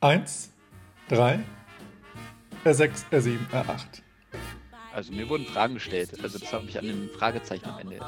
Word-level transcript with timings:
1, 0.00 0.52
3, 1.08 1.40
R6, 2.64 2.90
R7, 3.10 3.36
R8. 3.50 4.02
Also 4.94 5.12
mir 5.12 5.28
wurden 5.28 5.44
Fragen 5.44 5.74
gestellt. 5.74 6.10
Also 6.22 6.38
das 6.38 6.52
habe 6.52 6.66
ich 6.66 6.78
an 6.78 6.86
dem 6.86 7.10
Fragezeichen 7.10 7.68
am 7.68 7.80
Ende. 7.80 7.98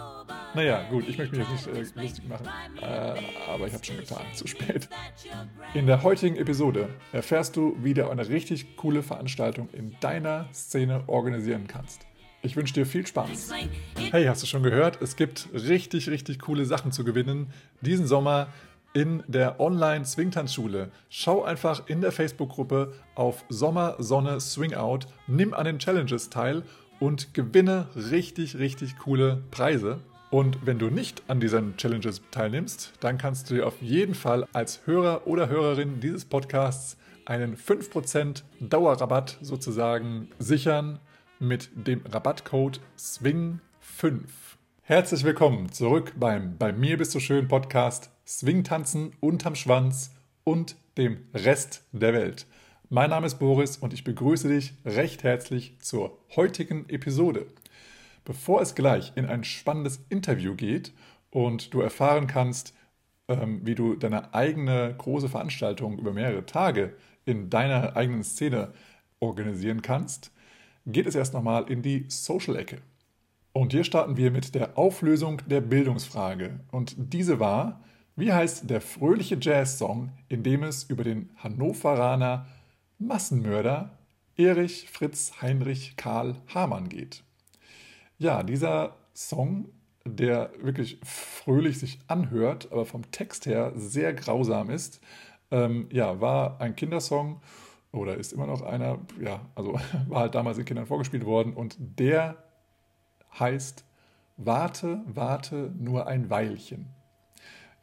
Naja, 0.54 0.88
gut, 0.88 1.08
ich 1.08 1.18
möchte 1.18 1.36
mich 1.36 1.48
jetzt 1.48 1.66
nicht 1.66 1.96
äh, 1.96 2.02
lustig 2.02 2.28
machen, 2.28 2.46
äh, 2.80 3.14
aber 3.48 3.66
ich 3.66 3.74
habe 3.74 3.84
schon 3.84 3.96
getan, 3.96 4.22
zu 4.34 4.46
spät. 4.46 4.88
In 5.74 5.88
der 5.88 6.04
heutigen 6.04 6.36
Episode 6.36 6.88
erfährst 7.10 7.56
du, 7.56 7.76
wie 7.82 7.92
du 7.92 8.08
eine 8.08 8.28
richtig 8.28 8.76
coole 8.76 9.02
Veranstaltung 9.02 9.68
in 9.72 9.96
deiner 9.98 10.48
Szene 10.52 11.02
organisieren 11.08 11.66
kannst. 11.66 12.06
Ich 12.42 12.54
wünsche 12.54 12.72
dir 12.72 12.86
viel 12.86 13.04
Spaß. 13.04 13.52
Hey, 14.12 14.26
hast 14.26 14.44
du 14.44 14.46
schon 14.46 14.62
gehört? 14.62 15.02
Es 15.02 15.16
gibt 15.16 15.48
richtig, 15.52 16.08
richtig 16.08 16.38
coole 16.38 16.64
Sachen 16.64 16.92
zu 16.92 17.02
gewinnen 17.04 17.52
diesen 17.80 18.06
Sommer 18.06 18.46
in 18.92 19.22
der 19.26 19.60
Online-Swingtanzschule. 19.60 20.90
Schau 21.08 21.44
einfach 21.44 21.86
in 21.86 22.00
der 22.00 22.12
Facebook-Gruppe 22.12 22.92
auf 23.14 23.44
Sommer, 23.48 23.96
Sonne, 23.98 24.40
Swing 24.40 24.74
Out, 24.74 25.06
nimm 25.26 25.54
an 25.54 25.64
den 25.64 25.78
Challenges 25.78 26.30
teil 26.30 26.62
und 26.98 27.34
gewinne 27.34 27.88
richtig, 27.94 28.58
richtig 28.58 28.98
coole 28.98 29.42
Preise. 29.50 30.00
Und 30.30 30.64
wenn 30.64 30.78
du 30.78 30.90
nicht 30.90 31.24
an 31.26 31.40
diesen 31.40 31.76
Challenges 31.76 32.22
teilnimmst, 32.30 32.92
dann 33.00 33.18
kannst 33.18 33.50
du 33.50 33.54
dir 33.54 33.66
auf 33.66 33.80
jeden 33.80 34.14
Fall 34.14 34.46
als 34.52 34.86
Hörer 34.86 35.26
oder 35.26 35.48
Hörerin 35.48 36.00
dieses 36.00 36.24
Podcasts 36.24 36.96
einen 37.24 37.56
5% 37.56 38.42
Dauerrabatt 38.60 39.38
sozusagen 39.40 40.30
sichern 40.38 41.00
mit 41.40 41.70
dem 41.74 42.02
Rabattcode 42.06 42.80
SWING5. 42.96 44.49
Herzlich 44.90 45.22
willkommen 45.22 45.70
zurück 45.70 46.14
beim 46.18 46.58
Bei 46.58 46.72
mir 46.72 46.98
bist 46.98 47.14
du 47.14 47.20
schön 47.20 47.46
Podcast 47.46 48.10
Swingtanzen 48.26 49.12
unterm 49.20 49.54
Schwanz 49.54 50.16
und 50.42 50.74
dem 50.98 51.28
Rest 51.32 51.84
der 51.92 52.12
Welt. 52.12 52.48
Mein 52.88 53.10
Name 53.10 53.28
ist 53.28 53.38
Boris 53.38 53.76
und 53.76 53.94
ich 53.94 54.02
begrüße 54.02 54.48
dich 54.48 54.72
recht 54.84 55.22
herzlich 55.22 55.78
zur 55.78 56.18
heutigen 56.34 56.88
Episode. 56.88 57.46
Bevor 58.24 58.62
es 58.62 58.74
gleich 58.74 59.12
in 59.14 59.26
ein 59.26 59.44
spannendes 59.44 60.00
Interview 60.08 60.56
geht 60.56 60.92
und 61.30 61.72
du 61.72 61.82
erfahren 61.82 62.26
kannst, 62.26 62.74
ähm, 63.28 63.60
wie 63.64 63.76
du 63.76 63.94
deine 63.94 64.34
eigene 64.34 64.92
große 64.98 65.28
Veranstaltung 65.28 66.00
über 66.00 66.12
mehrere 66.12 66.46
Tage 66.46 66.96
in 67.24 67.48
deiner 67.48 67.94
eigenen 67.94 68.24
Szene 68.24 68.72
organisieren 69.20 69.82
kannst, 69.82 70.32
geht 70.84 71.06
es 71.06 71.14
erst 71.14 71.32
nochmal 71.32 71.70
in 71.70 71.80
die 71.80 72.06
Social-Ecke. 72.08 72.78
Und 73.52 73.72
hier 73.72 73.84
starten 73.84 74.16
wir 74.16 74.30
mit 74.30 74.54
der 74.54 74.78
Auflösung 74.78 75.42
der 75.46 75.60
Bildungsfrage. 75.60 76.60
Und 76.70 76.94
diese 76.96 77.40
war, 77.40 77.80
wie 78.14 78.32
heißt 78.32 78.70
der 78.70 78.80
fröhliche 78.80 79.38
Jazz-Song, 79.40 80.10
in 80.28 80.42
dem 80.42 80.62
es 80.62 80.84
über 80.84 81.04
den 81.04 81.30
Hannoveraner 81.36 82.46
Massenmörder 82.98 83.98
Erich 84.36 84.88
Fritz 84.90 85.40
Heinrich 85.42 85.96
Karl 85.96 86.36
Hamann 86.54 86.88
geht? 86.88 87.24
Ja, 88.18 88.42
dieser 88.42 88.94
Song, 89.14 89.70
der 90.04 90.52
wirklich 90.60 91.00
fröhlich 91.02 91.78
sich 91.78 91.98
anhört, 92.06 92.70
aber 92.70 92.86
vom 92.86 93.10
Text 93.10 93.46
her 93.46 93.72
sehr 93.74 94.12
grausam 94.14 94.70
ist, 94.70 95.00
ähm, 95.50 95.88
ja, 95.90 96.20
war 96.20 96.60
ein 96.60 96.76
Kindersong 96.76 97.40
oder 97.92 98.16
ist 98.16 98.32
immer 98.32 98.46
noch 98.46 98.62
einer, 98.62 98.98
ja, 99.20 99.40
also 99.54 99.80
war 100.08 100.20
halt 100.20 100.34
damals 100.34 100.56
den 100.56 100.66
Kindern 100.66 100.86
vorgespielt 100.86 101.24
worden 101.24 101.54
und 101.54 101.76
der 101.78 102.36
heißt 103.38 103.84
Warte, 104.42 105.02
warte 105.06 105.70
nur 105.78 106.06
ein 106.06 106.30
Weilchen. 106.30 106.88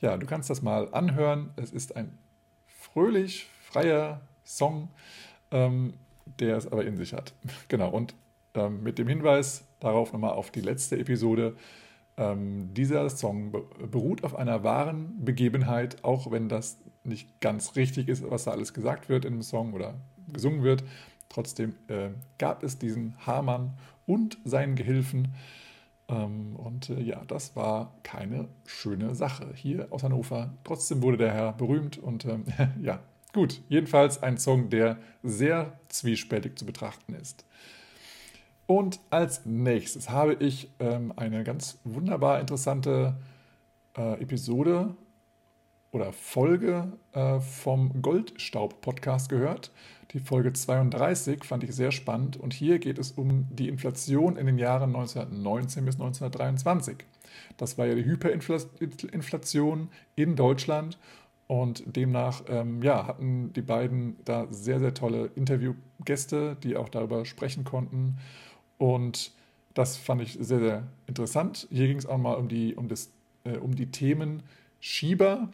Ja, 0.02 0.17
du 0.17 0.26
kannst 0.26 0.50
das 0.50 0.64
mal 0.64 0.92
anhören. 0.92 1.52
Es 1.56 1.72
ist 1.72 1.95
ein 1.95 2.17
fröhlich, 2.66 3.48
freier 3.62 4.22
Song, 4.44 4.90
ähm, 5.52 5.94
der 6.40 6.58
es 6.58 6.72
aber 6.72 6.84
in 6.86 6.98
sich 6.98 7.14
hat. 7.14 7.34
Genau, 7.68 7.90
und 7.90 8.16
ähm, 8.56 8.81
mit 8.81 8.98
dem 8.98 9.08
Hinweis 9.08 9.66
darauf 9.80 10.14
nochmal 10.14 10.31
auf 10.31 10.50
die 10.50 10.62
letzte 10.62 10.98
Episode. 10.98 11.56
Ähm, 12.18 12.74
dieser 12.74 13.08
Song 13.12 13.52
beruht 13.91 14.24
auf 14.24 14.35
einer 14.35 14.64
wahren 14.64 15.24
Begebenheit, 15.24 16.03
auch 16.03 16.31
wenn 16.31 16.50
das 16.50 16.79
nicht 17.03 17.40
ganz 17.40 17.75
richtig 17.75 18.08
ist, 18.08 18.28
was 18.29 18.46
da 18.46 18.52
alles 18.52 18.74
gesagt 18.74 19.09
wird 19.09 19.25
in 19.25 19.34
dem 19.34 19.44
Song 19.44 19.74
oder 19.74 19.94
gesungen 20.34 20.64
wird. 20.64 20.84
Trotzdem 21.29 21.75
äh, 21.88 22.09
gab 22.40 22.64
es 22.64 22.79
diesen 22.79 23.16
Hamann 23.28 23.78
und 24.07 24.40
seinen 24.44 24.75
Gehilfen. 24.75 25.35
Ähm, 26.09 26.56
und 26.56 26.90
äh, 26.90 27.01
ja, 27.01 27.23
das 27.25 27.56
war 27.56 27.94
keine 28.01 28.47
schöne 28.66 29.13
Sache 29.13 29.51
hier 29.53 29.88
aus 29.91 30.01
Hannover. 30.01 30.53
Trotzdem 30.63 31.03
wurde 31.03 31.18
der 31.18 31.34
Herr 31.34 31.53
berühmt 31.53 32.00
und 32.00 32.25
ähm, 32.25 32.46
ja, 32.81 33.00
gut. 33.34 33.62
Jedenfalls 33.69 34.23
ein 34.23 34.38
Song, 34.38 34.72
der 34.72 34.97
sehr 35.22 35.79
zwiespältig 35.90 36.57
zu 36.57 36.66
betrachten 36.66 37.13
ist. 37.13 37.46
Und 38.66 39.00
als 39.09 39.46
nächstes 39.46 40.09
habe 40.09 40.34
ich 40.34 40.69
ähm, 40.79 41.13
eine 41.16 41.44
ganz 41.44 41.79
wunderbar 41.84 42.40
interessante 42.41 43.16
äh, 43.97 44.22
Episode 44.22 44.96
oder 45.91 46.12
Folge 46.12 46.91
äh, 47.13 47.40
vom 47.40 48.01
Goldstaub-Podcast 48.01 49.29
gehört. 49.29 49.72
Die 50.12 50.19
Folge 50.19 50.53
32 50.53 51.44
fand 51.44 51.63
ich 51.63 51.75
sehr 51.75 51.91
spannend 51.91 52.38
und 52.38 52.53
hier 52.53 52.79
geht 52.79 52.97
es 52.97 53.12
um 53.12 53.45
die 53.50 53.68
Inflation 53.68 54.38
in 54.38 54.45
den 54.45 54.57
Jahren 54.57 54.95
1919 54.95 55.85
bis 55.85 55.95
1923. 55.95 56.97
Das 57.57 57.78
war 57.78 57.88
ja 57.88 57.95
die 57.95 58.06
Hyperinflation 58.06 59.90
in 60.16 60.35
Deutschland 60.35 60.97
und 61.47 61.84
demnach 61.96 62.44
ähm, 62.47 62.81
ja, 62.81 63.07
hatten 63.07 63.51
die 63.53 63.62
beiden 63.62 64.17
da 64.25 64.47
sehr, 64.51 64.79
sehr 64.79 64.94
tolle 64.94 65.31
Interviewgäste, 65.35 66.57
die 66.62 66.75
auch 66.75 66.90
darüber 66.90 67.25
sprechen 67.25 67.63
konnten. 67.63 68.17
Und 68.78 69.31
das 69.73 69.97
fand 69.97 70.22
ich 70.22 70.38
sehr, 70.40 70.59
sehr 70.59 70.88
interessant. 71.07 71.67
Hier 71.69 71.88
ging 71.88 71.97
es 71.97 72.06
auch 72.06 72.17
mal 72.17 72.34
um 72.34 72.47
die, 72.47 72.75
um 72.75 72.88
das, 72.88 73.12
äh, 73.44 73.57
um 73.57 73.75
die 73.75 73.91
Themen 73.91 74.44
Schieber, 74.79 75.50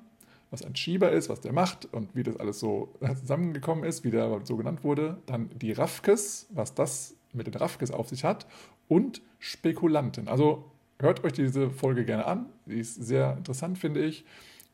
was 0.53 0.61
ein 0.61 0.75
Schieber 0.75 1.11
ist, 1.11 1.29
was 1.29 1.41
der 1.41 1.51
macht 1.51 1.91
und 1.91 2.15
wie 2.15 2.21
das 2.21 2.37
alles 2.37 2.59
so 2.59 2.93
zusammengekommen 3.19 3.83
ist, 3.83 4.03
wie 4.03 4.11
der 4.11 4.39
so 4.43 4.55
genannt 4.55 4.83
wurde. 4.83 5.17
Dann 5.25 5.49
die 5.55 5.71
Rafkes, 5.71 6.47
was 6.51 6.75
das 6.75 7.15
mit 7.33 7.47
den 7.47 7.55
Rafkes 7.55 7.89
auf 7.89 8.07
sich 8.07 8.23
hat 8.23 8.45
und 8.87 9.23
Spekulanten. 9.39 10.27
Also 10.27 10.63
hört 10.99 11.23
euch 11.23 11.33
diese 11.33 11.71
Folge 11.71 12.05
gerne 12.05 12.27
an, 12.27 12.45
die 12.67 12.79
ist 12.79 12.93
sehr 12.93 13.35
interessant, 13.35 13.79
finde 13.79 14.05
ich. 14.05 14.25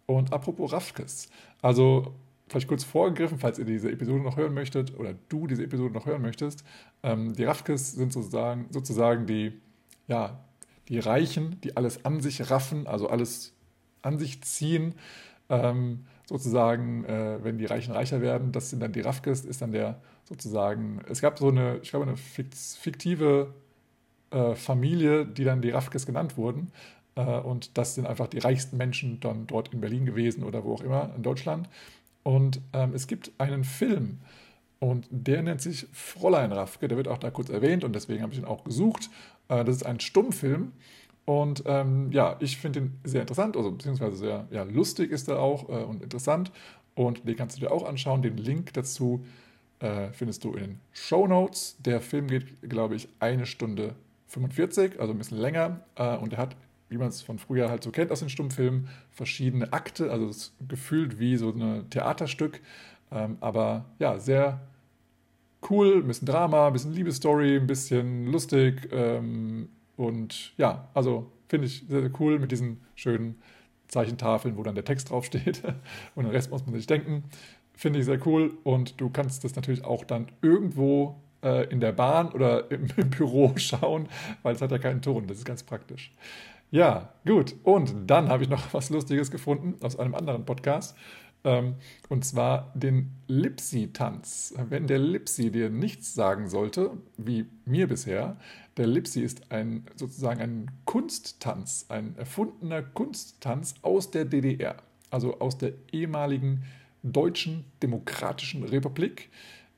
Und 0.06 0.34
apropos 0.34 0.74
Rafkes, 0.74 1.30
also 1.62 2.14
vielleicht 2.50 2.68
kurz 2.68 2.84
vorgegriffen, 2.84 3.40
falls 3.40 3.58
ihr 3.58 3.66
diese 3.66 3.90
Episode 3.90 4.22
noch 4.22 4.36
hören 4.36 4.54
möchtet 4.54 5.00
oder 5.00 5.16
du 5.30 5.48
diese 5.48 5.64
Episode 5.64 5.94
noch 5.94 6.06
hören 6.06 6.22
möchtest. 6.22 6.66
Ähm, 7.04 7.34
die 7.34 7.46
Rafkes 7.46 7.94
sind 7.94 8.12
sozusagen, 8.12 8.66
sozusagen 8.72 9.28
die, 9.28 9.54
ja, 10.10 10.44
die 10.90 11.00
Reichen, 11.00 11.62
die 11.62 11.78
alles 11.78 12.04
an 12.04 12.20
sich 12.20 12.50
raffen, 12.52 12.86
also 12.86 13.08
alles 13.08 13.54
an 14.02 14.18
sich 14.20 14.42
ziehen 14.42 14.96
ähm, 15.50 16.06
sozusagen, 16.26 17.06
äh, 17.06 17.44
wenn 17.44 17.58
die 17.58 17.66
Reichen 17.66 17.94
reicher 17.94 18.22
werden, 18.22 18.52
das 18.52 18.70
sind 18.70 18.82
dann 18.82 18.94
die 18.94 19.02
Rafkes, 19.02 19.46
ist 19.46 19.62
dann 19.62 19.72
der 19.72 20.00
sozusagen, 20.24 21.02
es 21.10 21.22
gab 21.22 21.40
so 21.40 21.50
eine, 21.50 21.80
ich 21.82 21.90
glaube, 21.90 22.06
eine 22.06 22.18
fiktive 22.18 23.54
äh, 24.32 24.56
Familie, 24.56 25.26
die 25.26 25.44
dann 25.44 25.62
die 25.62 25.72
Rafkes 25.72 26.06
genannt 26.06 26.38
wurden. 26.38 26.72
Äh, 27.16 27.40
und 27.40 27.78
das 27.78 27.96
sind 27.96 28.06
einfach 28.06 28.28
die 28.28 28.40
reichsten 28.40 28.78
Menschen 28.78 29.20
dann 29.20 29.48
dort 29.48 29.74
in 29.74 29.82
Berlin 29.82 30.06
gewesen 30.06 30.44
oder 30.44 30.64
wo 30.64 30.74
auch 30.76 30.82
immer 30.82 31.12
in 31.16 31.24
Deutschland. 31.24 31.68
Und 32.24 32.62
ähm, 32.74 32.94
es 32.94 33.08
gibt 33.08 33.32
einen 33.40 33.64
Film, 33.64 34.20
und 34.80 35.08
der 35.12 35.42
nennt 35.42 35.62
sich 35.62 35.88
Fräulein 35.92 36.54
Rafke, 36.54 36.88
der 36.88 36.98
wird 36.98 37.10
auch 37.10 37.18
da 37.18 37.30
kurz 37.30 37.50
erwähnt 37.50 37.84
und 37.84 37.94
deswegen 37.94 38.24
habe 38.24 38.32
ich 38.34 38.40
ihn 38.40 38.46
auch 38.46 38.64
gesucht. 38.64 39.10
Äh, 39.50 39.66
das 39.66 39.78
ist 39.78 39.86
ein 39.86 40.00
Stummfilm 40.00 40.72
und 41.30 41.62
ähm, 41.68 42.12
ja, 42.12 42.38
ich 42.40 42.58
finde 42.58 42.80
ihn 42.80 43.00
sehr 43.04 43.22
interessant, 43.22 43.56
also 43.56 43.72
beziehungsweise 43.72 44.16
sehr 44.16 44.48
ja, 44.50 44.64
lustig 44.64 45.12
ist 45.12 45.30
er 45.30 45.40
auch 45.40 45.70
äh, 45.70 45.84
und 45.84 46.02
interessant. 46.02 46.52
Und 46.96 47.28
den 47.28 47.36
kannst 47.36 47.56
du 47.56 47.60
dir 47.60 47.72
auch 47.72 47.88
anschauen. 47.88 48.24
Den 48.24 48.36
Link 48.36 48.74
dazu 48.74 49.24
äh, 49.78 50.12
findest 50.12 50.44
du 50.44 50.54
in 50.54 50.60
den 50.60 50.80
Show 50.92 51.28
Notes. 51.28 51.78
Der 51.86 52.02
Film 52.02 52.30
geht, 52.30 52.68
glaube 52.68 52.96
ich, 52.96 53.10
eine 53.20 53.46
Stunde 53.46 53.94
45, 54.26 55.00
also 55.00 55.14
ein 55.14 55.20
bisschen 55.20 55.38
länger. 55.38 55.82
Äh, 55.94 56.18
und 56.18 56.34
er 56.34 56.40
hat, 56.40 56.56
wie 56.90 56.98
man 56.98 57.10
es 57.10 57.22
von 57.22 57.38
früher 57.38 57.70
halt 57.70 57.84
so 57.84 57.92
kennt 57.92 58.12
aus 58.12 58.22
den 58.22 58.30
Stummfilmen, 58.30 58.88
verschiedene 59.12 59.72
Akte, 59.72 60.10
also 60.10 60.30
es 60.30 60.56
gefühlt 60.68 61.20
wie 61.20 61.38
so 61.38 61.52
ein 61.52 61.92
Theaterstück. 61.92 62.60
Ähm, 63.12 63.38
aber 63.40 63.86
ja, 64.00 64.18
sehr 64.18 64.62
cool, 65.70 65.98
ein 65.98 66.08
bisschen 66.08 66.26
Drama, 66.26 66.66
ein 66.66 66.74
bisschen 66.74 66.94
Liebesstory, 66.94 67.58
ein 67.58 67.68
bisschen 67.68 68.26
lustig. 68.26 68.90
Ähm, 68.92 69.70
und 70.00 70.54
ja, 70.58 70.88
also 70.94 71.30
finde 71.50 71.68
ich 71.68 71.84
sehr, 71.90 72.00
sehr 72.00 72.12
cool 72.22 72.40
mit 72.40 72.54
diesen 72.54 72.80
schönen 72.96 73.36
Zeichentafeln, 73.90 74.56
wo 74.56 74.64
dann 74.64 74.74
der 74.74 74.86
Text 74.86 75.10
draufsteht. 75.10 75.62
Und 76.16 76.24
den 76.24 76.32
Rest 76.32 76.52
muss 76.52 76.66
man 76.66 76.74
sich 76.74 76.88
denken. 76.88 77.26
Finde 77.74 78.00
ich 78.00 78.06
sehr 78.06 78.26
cool. 78.26 78.54
Und 78.64 79.02
du 79.02 79.10
kannst 79.10 79.44
das 79.44 79.58
natürlich 79.58 79.84
auch 79.84 80.06
dann 80.06 80.28
irgendwo 80.42 81.20
äh, 81.44 81.68
in 81.68 81.82
der 81.82 81.92
Bahn 81.92 82.32
oder 82.32 82.72
im, 82.72 82.88
im 82.96 83.10
Büro 83.10 83.52
schauen, 83.58 84.08
weil 84.42 84.56
es 84.56 84.62
hat 84.62 84.72
ja 84.72 84.78
keinen 84.78 85.02
Ton. 85.02 85.28
Das 85.28 85.38
ist 85.38 85.46
ganz 85.46 85.64
praktisch. 85.64 86.14
Ja, 86.72 87.10
gut. 87.26 87.56
Und 87.64 88.10
dann 88.10 88.30
habe 88.30 88.44
ich 88.44 88.50
noch 88.50 88.74
was 88.74 88.90
Lustiges 88.90 89.32
gefunden 89.32 89.76
aus 89.84 90.00
einem 90.00 90.16
anderen 90.16 90.46
Podcast. 90.46 90.96
Ähm, 91.44 91.76
und 92.10 92.26
zwar 92.26 92.72
den 92.76 93.12
Lipsi-Tanz. 93.28 94.54
Wenn 94.70 94.88
der 94.88 95.00
Lipsi 95.00 95.52
dir 95.52 95.70
nichts 95.70 96.14
sagen 96.14 96.50
sollte, 96.50 96.92
wie 97.18 97.46
mir 97.66 97.88
bisher, 97.88 98.38
der 98.78 98.88
Lipsi 98.88 99.22
ist 99.22 99.52
ein 99.52 99.86
sozusagen 99.96 100.42
ein 100.42 100.72
Kunsttanz, 100.86 101.86
ein 101.90 102.16
erfundener 102.18 102.82
Kunsttanz 102.82 103.76
aus 103.82 104.12
der 104.12 104.26
DDR, 104.26 104.78
also 105.10 105.40
aus 105.40 105.58
der 105.58 105.74
ehemaligen 105.92 106.64
Deutschen 107.04 107.66
Demokratischen 107.82 108.64
Republik 108.64 109.30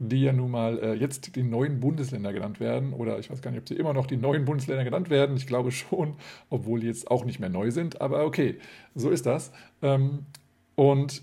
die 0.03 0.23
ja 0.23 0.33
nun 0.33 0.49
mal 0.49 0.79
äh, 0.79 0.93
jetzt 0.95 1.35
die 1.35 1.43
neuen 1.43 1.79
Bundesländer 1.79 2.33
genannt 2.33 2.59
werden. 2.59 2.91
Oder 2.93 3.19
ich 3.19 3.29
weiß 3.29 3.43
gar 3.43 3.51
nicht, 3.51 3.59
ob 3.59 3.67
sie 3.67 3.75
immer 3.75 3.93
noch 3.93 4.07
die 4.07 4.17
neuen 4.17 4.45
Bundesländer 4.45 4.83
genannt 4.83 5.11
werden. 5.11 5.37
Ich 5.37 5.45
glaube 5.45 5.71
schon, 5.71 6.15
obwohl 6.49 6.79
die 6.79 6.87
jetzt 6.87 7.11
auch 7.11 7.23
nicht 7.23 7.39
mehr 7.39 7.49
neu 7.49 7.69
sind. 7.69 8.01
Aber 8.01 8.25
okay, 8.25 8.57
so 8.95 9.11
ist 9.11 9.27
das. 9.27 9.51
Ähm, 9.83 10.25
und 10.73 11.21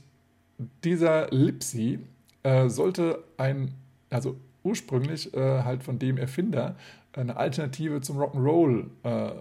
dieser 0.84 1.28
Lipsi 1.31 2.00
äh, 2.43 2.69
sollte 2.69 3.25
ein, 3.37 3.75
also 4.10 4.37
ursprünglich 4.62 5.32
äh, 5.34 5.62
halt 5.62 5.82
von 5.82 5.99
dem 5.99 6.19
Erfinder, 6.19 6.76
eine 7.12 7.37
Alternative 7.37 8.00
zum 8.00 8.19
Rock'n'Roll 8.19 8.87
äh, 9.02 9.32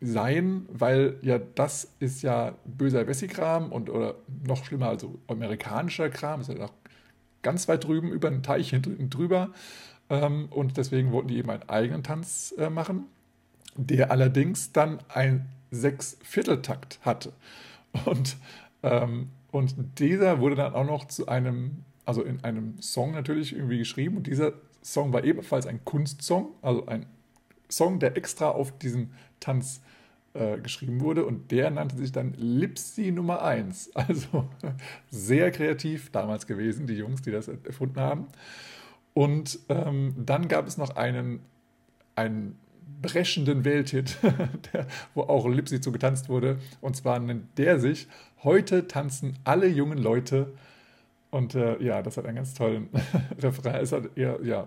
sein, 0.00 0.66
weil 0.72 1.16
ja 1.22 1.38
das 1.38 1.88
ist 2.00 2.22
ja 2.22 2.54
böser 2.64 3.06
Wessi-Kram 3.06 3.70
und 3.70 3.88
oder 3.88 4.16
noch 4.46 4.64
schlimmer, 4.64 4.88
also 4.88 5.18
amerikanischer 5.28 6.10
Kram, 6.10 6.40
ist 6.40 6.48
ja 6.48 6.54
noch 6.54 6.72
ganz 7.42 7.68
weit 7.68 7.84
drüben 7.84 8.10
über 8.10 8.30
den 8.30 8.42
Teich 8.42 8.70
hinten 8.70 9.10
drüber. 9.10 9.50
Ähm, 10.10 10.48
und 10.50 10.76
deswegen 10.76 11.12
wollten 11.12 11.28
die 11.28 11.38
eben 11.38 11.50
einen 11.50 11.68
eigenen 11.68 12.02
Tanz 12.02 12.54
äh, 12.58 12.70
machen, 12.70 13.06
der 13.76 14.10
allerdings 14.10 14.72
dann 14.72 14.98
ein 15.08 15.46
Sechs-Vierteltakt 15.70 17.00
hatte. 17.02 17.32
Und, 18.04 18.36
ähm, 18.82 19.28
und 19.52 19.76
dieser 19.98 20.40
wurde 20.40 20.56
dann 20.56 20.74
auch 20.74 20.86
noch 20.86 21.04
zu 21.04 21.28
einem, 21.28 21.84
also 22.04 22.22
in 22.22 22.42
einem 22.42 22.80
Song 22.80 23.12
natürlich 23.12 23.54
irgendwie 23.54 23.78
geschrieben. 23.78 24.16
Und 24.16 24.26
dieser 24.26 24.54
Song 24.82 25.12
war 25.12 25.22
ebenfalls 25.22 25.66
ein 25.66 25.84
Kunstsong, 25.84 26.48
also 26.62 26.86
ein 26.86 27.06
Song, 27.70 28.00
der 28.00 28.16
extra 28.16 28.48
auf 28.48 28.76
diesen 28.78 29.12
Tanz 29.40 29.82
äh, 30.32 30.58
geschrieben 30.58 31.02
wurde 31.02 31.26
und 31.26 31.50
der 31.50 31.70
nannte 31.70 31.96
sich 31.98 32.12
dann 32.12 32.32
Lipsy 32.38 33.12
Nummer 33.12 33.42
1. 33.42 33.90
Also 33.94 34.48
sehr 35.10 35.50
kreativ 35.50 36.10
damals 36.10 36.46
gewesen, 36.46 36.86
die 36.86 36.94
Jungs, 36.94 37.20
die 37.20 37.30
das 37.30 37.48
erfunden 37.48 38.00
haben. 38.00 38.28
Und 39.12 39.58
ähm, 39.68 40.14
dann 40.16 40.48
gab 40.48 40.66
es 40.66 40.78
noch 40.78 40.96
einen, 40.96 41.40
einen 42.16 42.58
breschenden 43.00 43.64
Welthit, 43.64 44.18
der, 44.72 44.86
wo 45.14 45.22
auch 45.22 45.48
Lipsy 45.48 45.80
zu 45.80 45.92
getanzt 45.92 46.28
wurde. 46.28 46.58
Und 46.80 46.96
zwar 46.96 47.18
nennt 47.18 47.58
der 47.58 47.78
sich 47.78 48.08
Heute 48.44 48.88
tanzen 48.88 49.38
alle 49.44 49.68
jungen 49.68 49.98
Leute. 49.98 50.52
Und 51.30 51.54
äh, 51.54 51.80
ja, 51.80 52.02
das 52.02 52.16
hat 52.16 52.26
einen 52.26 52.36
ganz 52.36 52.54
tollen 52.54 52.88
Refrain. 53.38 53.76
Es 53.76 53.92
hat 53.92 54.16
eher, 54.16 54.40
ja, 54.42 54.66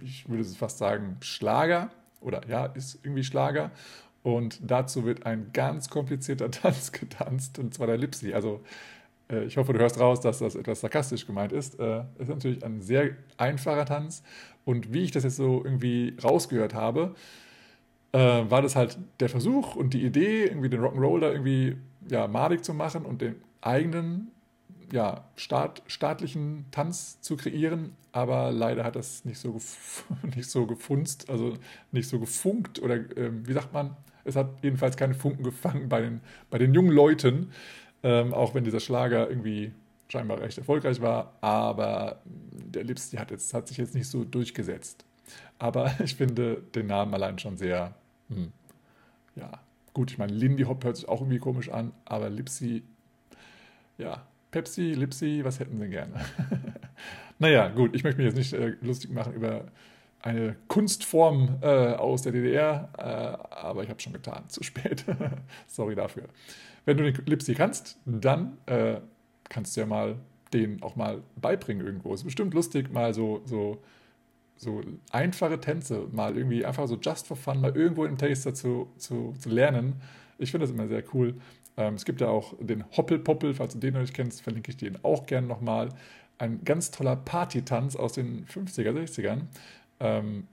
ich 0.00 0.28
würde 0.28 0.44
fast 0.44 0.78
sagen, 0.78 1.16
Schlager. 1.20 1.90
Oder 2.20 2.46
ja, 2.48 2.66
ist 2.66 3.00
irgendwie 3.02 3.24
Schlager. 3.24 3.72
Und 4.22 4.60
dazu 4.62 5.04
wird 5.04 5.26
ein 5.26 5.50
ganz 5.52 5.90
komplizierter 5.90 6.50
Tanz 6.52 6.92
getanzt, 6.92 7.58
und 7.58 7.74
zwar 7.74 7.88
der 7.88 7.96
Lipsy. 7.96 8.32
Also 8.32 8.60
äh, 9.28 9.44
ich 9.44 9.56
hoffe, 9.56 9.72
du 9.72 9.80
hörst 9.80 9.98
raus, 9.98 10.20
dass 10.20 10.38
das 10.38 10.54
etwas 10.54 10.80
sarkastisch 10.80 11.26
gemeint 11.26 11.50
ist. 11.50 11.80
Äh, 11.80 12.04
ist 12.18 12.28
natürlich 12.28 12.64
ein 12.64 12.80
sehr 12.80 13.10
einfacher 13.38 13.86
Tanz. 13.86 14.22
Und 14.64 14.92
wie 14.92 15.02
ich 15.02 15.10
das 15.10 15.24
jetzt 15.24 15.36
so 15.36 15.64
irgendwie 15.64 16.16
rausgehört 16.22 16.74
habe, 16.74 17.16
äh, 18.16 18.50
war 18.50 18.62
das 18.62 18.76
halt 18.76 18.98
der 19.20 19.28
Versuch 19.28 19.76
und 19.76 19.92
die 19.92 20.02
Idee, 20.02 20.46
irgendwie 20.46 20.70
den 20.70 20.80
Rock'n'Roll 20.80 21.20
da 21.20 21.30
irgendwie 21.30 21.76
ja, 22.08 22.26
madig 22.26 22.64
zu 22.64 22.72
machen 22.72 23.04
und 23.04 23.20
den 23.20 23.36
eigenen 23.60 24.28
ja, 24.90 25.24
Staat, 25.36 25.82
staatlichen 25.86 26.64
Tanz 26.70 27.20
zu 27.20 27.36
kreieren, 27.36 27.94
aber 28.12 28.52
leider 28.52 28.84
hat 28.84 28.96
das 28.96 29.24
nicht 29.24 29.38
so, 29.38 29.60
nicht 30.34 30.48
so 30.48 30.66
gefunzt, 30.66 31.28
also 31.28 31.54
nicht 31.92 32.08
so 32.08 32.18
gefunkt 32.18 32.80
oder 32.80 32.94
äh, 32.94 33.30
wie 33.46 33.52
sagt 33.52 33.74
man, 33.74 33.96
es 34.24 34.34
hat 34.34 34.48
jedenfalls 34.62 34.96
keine 34.96 35.14
Funken 35.14 35.44
gefangen 35.44 35.88
bei 35.88 36.00
den, 36.00 36.20
bei 36.48 36.58
den 36.58 36.72
jungen 36.72 36.92
Leuten, 36.92 37.50
ähm, 38.02 38.32
auch 38.32 38.54
wenn 38.54 38.64
dieser 38.64 38.80
Schlager 38.80 39.28
irgendwie 39.28 39.72
scheinbar 40.08 40.40
recht 40.40 40.56
erfolgreich 40.56 41.00
war. 41.00 41.34
Aber 41.40 42.22
der 42.24 42.84
Lipsy 42.84 43.16
hat, 43.16 43.30
hat 43.30 43.68
sich 43.68 43.76
jetzt 43.76 43.94
nicht 43.94 44.08
so 44.08 44.24
durchgesetzt. 44.24 45.04
Aber 45.58 45.92
ich 46.02 46.14
finde 46.16 46.62
den 46.74 46.86
Namen 46.86 47.14
allein 47.14 47.38
schon 47.38 47.56
sehr, 47.56 47.94
hm, 48.28 48.52
ja, 49.34 49.60
gut. 49.92 50.10
Ich 50.10 50.18
meine, 50.18 50.32
Lindy 50.32 50.64
Hop 50.64 50.84
hört 50.84 50.96
sich 50.96 51.08
auch 51.08 51.20
irgendwie 51.20 51.38
komisch 51.38 51.70
an, 51.70 51.92
aber 52.04 52.30
Lipsy, 52.30 52.82
ja, 53.98 54.26
Pepsi, 54.50 54.92
Lipsy, 54.92 55.40
was 55.44 55.60
hätten 55.60 55.78
sie 55.78 55.88
gerne? 55.88 56.14
naja, 57.38 57.68
gut, 57.68 57.94
ich 57.94 58.04
möchte 58.04 58.22
mich 58.22 58.26
jetzt 58.26 58.38
nicht 58.38 58.52
äh, 58.52 58.76
lustig 58.80 59.10
machen 59.10 59.34
über 59.34 59.66
eine 60.22 60.56
Kunstform 60.68 61.58
äh, 61.60 61.94
aus 61.94 62.22
der 62.22 62.32
DDR, 62.32 62.88
äh, 62.98 63.54
aber 63.54 63.84
ich 63.84 63.90
habe 63.90 64.00
schon 64.00 64.12
getan, 64.12 64.44
zu 64.48 64.62
spät. 64.62 65.04
Sorry 65.66 65.94
dafür. 65.94 66.24
Wenn 66.84 66.96
du 66.96 67.10
den 67.10 67.26
Lipsy 67.26 67.54
kannst, 67.54 67.98
dann 68.04 68.58
äh, 68.66 68.96
kannst 69.48 69.76
du 69.76 69.80
ja 69.80 69.86
mal 69.86 70.16
den 70.52 70.82
auch 70.82 70.96
mal 70.96 71.22
beibringen 71.40 71.84
irgendwo. 71.84 72.14
Ist 72.14 72.24
bestimmt 72.24 72.54
lustig, 72.54 72.92
mal 72.92 73.12
so, 73.14 73.42
so, 73.44 73.82
so 74.56 74.80
einfache 75.10 75.60
Tänze, 75.60 76.06
mal 76.12 76.36
irgendwie 76.36 76.64
einfach 76.64 76.88
so 76.88 76.96
just 76.96 77.26
for 77.26 77.36
fun, 77.36 77.60
mal 77.60 77.76
irgendwo 77.76 78.04
im 78.04 78.16
Taster 78.16 78.54
zu, 78.54 78.88
zu, 78.96 79.34
zu 79.38 79.48
lernen. 79.50 79.96
Ich 80.38 80.50
finde 80.50 80.66
das 80.66 80.74
immer 80.74 80.88
sehr 80.88 81.02
cool. 81.14 81.34
Ähm, 81.76 81.94
es 81.94 82.04
gibt 82.04 82.20
ja 82.20 82.28
auch 82.28 82.54
den 82.58 82.84
Hoppelpoppel, 82.96 83.54
falls 83.54 83.74
du 83.74 83.78
den 83.78 83.94
noch 83.94 84.00
nicht 84.00 84.14
kennst, 84.14 84.42
verlinke 84.42 84.70
ich 84.70 84.76
den 84.76 85.02
auch 85.04 85.26
gerne 85.26 85.46
nochmal. 85.46 85.90
Ein 86.38 86.64
ganz 86.64 86.90
toller 86.90 87.16
Partytanz 87.16 87.96
aus 87.96 88.12
den 88.12 88.46
50er, 88.46 88.92
60ern 88.92 89.42
ähm, 90.00 90.46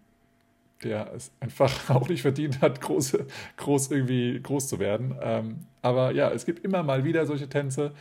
der 0.83 1.13
es 1.13 1.31
einfach 1.39 1.89
auch 1.89 2.09
nicht 2.09 2.21
verdient 2.21 2.61
hat, 2.61 2.81
groß, 2.81 3.17
groß 3.57 3.91
irgendwie 3.91 4.39
groß 4.41 4.67
zu 4.67 4.79
werden. 4.79 5.15
Ähm, 5.21 5.65
aber 5.81 6.11
ja, 6.11 6.29
es 6.31 6.45
gibt 6.45 6.63
immer 6.63 6.83
mal 6.83 7.03
wieder 7.03 7.25
solche 7.25 7.47
Tänze. 7.47 7.91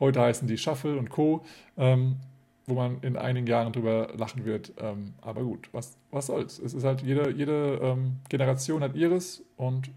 Heute 0.00 0.20
heißen 0.20 0.48
die 0.48 0.58
Shuffle 0.58 0.96
und 0.96 1.10
Co., 1.10 1.44
ähm, 1.76 2.16
wo 2.72 2.80
man 2.80 3.00
in 3.02 3.16
einigen 3.16 3.46
Jahren 3.46 3.72
drüber 3.72 4.08
lachen 4.16 4.44
wird. 4.44 4.72
Ähm, 4.78 5.14
aber 5.20 5.42
gut, 5.42 5.68
was, 5.72 5.96
was 6.10 6.26
soll's? 6.26 6.58
Es 6.58 6.74
ist 6.74 6.84
halt, 6.84 7.02
jede, 7.02 7.30
jede 7.30 7.78
ähm, 7.82 8.16
Generation 8.28 8.82
hat 8.82 8.94
ihres 8.94 9.44
und 9.56 9.90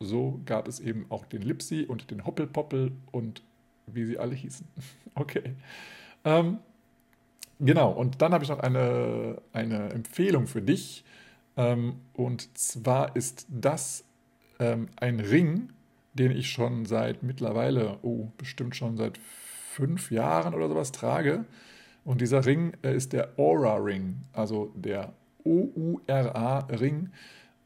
so 0.00 0.40
gab 0.46 0.68
es 0.68 0.80
eben 0.80 1.06
auch 1.10 1.26
den 1.26 1.42
Lipsy 1.42 1.84
und 1.84 2.10
den 2.10 2.24
Hoppelpoppel 2.24 2.92
und 3.12 3.42
wie 3.86 4.04
sie 4.04 4.18
alle 4.18 4.34
hießen. 4.34 4.66
okay. 5.14 5.54
Ähm, 6.24 6.58
Genau, 7.60 7.90
und 7.90 8.22
dann 8.22 8.32
habe 8.32 8.44
ich 8.44 8.50
noch 8.50 8.60
eine, 8.60 9.42
eine 9.52 9.90
Empfehlung 9.90 10.46
für 10.46 10.62
dich. 10.62 11.04
Ähm, 11.56 11.96
und 12.14 12.56
zwar 12.56 13.16
ist 13.16 13.46
das 13.48 14.04
ähm, 14.60 14.88
ein 14.96 15.18
Ring, 15.18 15.70
den 16.14 16.30
ich 16.30 16.50
schon 16.50 16.86
seit 16.86 17.22
mittlerweile, 17.22 17.98
oh, 18.02 18.28
bestimmt 18.38 18.76
schon 18.76 18.96
seit 18.96 19.18
fünf 19.18 20.10
Jahren 20.12 20.54
oder 20.54 20.68
sowas 20.68 20.92
trage. 20.92 21.44
Und 22.08 22.22
dieser 22.22 22.46
Ring 22.46 22.72
ist 22.80 23.12
der 23.12 23.38
Aura 23.38 23.76
Ring, 23.76 24.16
also 24.32 24.72
der 24.74 25.12
O-U-R-A-Ring. 25.44 27.10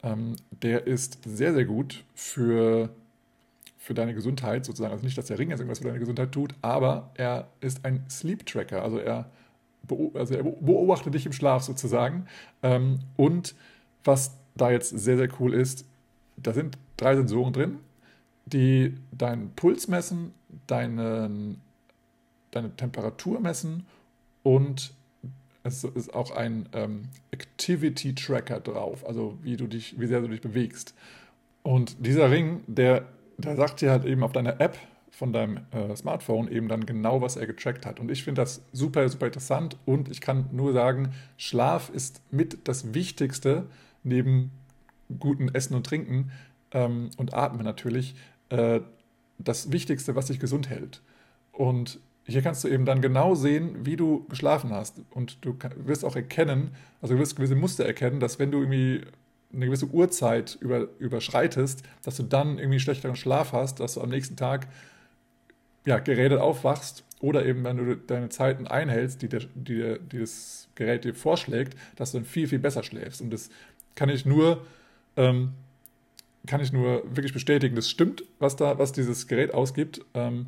Ähm, 0.02 0.34
der 0.50 0.84
ist 0.84 1.20
sehr, 1.24 1.54
sehr 1.54 1.64
gut 1.64 2.02
für, 2.12 2.90
für 3.78 3.94
deine 3.94 4.14
Gesundheit 4.14 4.64
sozusagen. 4.64 4.90
Also 4.90 5.04
nicht, 5.04 5.16
dass 5.16 5.26
der 5.26 5.38
Ring 5.38 5.50
jetzt 5.50 5.60
irgendwas 5.60 5.78
für 5.78 5.84
deine 5.84 6.00
Gesundheit 6.00 6.32
tut, 6.32 6.56
aber 6.60 7.12
er 7.14 7.50
ist 7.60 7.84
ein 7.84 8.04
Sleep 8.10 8.44
Tracker. 8.44 8.82
Also 8.82 8.98
er 8.98 9.30
also 10.14 10.34
er 10.34 10.42
beobachtet 10.42 11.14
dich 11.14 11.24
im 11.24 11.32
Schlaf 11.32 11.62
sozusagen. 11.62 12.26
Ähm, 12.64 12.98
und 13.16 13.54
was 14.02 14.36
da 14.56 14.72
jetzt 14.72 14.90
sehr, 14.90 15.18
sehr 15.18 15.28
cool 15.38 15.54
ist, 15.54 15.86
da 16.36 16.52
sind 16.52 16.78
drei 16.96 17.14
Sensoren 17.14 17.52
drin, 17.52 17.78
die 18.46 18.96
deinen 19.12 19.52
Puls 19.54 19.86
messen, 19.86 20.34
deinen, 20.66 21.60
deine 22.50 22.74
Temperatur 22.74 23.38
messen 23.38 23.86
und 24.42 24.94
es 25.64 25.84
ist 25.84 26.14
auch 26.14 26.30
ein 26.32 26.68
ähm, 26.72 27.04
Activity 27.30 28.14
Tracker 28.14 28.60
drauf, 28.60 29.06
also 29.06 29.38
wie 29.42 29.56
du 29.56 29.66
dich, 29.66 29.98
wie 30.00 30.06
sehr 30.06 30.20
du 30.20 30.28
dich 30.28 30.40
bewegst. 30.40 30.94
Und 31.62 32.04
dieser 32.04 32.30
Ring, 32.30 32.62
der, 32.66 33.04
der 33.38 33.56
sagt 33.56 33.80
dir 33.80 33.90
halt 33.90 34.04
eben 34.04 34.22
auf 34.22 34.32
deiner 34.32 34.60
App, 34.60 34.76
von 35.12 35.32
deinem 35.32 35.60
äh, 35.70 35.94
Smartphone 35.94 36.50
eben 36.50 36.68
dann 36.68 36.86
genau, 36.86 37.20
was 37.20 37.36
er 37.36 37.46
getrackt 37.46 37.86
hat. 37.86 38.00
Und 38.00 38.10
ich 38.10 38.24
finde 38.24 38.40
das 38.40 38.62
super, 38.72 39.08
super 39.08 39.26
interessant 39.26 39.76
und 39.84 40.10
ich 40.10 40.20
kann 40.20 40.46
nur 40.52 40.72
sagen, 40.72 41.12
Schlaf 41.36 41.90
ist 41.90 42.22
mit 42.30 42.66
das 42.66 42.94
Wichtigste 42.94 43.66
neben 44.02 44.50
gutem 45.20 45.48
Essen 45.50 45.74
und 45.74 45.86
Trinken 45.86 46.32
ähm, 46.72 47.10
und 47.18 47.34
Atmen 47.34 47.64
natürlich, 47.64 48.14
äh, 48.48 48.80
das 49.38 49.70
Wichtigste, 49.70 50.16
was 50.16 50.26
dich 50.26 50.40
gesund 50.40 50.70
hält. 50.70 51.02
Und 51.52 52.00
hier 52.24 52.42
kannst 52.42 52.62
du 52.64 52.68
eben 52.68 52.84
dann 52.84 53.00
genau 53.00 53.34
sehen, 53.34 53.84
wie 53.84 53.96
du 53.96 54.24
geschlafen 54.28 54.70
hast. 54.70 55.00
Und 55.10 55.44
du 55.44 55.56
wirst 55.76 56.04
auch 56.04 56.14
erkennen, 56.14 56.70
also 57.00 57.14
du 57.14 57.20
wirst 57.20 57.36
gewisse 57.36 57.56
Muster 57.56 57.84
erkennen, 57.84 58.20
dass 58.20 58.38
wenn 58.38 58.50
du 58.50 58.60
irgendwie 58.60 59.02
eine 59.52 59.66
gewisse 59.66 59.86
Uhrzeit 59.86 60.56
über, 60.60 60.88
überschreitest, 60.98 61.82
dass 62.02 62.16
du 62.16 62.22
dann 62.22 62.58
irgendwie 62.58 62.80
schlechteren 62.80 63.16
Schlaf 63.16 63.52
hast, 63.52 63.80
dass 63.80 63.94
du 63.94 64.00
am 64.00 64.08
nächsten 64.08 64.36
Tag 64.36 64.68
ja, 65.84 65.98
geredet 65.98 66.40
aufwachst 66.40 67.04
oder 67.20 67.44
eben, 67.44 67.64
wenn 67.64 67.76
du 67.76 67.96
deine 67.96 68.28
Zeiten 68.28 68.66
einhältst, 68.66 69.22
die, 69.22 69.28
der, 69.28 69.42
die, 69.54 69.96
die 70.10 70.20
das 70.20 70.68
Gerät 70.74 71.04
dir 71.04 71.14
vorschlägt, 71.14 71.76
dass 71.96 72.12
du 72.12 72.18
dann 72.18 72.24
viel, 72.24 72.48
viel 72.48 72.58
besser 72.58 72.82
schläfst. 72.82 73.20
Und 73.20 73.30
das 73.30 73.50
kann 73.94 74.08
ich 74.08 74.24
nur, 74.24 74.64
ähm, 75.16 75.52
kann 76.46 76.60
ich 76.60 76.72
nur 76.72 77.04
wirklich 77.14 77.32
bestätigen. 77.32 77.76
Das 77.76 77.90
stimmt, 77.90 78.24
was, 78.38 78.56
da, 78.56 78.78
was 78.78 78.92
dieses 78.92 79.26
Gerät 79.28 79.52
ausgibt. 79.52 80.00
Ähm, 80.14 80.46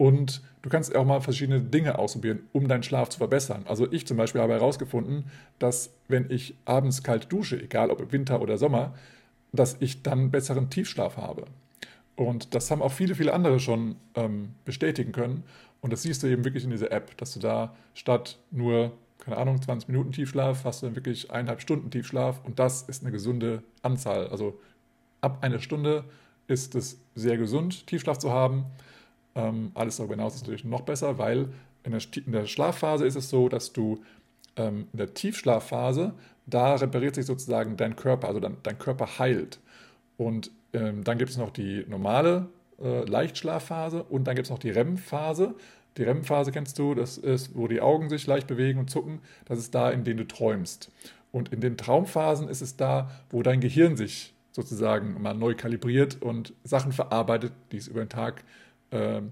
und 0.00 0.40
du 0.62 0.70
kannst 0.70 0.96
auch 0.96 1.04
mal 1.04 1.20
verschiedene 1.20 1.60
Dinge 1.60 1.98
ausprobieren, 1.98 2.48
um 2.54 2.68
deinen 2.68 2.82
Schlaf 2.82 3.10
zu 3.10 3.18
verbessern. 3.18 3.64
Also 3.68 3.86
ich 3.92 4.06
zum 4.06 4.16
Beispiel 4.16 4.40
habe 4.40 4.54
herausgefunden, 4.54 5.24
dass 5.58 5.92
wenn 6.08 6.30
ich 6.30 6.54
abends 6.64 7.02
kalt 7.02 7.30
dusche, 7.30 7.62
egal 7.62 7.90
ob 7.90 8.00
im 8.00 8.10
Winter 8.10 8.40
oder 8.40 8.56
Sommer, 8.56 8.94
dass 9.52 9.76
ich 9.80 10.02
dann 10.02 10.30
besseren 10.30 10.70
Tiefschlaf 10.70 11.18
habe. 11.18 11.44
Und 12.16 12.54
das 12.54 12.70
haben 12.70 12.80
auch 12.80 12.92
viele, 12.92 13.14
viele 13.14 13.34
andere 13.34 13.60
schon 13.60 13.96
ähm, 14.14 14.54
bestätigen 14.64 15.12
können. 15.12 15.44
Und 15.82 15.92
das 15.92 16.00
siehst 16.00 16.22
du 16.22 16.28
eben 16.28 16.46
wirklich 16.46 16.64
in 16.64 16.70
dieser 16.70 16.92
App, 16.92 17.14
dass 17.18 17.34
du 17.34 17.38
da 17.38 17.76
statt 17.92 18.38
nur, 18.50 18.92
keine 19.18 19.36
Ahnung, 19.36 19.60
20 19.60 19.86
Minuten 19.90 20.12
Tiefschlaf, 20.12 20.64
hast 20.64 20.80
du 20.80 20.86
dann 20.86 20.96
wirklich 20.96 21.30
eineinhalb 21.30 21.60
Stunden 21.60 21.90
Tiefschlaf. 21.90 22.42
Und 22.42 22.58
das 22.58 22.84
ist 22.84 23.02
eine 23.02 23.12
gesunde 23.12 23.62
Anzahl. 23.82 24.28
Also 24.28 24.58
ab 25.20 25.40
einer 25.42 25.58
Stunde 25.58 26.04
ist 26.46 26.74
es 26.74 27.02
sehr 27.14 27.36
gesund, 27.36 27.86
Tiefschlaf 27.86 28.16
zu 28.16 28.30
haben. 28.30 28.64
Ähm, 29.34 29.70
alles 29.74 29.96
darüber 29.96 30.14
hinaus 30.14 30.34
ist 30.34 30.42
natürlich 30.42 30.64
noch 30.64 30.82
besser, 30.82 31.18
weil 31.18 31.48
in 31.84 31.92
der, 31.92 32.00
in 32.26 32.32
der 32.32 32.46
Schlafphase 32.46 33.06
ist 33.06 33.16
es 33.16 33.30
so, 33.30 33.48
dass 33.48 33.72
du 33.72 34.02
ähm, 34.56 34.86
in 34.92 34.98
der 34.98 35.14
Tiefschlafphase, 35.14 36.14
da 36.46 36.74
repariert 36.74 37.14
sich 37.14 37.26
sozusagen 37.26 37.76
dein 37.76 37.96
Körper, 37.96 38.28
also 38.28 38.40
dein, 38.40 38.56
dein 38.62 38.78
Körper 38.78 39.18
heilt. 39.18 39.60
Und 40.16 40.50
ähm, 40.72 41.04
dann 41.04 41.18
gibt 41.18 41.30
es 41.30 41.36
noch 41.36 41.50
die 41.50 41.84
normale 41.88 42.48
äh, 42.82 43.04
Leichtschlafphase 43.04 44.02
und 44.02 44.24
dann 44.24 44.34
gibt 44.34 44.46
es 44.46 44.50
noch 44.50 44.58
die 44.58 44.70
REM-Phase. 44.70 45.54
Die 45.96 46.02
REM-Phase 46.02 46.52
kennst 46.52 46.78
du, 46.78 46.94
das 46.94 47.18
ist, 47.18 47.56
wo 47.56 47.68
die 47.68 47.80
Augen 47.80 48.08
sich 48.08 48.26
leicht 48.26 48.46
bewegen 48.46 48.78
und 48.78 48.90
zucken. 48.90 49.20
Das 49.46 49.58
ist 49.58 49.74
da, 49.74 49.90
in 49.90 50.04
denen 50.04 50.18
du 50.18 50.26
träumst. 50.26 50.90
Und 51.32 51.52
in 51.52 51.60
den 51.60 51.76
Traumphasen 51.76 52.48
ist 52.48 52.60
es 52.60 52.76
da, 52.76 53.10
wo 53.30 53.42
dein 53.42 53.60
Gehirn 53.60 53.96
sich 53.96 54.34
sozusagen 54.52 55.20
mal 55.22 55.34
neu 55.34 55.54
kalibriert 55.54 56.20
und 56.20 56.52
Sachen 56.64 56.92
verarbeitet, 56.92 57.52
die 57.70 57.76
es 57.76 57.86
über 57.86 58.04
den 58.04 58.08
Tag 58.08 58.40
äh, 58.40 58.42
äh, 58.90 59.22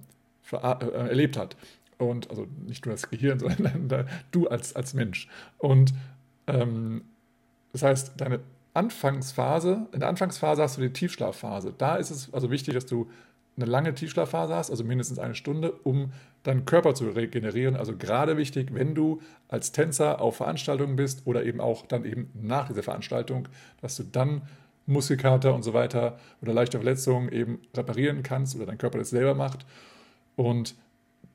erlebt 0.52 1.36
hat. 1.36 1.56
Und 1.98 2.30
also 2.30 2.46
nicht 2.66 2.86
nur 2.86 2.94
das 2.94 3.10
Gehirn, 3.10 3.38
sondern 3.40 4.08
du 4.30 4.48
als, 4.48 4.74
als 4.76 4.94
Mensch. 4.94 5.28
Und 5.58 5.92
ähm, 6.46 7.02
das 7.72 7.82
heißt, 7.82 8.12
deine 8.16 8.40
Anfangsphase, 8.74 9.88
in 9.92 10.00
der 10.00 10.08
Anfangsphase 10.08 10.62
hast 10.62 10.76
du 10.76 10.82
die 10.82 10.92
Tiefschlafphase. 10.92 11.74
Da 11.76 11.96
ist 11.96 12.10
es 12.10 12.32
also 12.32 12.50
wichtig, 12.50 12.74
dass 12.74 12.86
du 12.86 13.10
eine 13.56 13.66
lange 13.66 13.92
Tiefschlafphase 13.92 14.54
hast, 14.54 14.70
also 14.70 14.84
mindestens 14.84 15.18
eine 15.18 15.34
Stunde, 15.34 15.72
um 15.72 16.12
deinen 16.44 16.64
Körper 16.64 16.94
zu 16.94 17.08
regenerieren. 17.10 17.76
Also 17.76 17.96
gerade 17.96 18.36
wichtig, 18.36 18.72
wenn 18.72 18.94
du 18.94 19.20
als 19.48 19.72
Tänzer 19.72 20.20
auf 20.20 20.36
Veranstaltungen 20.36 20.94
bist 20.94 21.26
oder 21.26 21.44
eben 21.44 21.60
auch 21.60 21.86
dann 21.86 22.04
eben 22.04 22.30
nach 22.40 22.68
dieser 22.68 22.84
Veranstaltung, 22.84 23.48
dass 23.80 23.96
du 23.96 24.04
dann 24.04 24.42
Muskelkater 24.88 25.54
und 25.54 25.62
so 25.62 25.74
weiter 25.74 26.18
oder 26.42 26.52
leichte 26.52 26.78
Verletzungen 26.78 27.30
eben 27.30 27.60
reparieren 27.76 28.22
kannst 28.22 28.56
oder 28.56 28.66
dein 28.66 28.78
Körper 28.78 28.98
das 28.98 29.10
selber 29.10 29.34
macht. 29.34 29.66
Und 30.36 30.74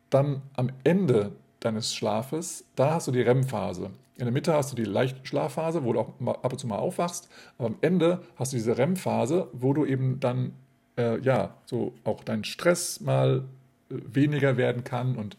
dann 0.10 0.42
am 0.56 0.70
Ende 0.84 1.32
deines 1.60 1.94
Schlafes, 1.94 2.66
da 2.76 2.96
hast 2.96 3.08
du 3.08 3.12
die 3.12 3.22
REM-Phase. 3.22 3.92
In 4.18 4.26
der 4.26 4.32
Mitte 4.32 4.54
hast 4.54 4.72
du 4.72 4.76
die 4.76 4.84
Leichtschlafphase, 4.84 5.84
wo 5.84 5.94
du 5.94 6.00
auch 6.00 6.14
ab 6.22 6.52
und 6.52 6.60
zu 6.60 6.68
mal 6.68 6.78
aufwachst. 6.78 7.30
Aber 7.58 7.68
am 7.68 7.78
Ende 7.82 8.22
hast 8.36 8.54
du 8.54 8.58
diese 8.58 8.78
REM-Phase, 8.78 9.48
wo 9.54 9.74
du 9.74 9.86
eben 9.86 10.20
dann, 10.20 10.54
äh, 10.98 11.20
ja, 11.22 11.56
so 11.66 11.94
auch 12.04 12.24
dein 12.24 12.44
Stress 12.44 13.02
mal 13.02 13.44
äh, 13.90 13.96
weniger 14.14 14.58
werden 14.58 14.84
kann 14.84 15.16
und 15.16 15.38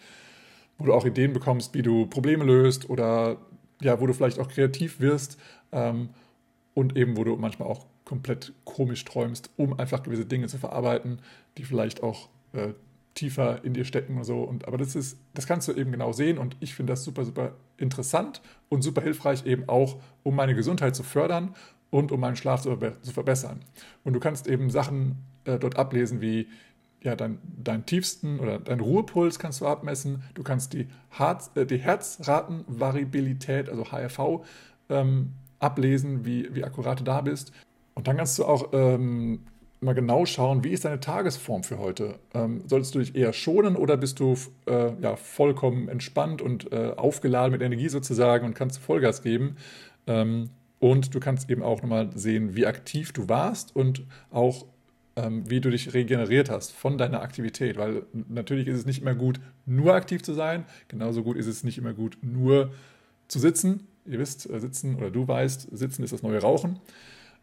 wo 0.78 0.87
du 0.87 0.92
auch 0.92 1.04
Ideen 1.04 1.33
bekommst, 1.33 1.75
wie 1.75 1.83
du 1.83 2.06
Probleme 2.06 2.44
löst 2.44 2.90
oder 2.90 3.37
ja, 3.80 4.00
wo 4.00 4.06
du 4.06 4.12
vielleicht 4.12 4.38
auch 4.38 4.49
kreativ 4.49 4.99
wirst 4.99 5.38
ähm, 5.73 6.09
und 6.75 6.97
eben, 6.97 7.16
wo 7.16 7.25
du 7.25 7.37
manchmal 7.37 7.68
auch 7.68 7.87
komplett 8.04 8.52
komisch 8.64 9.04
träumst, 9.04 9.50
um 9.56 9.78
einfach 9.78 10.02
gewisse 10.02 10.26
Dinge 10.26 10.49
zu 10.49 10.58
verarbeiten, 10.58 11.20
die 11.56 11.64
vielleicht 11.64 12.02
auch 12.02 12.28
äh, 12.52 12.75
tiefer 13.14 13.64
in 13.64 13.75
dir 13.75 13.84
stecken 13.84 14.16
und 14.16 14.25
so. 14.25 14.42
Und, 14.42 14.66
aber 14.66 14.76
das 14.76 14.94
ist, 14.94 15.18
das 15.34 15.46
kannst 15.46 15.68
du 15.68 15.73
eben 15.73 15.92
genau 15.92 16.12
sehen 16.12 16.38
und 16.38 16.56
ich 16.61 16.75
finde 16.75 16.92
das 16.92 17.04
super, 17.04 17.25
super 17.25 17.52
interessant 17.78 18.42
und 18.68 18.82
super 18.82 19.00
hilfreich 19.00 19.46
eben 19.46 19.68
auch, 19.68 20.00
um 20.23 20.34
meine 20.34 20.54
Gesundheit 20.54 20.94
zu 20.94 21.02
fördern 21.02 21.54
und 21.90 22.12
um 22.12 22.20
meinen 22.20 22.37
Schlaf 22.37 22.62
zu, 22.62 22.76
zu 22.76 23.12
verbessern. 23.12 23.61
Und 24.02 24.14
du 24.14 24.20
kannst 24.20 24.49
eben 24.49 24.70
Sachen 24.70 25.16
äh, 25.44 25.58
dort 25.58 25.76
ablesen 25.76 26.20
wie 26.20 26.49
ja, 27.02 27.14
dein, 27.14 27.38
deinen 27.62 27.84
tiefsten 27.87 28.40
oder 28.40 28.58
deinen 28.58 28.80
Ruhepuls 28.80 29.38
kannst 29.38 29.61
du 29.61 29.66
abmessen. 29.66 30.23
Du 30.32 30.42
kannst 30.42 30.73
die, 30.73 30.88
Herz, 31.11 31.50
äh, 31.54 31.66
die 31.66 31.78
Herzratenvariabilität, 31.78 33.68
also 33.68 33.84
HRV, 33.92 34.44
ähm, 34.88 35.32
ablesen, 35.58 36.25
wie, 36.25 36.52
wie 36.54 36.64
akkurat 36.64 36.99
du 37.00 37.04
da 37.04 37.20
bist. 37.20 37.52
Und 37.94 38.08
dann 38.08 38.16
kannst 38.16 38.38
du 38.38 38.44
auch 38.44 38.70
ähm, 38.72 39.40
mal 39.80 39.94
genau 39.94 40.26
schauen, 40.26 40.64
wie 40.64 40.70
ist 40.70 40.84
deine 40.84 41.00
Tagesform 41.00 41.62
für 41.62 41.78
heute? 41.78 42.18
Ähm, 42.32 42.62
solltest 42.66 42.94
du 42.94 42.98
dich 42.98 43.14
eher 43.14 43.32
schonen 43.32 43.76
oder 43.76 43.96
bist 43.96 44.18
du 44.18 44.36
äh, 44.66 44.92
ja, 45.00 45.16
vollkommen 45.16 45.88
entspannt 45.88 46.42
und 46.42 46.72
äh, 46.72 46.92
aufgeladen 46.96 47.52
mit 47.52 47.62
Energie 47.62 47.88
sozusagen 47.88 48.46
und 48.46 48.54
kannst 48.54 48.78
Vollgas 48.78 49.22
geben? 49.22 49.56
Ähm, 50.06 50.50
und 50.80 51.14
du 51.14 51.20
kannst 51.20 51.50
eben 51.50 51.62
auch 51.62 51.82
nochmal 51.82 52.10
sehen, 52.14 52.56
wie 52.56 52.66
aktiv 52.66 53.12
du 53.12 53.28
warst 53.28 53.74
und 53.74 54.04
auch 54.30 54.66
ähm, 55.16 55.48
wie 55.48 55.60
du 55.60 55.70
dich 55.70 55.94
regeneriert 55.94 56.50
hast 56.50 56.72
von 56.72 56.98
deiner 56.98 57.22
Aktivität. 57.22 57.76
Weil 57.76 58.02
natürlich 58.28 58.66
ist 58.68 58.78
es 58.78 58.86
nicht 58.86 59.02
immer 59.02 59.14
gut, 59.14 59.40
nur 59.66 59.94
aktiv 59.94 60.22
zu 60.22 60.34
sein. 60.34 60.64
Genauso 60.88 61.22
gut 61.22 61.36
ist 61.36 61.46
es 61.46 61.64
nicht 61.64 61.78
immer 61.78 61.92
gut, 61.92 62.18
nur 62.22 62.72
zu 63.28 63.38
sitzen. 63.38 63.86
Ihr 64.06 64.18
wisst, 64.18 64.50
äh, 64.50 64.60
sitzen 64.60 64.96
oder 64.96 65.10
du 65.10 65.26
weißt, 65.26 65.68
sitzen 65.76 66.02
ist 66.02 66.12
das 66.12 66.22
neue 66.22 66.40
Rauchen. 66.40 66.80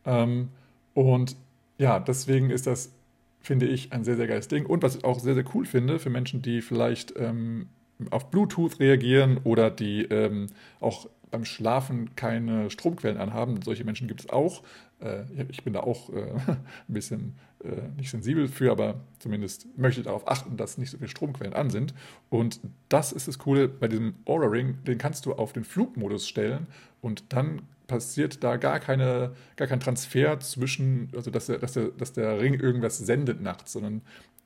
Ähm, 0.06 0.50
und 0.94 1.36
ja, 1.78 2.00
deswegen 2.00 2.50
ist 2.50 2.68
das, 2.68 2.92
finde 3.40 3.66
ich, 3.66 3.92
ein 3.92 4.04
sehr, 4.04 4.16
sehr 4.16 4.28
geiles 4.28 4.48
Ding. 4.48 4.66
Und 4.66 4.84
was 4.84 4.96
ich 4.96 5.04
auch 5.04 5.20
sehr, 5.20 5.34
sehr 5.34 5.46
cool 5.54 5.66
finde 5.66 6.00
für 6.00 6.10
Menschen, 6.10 6.42
die 6.42 6.62
vielleicht 6.62 7.14
ähm, 7.18 7.68
auf 8.10 8.30
Bluetooth 8.32 8.80
reagieren 8.80 9.40
oder 9.44 9.70
die 9.70 10.04
ähm, 10.04 10.48
auch 10.80 11.08
beim 11.30 11.46
Schlafen 11.46 12.16
keine 12.16 12.70
Stromquellen 12.70 13.18
anhaben. 13.18 13.62
Solche 13.62 13.86
Menschen 13.86 14.08
gibt 14.08 14.20
es 14.22 14.30
auch. 14.30 14.64
Äh, 15.00 15.24
ich 15.50 15.64
bin 15.64 15.74
da 15.74 15.82
auch 15.82 16.10
äh, 16.10 16.24
ein 16.48 16.64
bisschen 16.88 17.36
äh, 17.64 17.90
nicht 17.98 18.10
sensibel 18.10 18.48
für, 18.48 18.72
aber 18.72 19.00
zumindest 19.20 19.68
möchte 19.78 20.02
ich 20.02 20.06
darauf 20.06 20.28
achten, 20.28 20.58
dass 20.58 20.78
nicht 20.78 20.92
so 20.92 20.98
viele 20.98 21.10
Stromquellen 21.10 21.54
an 21.54 21.70
sind. 21.70 21.94
Und 22.30 22.60
das 22.90 23.12
ist 23.12 23.28
das 23.28 23.40
Coole 23.40 23.68
bei 23.68 23.88
diesem 23.88 24.16
Aura 24.26 24.48
Ring. 24.48 24.84
Den 24.86 24.98
kannst 24.98 25.26
du 25.26 25.34
auf 25.34 25.54
den 25.54 25.64
Flugmodus 25.64 26.28
stellen 26.28 26.68
und 27.02 27.34
dann 27.34 27.62
passiert 27.92 28.42
da 28.42 28.56
gar, 28.56 28.80
keine, 28.80 29.34
gar 29.58 29.68
kein 29.68 29.82
Transfer 29.82 30.40
zwischen, 30.40 31.10
also 31.14 31.30
dass 31.30 31.48
der, 31.48 31.60
dass, 31.60 31.74
der, 31.74 31.90
dass 31.90 32.14
der 32.14 32.40
Ring 32.40 32.54
irgendwas 32.54 32.98
sendet 32.98 33.42
nachts, 33.42 33.74
sondern 33.74 34.02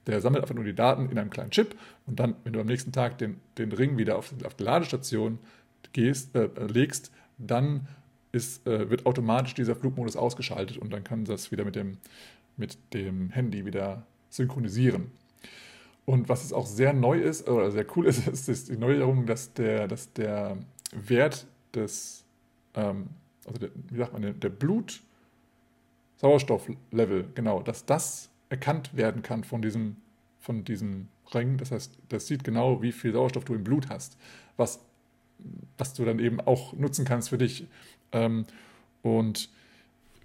der 0.07 0.19
sammelt 0.19 0.43
einfach 0.43 0.55
nur 0.55 0.63
die 0.63 0.73
Daten 0.73 1.09
in 1.11 1.19
einem 1.19 1.29
kleinen 1.29 1.51
Chip 1.51 1.75
und 2.07 2.19
dann, 2.19 2.35
wenn 2.43 2.53
du 2.53 2.59
am 2.59 2.65
nächsten 2.65 2.91
Tag 2.91 3.19
den, 3.19 3.39
den 3.59 3.71
Ring 3.71 3.99
wieder 3.99 4.17
auf, 4.17 4.33
auf 4.43 4.55
die 4.55 4.63
Ladestation 4.63 5.37
gehst, 5.93 6.35
äh, 6.35 6.49
legst, 6.67 7.11
dann 7.37 7.87
ist, 8.31 8.65
äh, 8.65 8.89
wird 8.89 9.05
automatisch 9.05 9.53
dieser 9.53 9.75
Flugmodus 9.75 10.15
ausgeschaltet 10.15 10.79
und 10.79 10.91
dann 10.91 11.03
kann 11.03 11.23
das 11.25 11.51
wieder 11.51 11.65
mit 11.65 11.75
dem, 11.75 11.97
mit 12.57 12.79
dem 12.95 13.29
Handy 13.29 13.63
wieder 13.65 14.07
synchronisieren. 14.31 15.11
Und 16.05 16.29
was 16.29 16.43
es 16.43 16.51
auch 16.51 16.65
sehr 16.65 16.93
neu 16.93 17.19
ist, 17.19 17.47
oder 17.47 17.69
sehr 17.69 17.85
cool 17.95 18.07
ist, 18.07 18.27
ist, 18.27 18.49
ist 18.55 18.69
die 18.69 18.77
Neuerung, 18.77 19.27
dass 19.27 19.53
der, 19.53 19.87
dass 19.87 20.11
der 20.13 20.57
Wert 20.91 21.45
des 21.75 22.25
ähm, 22.75 23.07
also 23.45 23.59
der, 23.59 23.69
wie 23.89 23.97
sagt 23.97 24.13
man, 24.13 24.39
der, 24.39 24.49
Blut-Sauerstofflevel, 24.49 27.25
genau, 27.35 27.61
dass 27.61 27.85
das 27.85 28.29
erkannt 28.49 28.95
werden 28.95 29.21
kann 29.21 29.43
von 29.43 29.61
diesem, 29.61 29.97
von 30.39 30.63
diesem 30.63 31.09
Ring. 31.33 31.57
Das 31.57 31.71
heißt, 31.71 31.97
das 32.09 32.27
sieht 32.27 32.43
genau, 32.43 32.81
wie 32.81 32.91
viel 32.91 33.13
Sauerstoff 33.13 33.45
du 33.45 33.55
im 33.55 33.63
Blut 33.63 33.89
hast, 33.89 34.17
was, 34.57 34.79
was 35.77 35.93
du 35.93 36.03
dann 36.05 36.19
eben 36.19 36.41
auch 36.41 36.73
nutzen 36.73 37.05
kannst 37.05 37.29
für 37.29 37.37
dich. 37.37 37.67
Ähm, 38.11 38.45
und 39.01 39.49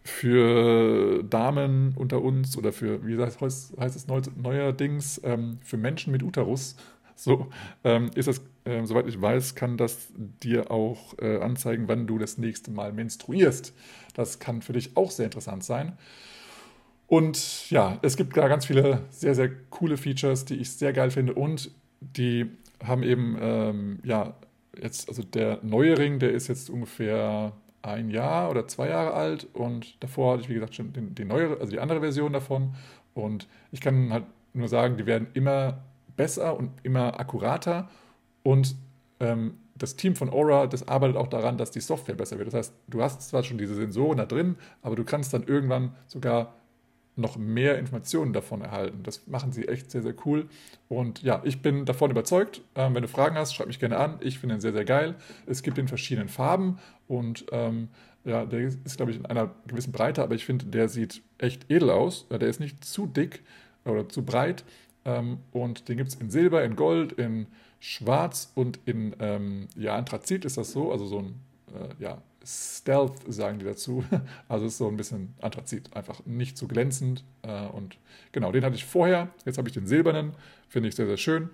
für 0.02 1.22
Damen 1.24 1.92
unter 1.96 2.22
uns 2.22 2.56
oder 2.56 2.72
für, 2.72 3.06
wie 3.06 3.18
heißt, 3.18 3.40
heißt 3.40 3.96
es 3.96 4.06
neuerdings, 4.06 5.20
ähm, 5.24 5.58
für 5.62 5.76
Menschen 5.76 6.12
mit 6.12 6.22
Uterus 6.22 6.76
so 7.20 7.48
ähm, 7.84 8.10
ist 8.14 8.28
es, 8.28 8.40
äh, 8.70 8.86
soweit 8.86 9.06
ich 9.06 9.20
weiß, 9.20 9.54
kann 9.54 9.76
das 9.76 10.08
dir 10.16 10.70
auch 10.70 11.14
äh, 11.20 11.38
anzeigen, 11.38 11.88
wann 11.88 12.06
du 12.06 12.18
das 12.18 12.38
nächste 12.38 12.70
Mal 12.70 12.92
menstruierst. 12.92 13.74
Das 14.14 14.38
kann 14.38 14.62
für 14.62 14.72
dich 14.72 14.96
auch 14.96 15.10
sehr 15.10 15.26
interessant 15.26 15.64
sein. 15.64 15.96
Und 17.06 17.70
ja, 17.70 17.98
es 18.02 18.16
gibt 18.16 18.36
da 18.36 18.46
ganz 18.48 18.66
viele 18.66 19.02
sehr, 19.10 19.34
sehr 19.34 19.50
coole 19.70 19.96
Features, 19.96 20.44
die 20.44 20.54
ich 20.54 20.72
sehr 20.72 20.92
geil 20.92 21.10
finde 21.10 21.34
und 21.34 21.72
die 22.00 22.46
haben 22.84 23.02
eben, 23.02 23.36
ähm, 23.40 23.98
ja, 24.04 24.34
jetzt, 24.80 25.08
also 25.08 25.22
der 25.22 25.58
neue 25.62 25.98
Ring, 25.98 26.20
der 26.20 26.30
ist 26.30 26.48
jetzt 26.48 26.70
ungefähr 26.70 27.52
ein 27.82 28.10
Jahr 28.10 28.50
oder 28.50 28.68
zwei 28.68 28.88
Jahre 28.88 29.14
alt 29.14 29.48
und 29.54 30.02
davor 30.02 30.34
hatte 30.34 30.42
ich, 30.42 30.48
wie 30.48 30.54
gesagt, 30.54 30.76
schon 30.76 30.92
die, 30.92 31.00
die 31.00 31.24
neue, 31.24 31.58
also 31.58 31.72
die 31.72 31.80
andere 31.80 32.00
Version 32.00 32.32
davon 32.32 32.74
und 33.14 33.48
ich 33.72 33.80
kann 33.80 34.12
halt 34.12 34.24
nur 34.52 34.68
sagen, 34.68 34.96
die 34.96 35.06
werden 35.06 35.28
immer 35.34 35.82
besser 36.16 36.56
und 36.56 36.70
immer 36.82 37.18
akkurater. 37.18 37.88
Und 38.42 38.76
ähm, 39.20 39.54
das 39.76 39.96
Team 39.96 40.14
von 40.14 40.30
Aura, 40.30 40.66
das 40.66 40.86
arbeitet 40.88 41.16
auch 41.16 41.28
daran, 41.28 41.56
dass 41.56 41.70
die 41.70 41.80
Software 41.80 42.14
besser 42.14 42.38
wird. 42.38 42.48
Das 42.48 42.54
heißt, 42.54 42.74
du 42.88 43.02
hast 43.02 43.22
zwar 43.22 43.42
schon 43.42 43.58
diese 43.58 43.74
Sensoren 43.74 44.18
da 44.18 44.26
drin, 44.26 44.56
aber 44.82 44.96
du 44.96 45.04
kannst 45.04 45.32
dann 45.32 45.44
irgendwann 45.44 45.94
sogar 46.06 46.54
noch 47.16 47.36
mehr 47.36 47.78
Informationen 47.78 48.32
davon 48.32 48.62
erhalten. 48.62 49.02
Das 49.02 49.26
machen 49.26 49.52
sie 49.52 49.68
echt 49.68 49.90
sehr, 49.90 50.02
sehr 50.02 50.14
cool. 50.24 50.48
Und 50.88 51.22
ja, 51.22 51.42
ich 51.44 51.60
bin 51.60 51.84
davon 51.84 52.10
überzeugt. 52.10 52.62
Ähm, 52.74 52.94
wenn 52.94 53.02
du 53.02 53.08
Fragen 53.08 53.36
hast, 53.36 53.54
schreib 53.54 53.66
mich 53.66 53.78
gerne 53.78 53.98
an. 53.98 54.18
Ich 54.20 54.38
finde 54.38 54.56
ihn 54.56 54.60
sehr, 54.60 54.72
sehr 54.72 54.84
geil. 54.84 55.16
Es 55.46 55.62
gibt 55.62 55.78
in 55.78 55.88
verschiedenen 55.88 56.28
Farben 56.28 56.78
und 57.08 57.46
ähm, 57.52 57.88
ja, 58.24 58.44
der 58.44 58.60
ist, 58.60 58.96
glaube 58.96 59.12
ich, 59.12 59.18
in 59.18 59.26
einer 59.26 59.50
gewissen 59.66 59.92
Breite, 59.92 60.22
aber 60.22 60.34
ich 60.34 60.44
finde, 60.44 60.66
der 60.66 60.88
sieht 60.88 61.22
echt 61.38 61.70
edel 61.70 61.90
aus. 61.90 62.26
Der 62.28 62.42
ist 62.42 62.60
nicht 62.60 62.84
zu 62.84 63.06
dick 63.06 63.42
oder 63.84 64.08
zu 64.08 64.24
breit. 64.24 64.64
Ähm, 65.04 65.38
und 65.52 65.88
den 65.88 65.96
gibt 65.96 66.10
es 66.10 66.14
in 66.16 66.30
Silber, 66.30 66.62
in 66.64 66.76
Gold, 66.76 67.12
in 67.12 67.46
Schwarz 67.80 68.52
und 68.54 68.78
in 68.84 69.16
ähm, 69.18 69.68
ja, 69.74 69.96
Anthrazit 69.96 70.44
ist 70.44 70.58
das 70.58 70.72
so, 70.72 70.92
also 70.92 71.06
so 71.06 71.18
ein 71.18 71.40
äh, 71.74 72.02
ja, 72.02 72.22
Stealth 72.44 73.14
sagen 73.32 73.58
die 73.58 73.64
dazu. 73.64 74.04
Also 74.48 74.66
ist 74.66 74.78
so 74.78 74.88
ein 74.88 74.96
bisschen 74.96 75.34
Anthrazit, 75.40 75.94
einfach 75.96 76.24
nicht 76.26 76.56
zu 76.58 76.68
glänzend. 76.68 77.24
Äh, 77.42 77.66
und 77.66 77.96
genau, 78.32 78.52
den 78.52 78.64
hatte 78.64 78.76
ich 78.76 78.84
vorher. 78.84 79.28
Jetzt 79.44 79.58
habe 79.58 79.68
ich 79.68 79.74
den 79.74 79.86
silbernen, 79.86 80.32
finde 80.68 80.88
ich 80.88 80.94
sehr, 80.94 81.06
sehr 81.06 81.16
schön. 81.16 81.50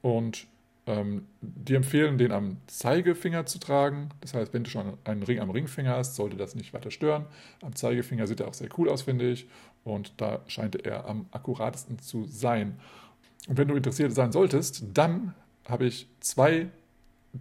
Und 0.00 0.46
ähm, 0.86 1.26
die 1.42 1.74
empfehlen, 1.74 2.16
den 2.16 2.32
am 2.32 2.56
Zeigefinger 2.66 3.44
zu 3.44 3.58
tragen. 3.58 4.08
Das 4.20 4.32
heißt, 4.32 4.54
wenn 4.54 4.64
du 4.64 4.70
schon 4.70 4.96
einen 5.04 5.22
Ring 5.22 5.40
am 5.40 5.50
Ringfinger 5.50 5.96
hast, 5.96 6.14
sollte 6.14 6.36
das 6.36 6.54
nicht 6.54 6.72
weiter 6.72 6.90
stören. 6.90 7.26
Am 7.60 7.74
Zeigefinger 7.74 8.26
sieht 8.26 8.40
er 8.40 8.48
auch 8.48 8.54
sehr 8.54 8.70
cool 8.78 8.88
aus, 8.88 9.02
finde 9.02 9.30
ich. 9.30 9.48
Und 9.84 10.12
da 10.16 10.40
scheint 10.46 10.86
er 10.86 11.06
am 11.06 11.26
akkuratesten 11.30 11.98
zu 11.98 12.24
sein. 12.24 12.78
Und 13.48 13.58
wenn 13.58 13.68
du 13.68 13.74
interessiert 13.74 14.12
sein 14.12 14.32
solltest, 14.32 14.84
dann 14.94 15.34
habe 15.68 15.86
ich 15.86 16.08
zwei 16.20 16.68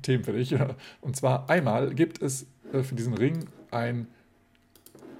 Themen 0.01 0.23
für 0.23 0.33
dich. 0.33 0.55
Und 1.01 1.15
zwar 1.15 1.49
einmal 1.49 1.93
gibt 1.93 2.21
es 2.21 2.45
äh, 2.73 2.83
für 2.83 2.95
diesen 2.95 3.13
Ring 3.13 3.47
ein, 3.71 4.07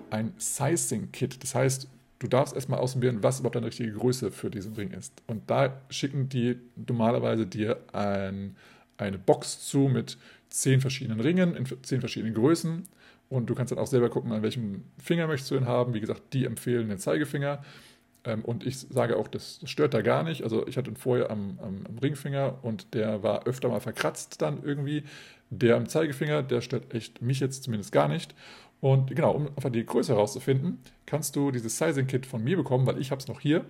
ein 0.10 0.34
Sizing-Kit. 0.38 1.44
Das 1.44 1.56
heißt, 1.56 1.88
du 2.20 2.28
darfst 2.28 2.56
erstmal 2.56 2.80
ausprobieren, 2.80 3.20
was 3.22 3.40
überhaupt 3.40 3.56
deine 3.56 3.68
richtige 3.68 3.92
Größe 3.92 4.32
für 4.32 4.50
diesen 4.50 4.74
Ring 4.74 4.92
ist. 4.92 5.14
Und 5.28 5.50
da 5.50 5.82
schicken 5.90 6.30
die 6.30 6.58
normalerweise 6.88 7.46
dir 7.46 7.80
ein, 7.94 8.56
eine 8.98 9.18
Box 9.18 9.68
zu 9.68 9.80
mit 9.88 10.18
zehn 10.50 10.82
verschiedenen 10.82 11.20
Ringen 11.20 11.56
in 11.56 11.66
zehn 11.84 12.00
verschiedenen 12.00 12.34
Größen. 12.34 12.84
Und 13.30 13.50
du 13.50 13.56
kannst 13.56 13.72
dann 13.72 13.80
auch 13.80 13.88
selber 13.88 14.10
gucken, 14.10 14.32
an 14.32 14.42
welchem 14.42 14.86
Finger 14.98 15.28
möchtest 15.28 15.52
du 15.52 15.56
ihn 15.56 15.66
haben. 15.66 15.94
Wie 15.94 16.00
gesagt, 16.00 16.22
die 16.34 16.46
empfehlen 16.46 16.88
den 16.88 16.98
Zeigefinger. 16.98 17.62
Ähm, 18.28 18.44
und 18.44 18.66
ich 18.66 18.80
sage 18.80 19.18
auch, 19.18 19.28
das, 19.28 19.62
stört 19.64 19.94
da 19.94 20.02
gar 20.02 20.24
nicht. 20.24 20.44
Also 20.44 20.68
ich 20.68 20.78
hatte 20.78 20.92
ihn 20.92 20.98
vorher 20.98 21.32
am, 21.32 21.58
am, 21.62 21.86
am, 21.88 21.98
Ringfinger 21.98 22.60
und 22.62 22.94
der 22.94 23.24
war 23.24 23.48
öfter 23.48 23.70
mal 23.70 23.80
verkratzt 23.80 24.42
dann 24.42 24.62
irgendwie. 24.64 25.04
Der 25.50 25.78
am 25.78 25.88
Zeigefinger, 25.88 26.44
der 26.44 26.60
stört 26.60 26.94
echt 26.94 27.22
mich 27.22 27.40
jetzt 27.40 27.64
zumindest 27.64 27.94
gar 27.94 28.10
nicht. 28.10 28.36
Und 28.82 29.16
genau, 29.16 29.32
um 29.32 29.48
einfach 29.48 29.72
die 29.72 29.86
Größe 29.86 30.14
herauszufinden, 30.14 30.80
kannst 31.06 31.36
du 31.36 31.52
dieses 31.52 31.78
Sizing-Kit 31.78 32.26
von 32.26 32.44
mir 32.44 32.58
bekommen, 32.58 32.86
weil 32.86 33.00
ich 33.00 33.12
habe 33.12 33.20
es 33.20 33.28
noch 33.28 33.40
hier 33.40 33.66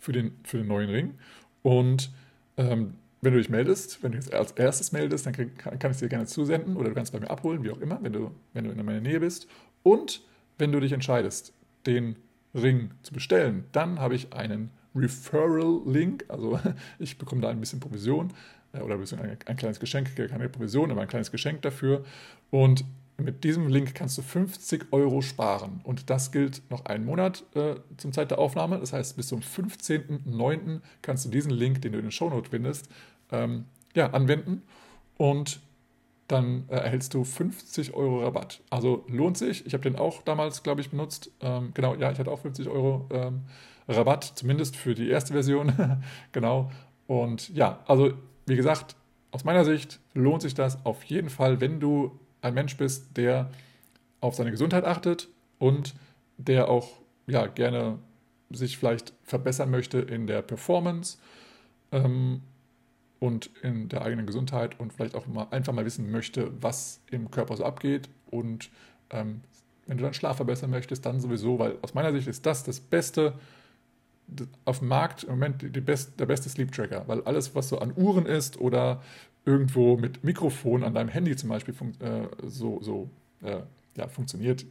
für 0.00 0.12
den, 0.12 0.32
für 0.42 0.58
den 0.58 0.66
neuen 0.66 0.90
Ring. 0.90 1.14
Und 1.62 2.10
ähm, 2.56 2.94
wenn 3.22 3.32
du 3.32 3.38
dich 3.38 3.48
meldest, 3.48 4.02
wenn 4.02 4.12
du 4.12 4.18
jetzt 4.18 4.34
als 4.34 4.52
erstes 4.52 4.92
meldest, 4.92 5.24
dann 5.24 5.32
krieg, 5.32 5.56
kann, 5.56 5.78
kann 5.78 5.92
ich 5.92 5.96
es 5.96 6.00
dir 6.00 6.08
gerne 6.08 6.26
zusenden 6.26 6.76
oder 6.76 6.88
du 6.88 6.94
kannst 6.94 7.12
bei 7.12 7.20
mir 7.20 7.30
abholen, 7.30 7.62
wie 7.62 7.70
auch 7.70 7.80
immer, 7.80 7.98
wenn 8.02 8.12
du, 8.12 8.32
wenn 8.52 8.64
du 8.64 8.70
in 8.70 8.84
meiner 8.84 9.00
Nähe 9.00 9.20
bist. 9.20 9.46
Und 9.82 10.22
wenn 10.58 10.72
du 10.72 10.80
dich 10.80 10.92
entscheidest, 10.92 11.52
den 11.86 12.16
Ring 12.56 12.90
zu 13.02 13.12
bestellen, 13.12 13.64
dann 13.72 14.00
habe 14.00 14.14
ich 14.14 14.32
einen 14.32 14.70
Referral-Link, 14.94 16.24
also 16.28 16.58
ich 16.98 17.18
bekomme 17.18 17.42
da 17.42 17.50
ein 17.50 17.60
bisschen 17.60 17.80
Provision 17.80 18.32
äh, 18.72 18.80
oder 18.80 18.96
ein, 18.96 19.38
ein 19.46 19.56
kleines 19.56 19.80
Geschenk, 19.80 20.14
keine 20.16 20.48
Provision, 20.48 20.90
aber 20.90 21.02
ein 21.02 21.08
kleines 21.08 21.30
Geschenk 21.30 21.62
dafür. 21.62 22.04
Und 22.50 22.84
mit 23.18 23.44
diesem 23.44 23.68
Link 23.68 23.94
kannst 23.94 24.18
du 24.18 24.22
50 24.22 24.92
Euro 24.92 25.22
sparen. 25.22 25.80
Und 25.84 26.10
das 26.10 26.32
gilt 26.32 26.62
noch 26.70 26.84
einen 26.84 27.04
Monat 27.06 27.44
äh, 27.54 27.76
zum 27.96 28.12
Zeit 28.12 28.30
der 28.30 28.38
Aufnahme. 28.38 28.78
Das 28.78 28.92
heißt, 28.92 29.16
bis 29.16 29.28
zum 29.28 29.40
15.09. 29.40 30.80
kannst 31.00 31.24
du 31.24 31.30
diesen 31.30 31.50
Link, 31.50 31.80
den 31.82 31.92
du 31.92 31.98
in 31.98 32.04
den 32.04 32.12
Shownote 32.12 32.50
findest, 32.50 32.90
ähm, 33.32 33.64
ja, 33.94 34.10
anwenden. 34.10 34.62
Und 35.16 35.60
dann 36.28 36.64
äh, 36.68 36.76
erhältst 36.76 37.14
du 37.14 37.24
50 37.24 37.94
Euro 37.94 38.22
Rabatt. 38.22 38.62
Also 38.70 39.04
lohnt 39.08 39.38
sich. 39.38 39.64
Ich 39.66 39.74
habe 39.74 39.82
den 39.82 39.96
auch 39.96 40.22
damals, 40.22 40.62
glaube 40.62 40.80
ich, 40.80 40.90
benutzt. 40.90 41.30
Ähm, 41.40 41.70
genau, 41.74 41.94
ja, 41.94 42.10
ich 42.10 42.18
hatte 42.18 42.30
auch 42.30 42.40
50 42.40 42.68
Euro 42.68 43.06
ähm, 43.12 43.42
Rabatt, 43.88 44.24
zumindest 44.24 44.76
für 44.76 44.94
die 44.94 45.08
erste 45.08 45.32
Version. 45.32 45.72
genau. 46.32 46.70
Und 47.06 47.54
ja, 47.54 47.80
also 47.86 48.12
wie 48.46 48.56
gesagt, 48.56 48.96
aus 49.30 49.44
meiner 49.44 49.64
Sicht 49.64 50.00
lohnt 50.14 50.42
sich 50.42 50.54
das 50.54 50.84
auf 50.84 51.04
jeden 51.04 51.28
Fall, 51.28 51.60
wenn 51.60 51.78
du 51.78 52.18
ein 52.40 52.54
Mensch 52.54 52.76
bist, 52.76 53.16
der 53.16 53.50
auf 54.20 54.34
seine 54.34 54.50
Gesundheit 54.50 54.84
achtet 54.84 55.28
und 55.58 55.94
der 56.38 56.68
auch 56.68 56.88
ja, 57.26 57.46
gerne 57.46 57.98
sich 58.50 58.78
vielleicht 58.78 59.12
verbessern 59.22 59.70
möchte 59.70 59.98
in 59.98 60.26
der 60.26 60.42
Performance. 60.42 61.18
Ähm, 61.92 62.42
und 63.18 63.50
in 63.62 63.88
der 63.88 64.02
eigenen 64.02 64.26
Gesundheit 64.26 64.78
und 64.78 64.92
vielleicht 64.92 65.14
auch 65.14 65.26
mal 65.26 65.46
einfach 65.50 65.72
mal 65.72 65.84
wissen 65.84 66.10
möchte, 66.10 66.52
was 66.60 67.00
im 67.10 67.30
Körper 67.30 67.56
so 67.56 67.64
abgeht. 67.64 68.08
Und 68.30 68.70
ähm, 69.10 69.40
wenn 69.86 69.96
du 69.96 70.02
deinen 70.02 70.14
Schlaf 70.14 70.36
verbessern 70.36 70.70
möchtest, 70.70 71.06
dann 71.06 71.20
sowieso, 71.20 71.58
weil 71.58 71.78
aus 71.82 71.94
meiner 71.94 72.12
Sicht 72.12 72.28
ist 72.28 72.44
das 72.44 72.64
das 72.64 72.80
Beste 72.80 73.34
auf 74.64 74.80
dem 74.80 74.88
Markt 74.88 75.24
im 75.24 75.30
Moment 75.30 75.86
Best, 75.86 76.18
der 76.18 76.26
beste 76.26 76.48
Sleep 76.48 76.72
Tracker, 76.72 77.04
weil 77.06 77.22
alles, 77.22 77.54
was 77.54 77.68
so 77.68 77.78
an 77.78 77.92
Uhren 77.96 78.26
ist 78.26 78.60
oder 78.60 79.02
irgendwo 79.44 79.96
mit 79.96 80.24
Mikrofon 80.24 80.82
an 80.82 80.94
deinem 80.94 81.08
Handy 81.08 81.36
zum 81.36 81.48
Beispiel 81.48 81.74
äh, 82.00 82.26
so, 82.44 82.82
so 82.82 83.08
äh, 83.42 83.60
ja, 83.96 84.08
funktioniert, 84.08 84.66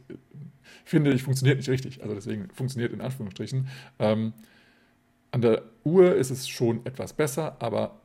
finde 0.84 1.12
ich, 1.12 1.22
funktioniert 1.22 1.56
nicht 1.56 1.70
richtig. 1.70 2.02
Also 2.02 2.14
deswegen 2.14 2.48
funktioniert 2.50 2.92
in 2.92 3.00
Anführungsstrichen. 3.00 3.68
Ähm, 3.98 4.34
an 5.30 5.40
der 5.40 5.62
Uhr 5.84 6.14
ist 6.14 6.30
es 6.30 6.48
schon 6.48 6.84
etwas 6.84 7.14
besser, 7.14 7.56
aber 7.58 8.00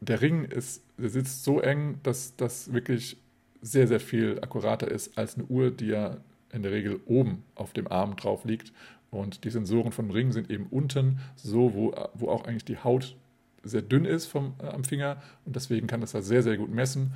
der 0.00 0.20
Ring 0.20 0.44
ist, 0.44 0.82
der 0.98 1.10
sitzt 1.10 1.44
so 1.44 1.60
eng, 1.60 1.98
dass 2.02 2.36
das 2.36 2.72
wirklich 2.72 3.16
sehr, 3.62 3.88
sehr 3.88 4.00
viel 4.00 4.38
akkurater 4.40 4.88
ist 4.88 5.16
als 5.18 5.36
eine 5.36 5.44
Uhr, 5.46 5.70
die 5.70 5.86
ja 5.86 6.18
in 6.52 6.62
der 6.62 6.72
Regel 6.72 7.00
oben 7.06 7.42
auf 7.54 7.72
dem 7.72 7.88
Arm 7.88 8.16
drauf 8.16 8.44
liegt. 8.44 8.72
Und 9.10 9.44
die 9.44 9.50
Sensoren 9.50 9.92
vom 9.92 10.10
Ring 10.10 10.32
sind 10.32 10.50
eben 10.50 10.66
unten, 10.70 11.20
so 11.36 11.74
wo, 11.74 11.94
wo 12.14 12.28
auch 12.28 12.44
eigentlich 12.44 12.64
die 12.64 12.78
Haut 12.78 13.16
sehr 13.62 13.82
dünn 13.82 14.04
ist 14.04 14.26
vom, 14.26 14.54
äh, 14.62 14.66
am 14.66 14.84
Finger. 14.84 15.22
Und 15.44 15.56
deswegen 15.56 15.86
kann 15.86 16.00
das 16.00 16.12
da 16.12 16.22
sehr, 16.22 16.42
sehr 16.42 16.56
gut 16.56 16.70
messen. 16.70 17.12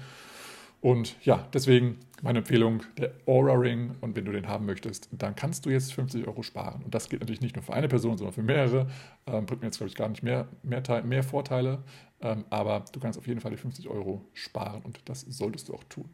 Und 0.81 1.17
ja, 1.25 1.47
deswegen 1.53 1.99
meine 2.23 2.39
Empfehlung, 2.39 2.83
der 2.97 3.13
Aura 3.27 3.55
Ring. 3.55 3.97
Und 4.01 4.17
wenn 4.17 4.25
du 4.25 4.33
den 4.33 4.49
haben 4.49 4.67
möchtest, 4.67 5.09
dann 5.13 5.35
kannst 5.35 5.67
du 5.67 5.71
jetzt 5.71 5.93
50 5.93 6.27
Euro 6.27 6.43
sparen. 6.43 6.83
Und 6.83 6.95
das 6.95 7.09
gilt 7.09 7.21
natürlich 7.21 7.41
nicht 7.43 7.57
nur 7.57 7.63
für 7.63 7.75
eine 7.75 7.89
Person, 7.89 8.17
sondern 8.17 8.35
für 8.35 8.43
mehrere. 8.43 8.89
Ähm, 9.27 9.47
bringt 9.47 9.61
mir 9.63 9.69
jetzt, 9.69 9.79
glaube 9.79 9.89
ich, 9.89 9.95
gar 9.95 10.09
nicht 10.09 10.23
mehr, 10.23 10.49
mehr, 10.63 10.83
mehr 11.03 11.23
Vorteile. 11.23 11.83
Ähm, 12.21 12.45
aber 12.51 12.85
du 12.93 13.01
kannst 13.01 13.19
auf 13.19 13.27
jeden 13.27 13.41
Fall 13.41 13.51
die 13.51 13.57
50 13.57 13.89
Euro 13.89 14.25
sparen 14.33 14.83
und 14.83 15.01
das 15.09 15.21
solltest 15.23 15.69
du 15.69 15.75
auch 15.75 15.85
tun. 15.85 16.09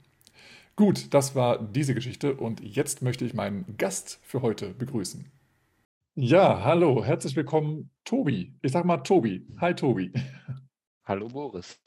Gut, 0.75 1.15
das 1.15 1.35
war 1.35 1.63
diese 1.63 1.95
Geschichte 1.95 2.35
und 2.35 2.61
jetzt 2.61 3.03
möchte 3.03 3.25
ich 3.25 3.35
meinen 3.35 3.77
Gast 3.79 4.21
für 4.23 4.43
heute 4.43 4.75
begrüßen. 4.75 5.25
Ja, 6.17 6.65
hallo, 6.65 7.05
herzlich 7.05 7.35
willkommen, 7.37 7.91
Tobi. 8.05 8.55
Ich 8.63 8.73
sage 8.73 8.87
mal 8.87 8.99
Tobi. 8.99 9.47
Hi, 9.59 9.75
Tobi. 9.75 10.13
Hallo, 11.05 11.29
Boris. 11.29 11.81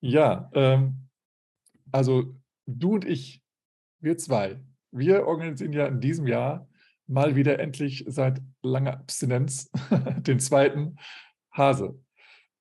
Ja, 0.00 0.50
ähm, 0.54 1.08
also 1.92 2.34
du 2.66 2.94
und 2.94 3.04
ich, 3.04 3.42
wir 4.00 4.16
zwei, 4.18 4.60
wir 4.90 5.26
organisieren 5.26 5.72
ja 5.72 5.86
in 5.86 6.00
diesem 6.00 6.26
Jahr 6.26 6.68
mal 7.06 7.36
wieder 7.36 7.58
endlich 7.58 8.04
seit 8.08 8.40
langer 8.62 8.94
Abstinenz 8.94 9.70
den 10.18 10.40
zweiten 10.40 10.96
Hase. 11.52 11.98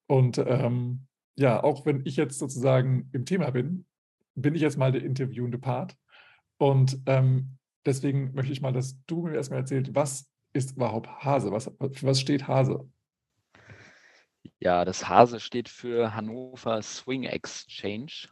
Und 0.07 0.37
ähm, 0.37 1.07
ja, 1.35 1.63
auch 1.63 1.85
wenn 1.85 2.05
ich 2.05 2.17
jetzt 2.17 2.39
sozusagen 2.39 3.09
im 3.13 3.25
Thema 3.25 3.51
bin, 3.51 3.85
bin 4.35 4.55
ich 4.55 4.61
jetzt 4.61 4.77
mal 4.77 4.91
der 4.91 5.03
interviewende 5.03 5.57
Part. 5.57 5.95
Und 6.57 6.99
ähm, 7.05 7.57
deswegen 7.85 8.33
möchte 8.33 8.51
ich 8.51 8.61
mal, 8.61 8.73
dass 8.73 8.97
du 9.07 9.23
mir 9.23 9.35
erstmal 9.35 9.59
erzählst, 9.59 9.95
was 9.95 10.29
ist 10.53 10.75
überhaupt 10.75 11.09
Hase? 11.23 11.51
Was, 11.51 11.65
für 11.65 12.07
was 12.07 12.19
steht 12.19 12.47
Hase? 12.47 12.89
Ja, 14.59 14.85
das 14.85 15.07
Hase 15.07 15.39
steht 15.39 15.69
für 15.69 16.13
Hannover 16.13 16.81
Swing 16.81 17.23
Exchange 17.23 18.27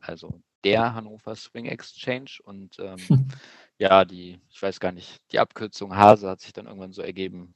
also 0.00 0.40
der 0.64 0.94
Hannover 0.94 1.34
Swing 1.36 1.66
Exchange 1.66 2.38
und 2.44 2.76
ähm, 2.78 2.98
ja, 3.78 4.04
die, 4.04 4.40
ich 4.48 4.60
weiß 4.60 4.80
gar 4.80 4.92
nicht, 4.92 5.20
die 5.30 5.38
Abkürzung 5.38 5.96
Hase 5.96 6.28
hat 6.28 6.40
sich 6.40 6.52
dann 6.52 6.66
irgendwann 6.66 6.92
so 6.92 7.02
ergeben, 7.02 7.54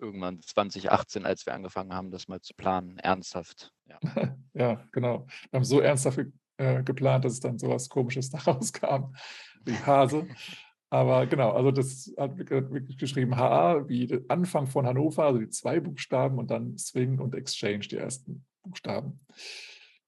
irgendwann 0.00 0.40
2018, 0.42 1.26
als 1.26 1.46
wir 1.46 1.54
angefangen 1.54 1.94
haben, 1.94 2.10
das 2.10 2.28
mal 2.28 2.40
zu 2.40 2.54
planen, 2.54 2.98
ernsthaft. 2.98 3.72
Ja, 3.86 3.98
ja 4.54 4.84
genau. 4.92 5.26
Wir 5.50 5.58
haben 5.58 5.64
so 5.64 5.80
ernsthaft 5.80 6.20
äh, 6.56 6.82
geplant, 6.82 7.24
dass 7.24 7.34
es 7.34 7.40
dann 7.40 7.58
sowas 7.58 7.88
Komisches 7.88 8.30
daraus 8.30 8.72
kam, 8.72 9.14
wie 9.64 9.76
Hase. 9.76 10.26
Aber 10.92 11.26
genau, 11.26 11.52
also 11.52 11.70
das 11.70 12.12
hat 12.16 12.36
wirklich 12.36 12.98
geschrieben 12.98 13.36
HA 13.36 13.88
wie 13.88 14.24
Anfang 14.28 14.66
von 14.66 14.86
Hannover, 14.86 15.24
also 15.24 15.38
die 15.38 15.48
zwei 15.48 15.78
Buchstaben 15.78 16.38
und 16.38 16.50
dann 16.50 16.76
Swing 16.76 17.20
und 17.20 17.34
Exchange, 17.34 17.86
die 17.86 17.96
ersten 17.96 18.44
Buchstaben. 18.64 19.20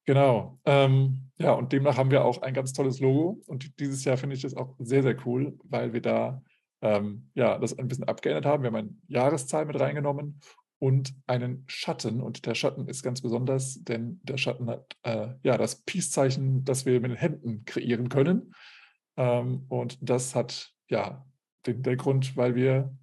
Genau. 0.05 0.59
Ähm, 0.65 1.29
ja, 1.37 1.53
und 1.53 1.71
demnach 1.71 1.97
haben 1.97 2.11
wir 2.11 2.25
auch 2.25 2.41
ein 2.41 2.53
ganz 2.53 2.73
tolles 2.73 2.99
Logo. 2.99 3.41
Und 3.47 3.79
dieses 3.79 4.03
Jahr 4.03 4.17
finde 4.17 4.35
ich 4.35 4.41
das 4.41 4.55
auch 4.55 4.75
sehr, 4.79 5.03
sehr 5.03 5.15
cool, 5.25 5.57
weil 5.63 5.93
wir 5.93 6.01
da 6.01 6.41
ähm, 6.81 7.29
ja, 7.33 7.57
das 7.57 7.77
ein 7.77 7.87
bisschen 7.87 8.03
abgeändert 8.03 8.45
haben. 8.45 8.63
Wir 8.63 8.67
haben 8.67 8.75
eine 8.75 8.95
Jahreszahl 9.07 9.65
mit 9.65 9.79
reingenommen 9.79 10.39
und 10.79 11.15
einen 11.27 11.63
Schatten. 11.67 12.21
Und 12.21 12.45
der 12.45 12.55
Schatten 12.55 12.87
ist 12.89 13.03
ganz 13.03 13.21
besonders, 13.21 13.81
denn 13.83 14.19
der 14.23 14.37
Schatten 14.37 14.69
hat 14.69 14.97
äh, 15.03 15.29
ja 15.43 15.57
das 15.57 15.81
Peace-Zeichen, 15.83 16.65
das 16.65 16.85
wir 16.85 16.99
mit 16.99 17.11
den 17.11 17.17
Händen 17.17 17.63
kreieren 17.63 18.09
können. 18.09 18.53
Ähm, 19.15 19.65
und 19.69 19.97
das 20.01 20.35
hat 20.35 20.73
ja 20.89 21.25
den, 21.65 21.83
den 21.83 21.97
Grund, 21.97 22.35
weil 22.35 22.55
wir 22.55 22.93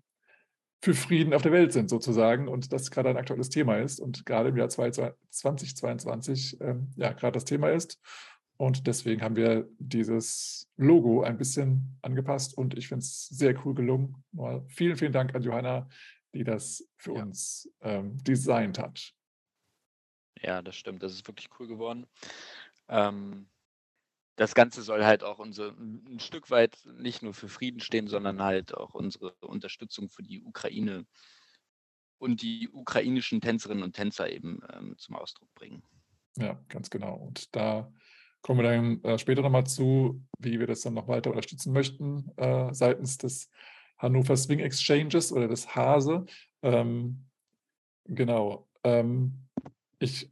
für 0.82 0.94
Frieden 0.94 1.34
auf 1.34 1.42
der 1.42 1.52
Welt 1.52 1.72
sind, 1.72 1.90
sozusagen, 1.90 2.48
und 2.48 2.72
das 2.72 2.90
gerade 2.90 3.10
ein 3.10 3.18
aktuelles 3.18 3.50
Thema 3.50 3.76
ist 3.76 4.00
und 4.00 4.24
gerade 4.24 4.48
im 4.48 4.56
Jahr 4.56 4.68
2022 4.68 6.60
ähm, 6.60 6.90
ja 6.96 7.12
gerade 7.12 7.32
das 7.32 7.44
Thema 7.44 7.70
ist. 7.70 8.00
Und 8.56 8.86
deswegen 8.86 9.22
haben 9.22 9.36
wir 9.36 9.68
dieses 9.78 10.68
Logo 10.76 11.22
ein 11.22 11.38
bisschen 11.38 11.98
angepasst 12.02 12.56
und 12.56 12.76
ich 12.76 12.88
finde 12.88 13.02
es 13.02 13.28
sehr 13.28 13.54
cool 13.64 13.74
gelungen. 13.74 14.22
Mal 14.32 14.62
vielen, 14.68 14.96
vielen 14.96 15.12
Dank 15.12 15.34
an 15.34 15.42
Johanna, 15.42 15.88
die 16.34 16.44
das 16.44 16.86
für 16.98 17.14
ja. 17.14 17.22
uns 17.22 17.70
ähm, 17.80 18.22
designt 18.22 18.78
hat. 18.78 19.14
Ja, 20.42 20.60
das 20.62 20.76
stimmt. 20.76 21.02
Das 21.02 21.12
ist 21.12 21.26
wirklich 21.26 21.48
cool 21.58 21.68
geworden. 21.68 22.06
Ähm, 22.88 23.48
das 24.40 24.54
Ganze 24.54 24.80
soll 24.80 25.04
halt 25.04 25.22
auch 25.22 25.38
unser, 25.38 25.76
ein 25.78 26.18
Stück 26.18 26.50
weit 26.50 26.78
nicht 26.86 27.22
nur 27.22 27.34
für 27.34 27.50
Frieden 27.50 27.80
stehen, 27.80 28.08
sondern 28.08 28.42
halt 28.42 28.74
auch 28.74 28.94
unsere 28.94 29.34
Unterstützung 29.42 30.08
für 30.08 30.22
die 30.22 30.40
Ukraine 30.40 31.04
und 32.16 32.40
die 32.40 32.70
ukrainischen 32.72 33.42
Tänzerinnen 33.42 33.84
und 33.84 33.94
Tänzer 33.94 34.32
eben 34.32 34.62
ähm, 34.72 34.96
zum 34.96 35.16
Ausdruck 35.16 35.52
bringen. 35.54 35.82
Ja, 36.38 36.58
ganz 36.70 36.88
genau. 36.88 37.16
Und 37.16 37.54
da 37.54 37.92
kommen 38.40 38.60
wir 38.60 38.70
dann 38.70 39.04
äh, 39.04 39.18
später 39.18 39.42
nochmal 39.42 39.66
zu, 39.66 40.24
wie 40.38 40.58
wir 40.58 40.66
das 40.66 40.80
dann 40.80 40.94
noch 40.94 41.06
weiter 41.06 41.28
unterstützen 41.28 41.74
möchten 41.74 42.32
äh, 42.38 42.72
seitens 42.72 43.18
des 43.18 43.50
Hannover 43.98 44.38
Swing 44.38 44.60
Exchanges 44.60 45.32
oder 45.32 45.48
des 45.48 45.76
Hase. 45.76 46.24
Ähm, 46.62 47.26
genau. 48.06 48.66
Ähm, 48.84 49.48
ich 49.98 50.30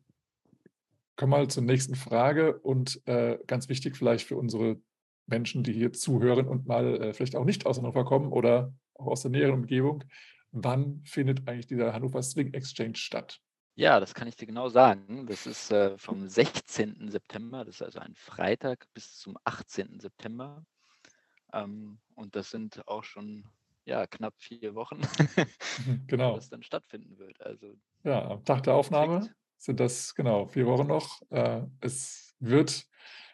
komme 1.18 1.36
mal 1.36 1.48
zur 1.48 1.64
nächsten 1.64 1.96
Frage 1.96 2.58
und 2.60 3.06
äh, 3.06 3.38
ganz 3.48 3.68
wichtig 3.68 3.96
vielleicht 3.96 4.26
für 4.26 4.36
unsere 4.36 4.80
Menschen, 5.26 5.64
die 5.64 5.72
hier 5.72 5.92
zuhören 5.92 6.46
und 6.46 6.66
mal 6.66 7.02
äh, 7.02 7.12
vielleicht 7.12 7.34
auch 7.34 7.44
nicht 7.44 7.66
aus 7.66 7.76
Hannover 7.76 8.04
kommen 8.04 8.32
oder 8.32 8.72
auch 8.94 9.08
aus 9.08 9.22
der 9.22 9.32
näheren 9.32 9.54
Umgebung. 9.54 10.04
Wann 10.52 11.02
findet 11.04 11.46
eigentlich 11.48 11.66
dieser 11.66 11.92
Hannover 11.92 12.22
Swing 12.22 12.54
Exchange 12.54 12.94
statt? 12.94 13.40
Ja, 13.74 13.98
das 13.98 14.14
kann 14.14 14.28
ich 14.28 14.36
dir 14.36 14.46
genau 14.46 14.68
sagen. 14.68 15.26
Das 15.26 15.46
ist 15.46 15.72
äh, 15.72 15.98
vom 15.98 16.28
16. 16.28 17.10
September, 17.10 17.64
das 17.64 17.76
ist 17.76 17.82
also 17.82 17.98
ein 17.98 18.14
Freitag, 18.14 18.86
bis 18.94 19.18
zum 19.18 19.36
18. 19.42 19.98
September. 19.98 20.64
Ähm, 21.52 21.98
und 22.14 22.36
das 22.36 22.50
sind 22.50 22.86
auch 22.86 23.02
schon 23.02 23.44
ja, 23.84 24.06
knapp 24.06 24.34
vier 24.36 24.76
Wochen, 24.76 25.00
genau. 26.06 26.32
wo 26.32 26.36
das 26.36 26.48
dann 26.48 26.62
stattfinden 26.62 27.18
wird. 27.18 27.40
Also, 27.40 27.74
ja, 28.04 28.30
am 28.30 28.44
Tag 28.44 28.62
der 28.62 28.74
Aufnahme 28.74 29.28
sind 29.58 29.80
das 29.80 30.14
genau 30.14 30.46
vier 30.46 30.66
Wochen 30.66 30.86
noch. 30.86 31.20
Äh, 31.30 31.62
es 31.80 32.34
wird, 32.38 32.86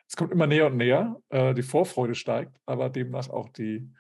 es 0.08 0.16
kommt 0.16 0.32
immer 0.32 0.46
näher 0.46 0.66
und 0.66 0.76
näher. 0.76 1.20
Äh, 1.28 1.54
die 1.54 1.62
Vorfreude 1.62 2.14
steigt, 2.14 2.58
aber 2.66 2.90
demnach 2.90 3.28
auch 3.28 3.50
die, 3.50 3.92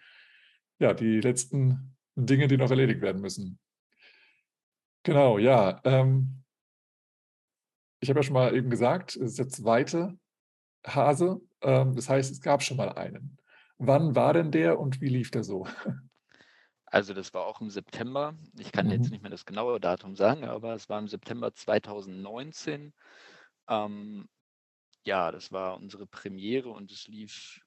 ja, 0.78 0.94
die 0.94 1.20
letzten 1.20 1.96
Dinge, 2.16 2.48
die 2.48 2.56
noch 2.56 2.70
erledigt 2.70 3.00
werden 3.00 3.20
müssen. 3.20 3.58
Genau, 5.02 5.38
ja. 5.38 5.80
Ähm, 5.84 6.42
ich 8.00 8.08
habe 8.08 8.20
ja 8.20 8.24
schon 8.24 8.34
mal 8.34 8.56
eben 8.56 8.70
gesagt, 8.70 9.16
es 9.16 9.32
ist 9.32 9.38
der 9.38 9.48
zweite 9.48 10.18
Hase. 10.86 11.40
Ähm, 11.62 11.94
das 11.94 12.08
heißt, 12.08 12.32
es 12.32 12.40
gab 12.40 12.62
schon 12.62 12.76
mal 12.76 12.90
einen. 12.90 13.38
Wann 13.78 14.14
war 14.14 14.32
denn 14.32 14.50
der 14.50 14.78
und 14.78 15.00
wie 15.00 15.08
lief 15.08 15.30
der 15.30 15.44
so? 15.44 15.66
Also 16.94 17.12
das 17.12 17.34
war 17.34 17.44
auch 17.44 17.60
im 17.60 17.70
September. 17.70 18.36
Ich 18.56 18.70
kann 18.70 18.88
jetzt 18.88 19.06
mhm. 19.06 19.10
nicht 19.10 19.22
mehr 19.22 19.30
das 19.32 19.44
genaue 19.44 19.80
Datum 19.80 20.14
sagen, 20.14 20.44
aber 20.44 20.74
es 20.74 20.88
war 20.88 21.00
im 21.00 21.08
September 21.08 21.52
2019. 21.52 22.94
Ähm, 23.68 24.28
ja, 25.02 25.32
das 25.32 25.50
war 25.50 25.74
unsere 25.76 26.06
Premiere 26.06 26.68
und 26.68 26.92
es 26.92 27.08
lief 27.08 27.60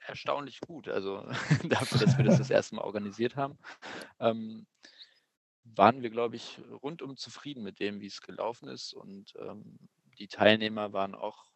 erstaunlich 0.00 0.60
gut. 0.62 0.88
Also 0.88 1.18
dafür, 1.68 2.00
dass 2.00 2.18
wir 2.18 2.24
das 2.24 2.38
das 2.38 2.50
erste 2.50 2.74
Mal 2.74 2.82
organisiert 2.82 3.36
haben, 3.36 3.56
ähm, 4.18 4.66
waren 5.62 6.02
wir, 6.02 6.10
glaube 6.10 6.34
ich, 6.34 6.60
rundum 6.82 7.16
zufrieden 7.16 7.62
mit 7.62 7.78
dem, 7.78 8.00
wie 8.00 8.06
es 8.06 8.20
gelaufen 8.20 8.66
ist. 8.66 8.94
Und 8.94 9.32
ähm, 9.38 9.78
die 10.18 10.26
Teilnehmer 10.26 10.92
waren 10.92 11.14
auch 11.14 11.52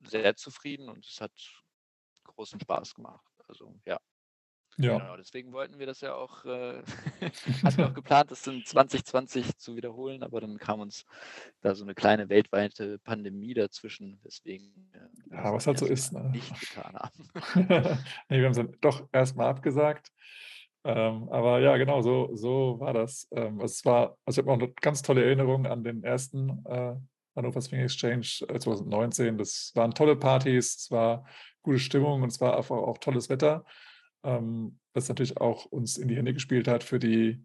sehr 0.00 0.36
zufrieden 0.36 0.90
und 0.90 1.06
es 1.06 1.22
hat 1.22 1.32
großen 2.24 2.60
Spaß 2.60 2.94
gemacht. 2.94 3.24
Also 3.46 3.74
ja. 3.86 3.98
Ja. 4.80 4.98
Genau, 4.98 5.16
deswegen 5.16 5.52
wollten 5.52 5.80
wir 5.80 5.86
das 5.86 6.00
ja 6.00 6.14
auch, 6.14 6.44
äh, 6.44 6.82
hatten 7.64 7.76
wir 7.78 7.88
auch 7.88 7.94
geplant, 7.94 8.30
das 8.30 8.46
in 8.46 8.64
2020 8.64 9.58
zu 9.58 9.74
wiederholen, 9.74 10.22
aber 10.22 10.40
dann 10.40 10.56
kam 10.58 10.78
uns 10.78 11.04
da 11.60 11.74
so 11.74 11.82
eine 11.82 11.94
kleine 11.94 12.28
weltweite 12.28 12.98
Pandemie 13.00 13.54
dazwischen, 13.54 14.20
weswegen 14.22 14.88
äh, 14.92 15.34
ja, 15.34 15.52
was 15.52 15.66
halt 15.66 15.78
so 15.78 15.86
ist, 15.86 16.12
ne? 16.12 16.30
nicht 16.30 16.60
getan 16.60 16.94
haben. 16.94 17.28
nee, 18.28 18.38
wir 18.38 18.44
haben 18.44 18.52
es 18.52 18.56
dann 18.58 18.76
doch 18.80 19.08
erstmal 19.10 19.48
abgesagt. 19.48 20.12
Ähm, 20.84 21.28
aber 21.30 21.58
ja, 21.58 21.76
genau, 21.76 22.00
so, 22.00 22.30
so 22.34 22.78
war 22.78 22.92
das. 22.92 23.26
Ähm, 23.32 23.60
es 23.60 23.84
war, 23.84 24.16
also 24.24 24.40
ich 24.40 24.46
habe 24.46 24.52
auch 24.52 24.62
eine 24.62 24.72
ganz 24.74 25.02
tolle 25.02 25.24
Erinnerung 25.24 25.66
an 25.66 25.82
den 25.82 26.04
ersten 26.04 26.64
äh, 26.66 26.94
Hannover 27.34 27.60
Swing 27.60 27.80
Exchange 27.80 28.22
2019. 28.22 29.34
Äh, 29.34 29.38
das 29.38 29.72
waren 29.74 29.92
tolle 29.92 30.14
Partys, 30.14 30.76
es 30.76 30.90
war 30.92 31.26
gute 31.62 31.80
Stimmung 31.80 32.22
und 32.22 32.30
es 32.30 32.40
war 32.40 32.56
einfach 32.56 32.76
auch 32.76 32.98
tolles 32.98 33.28
Wetter 33.28 33.64
ähm, 34.28 34.78
das 34.92 35.08
natürlich 35.08 35.38
auch 35.38 35.64
uns 35.66 35.96
in 35.96 36.08
die 36.08 36.16
Hände 36.16 36.34
gespielt 36.34 36.68
hat 36.68 36.84
für 36.84 36.98
die, 36.98 37.44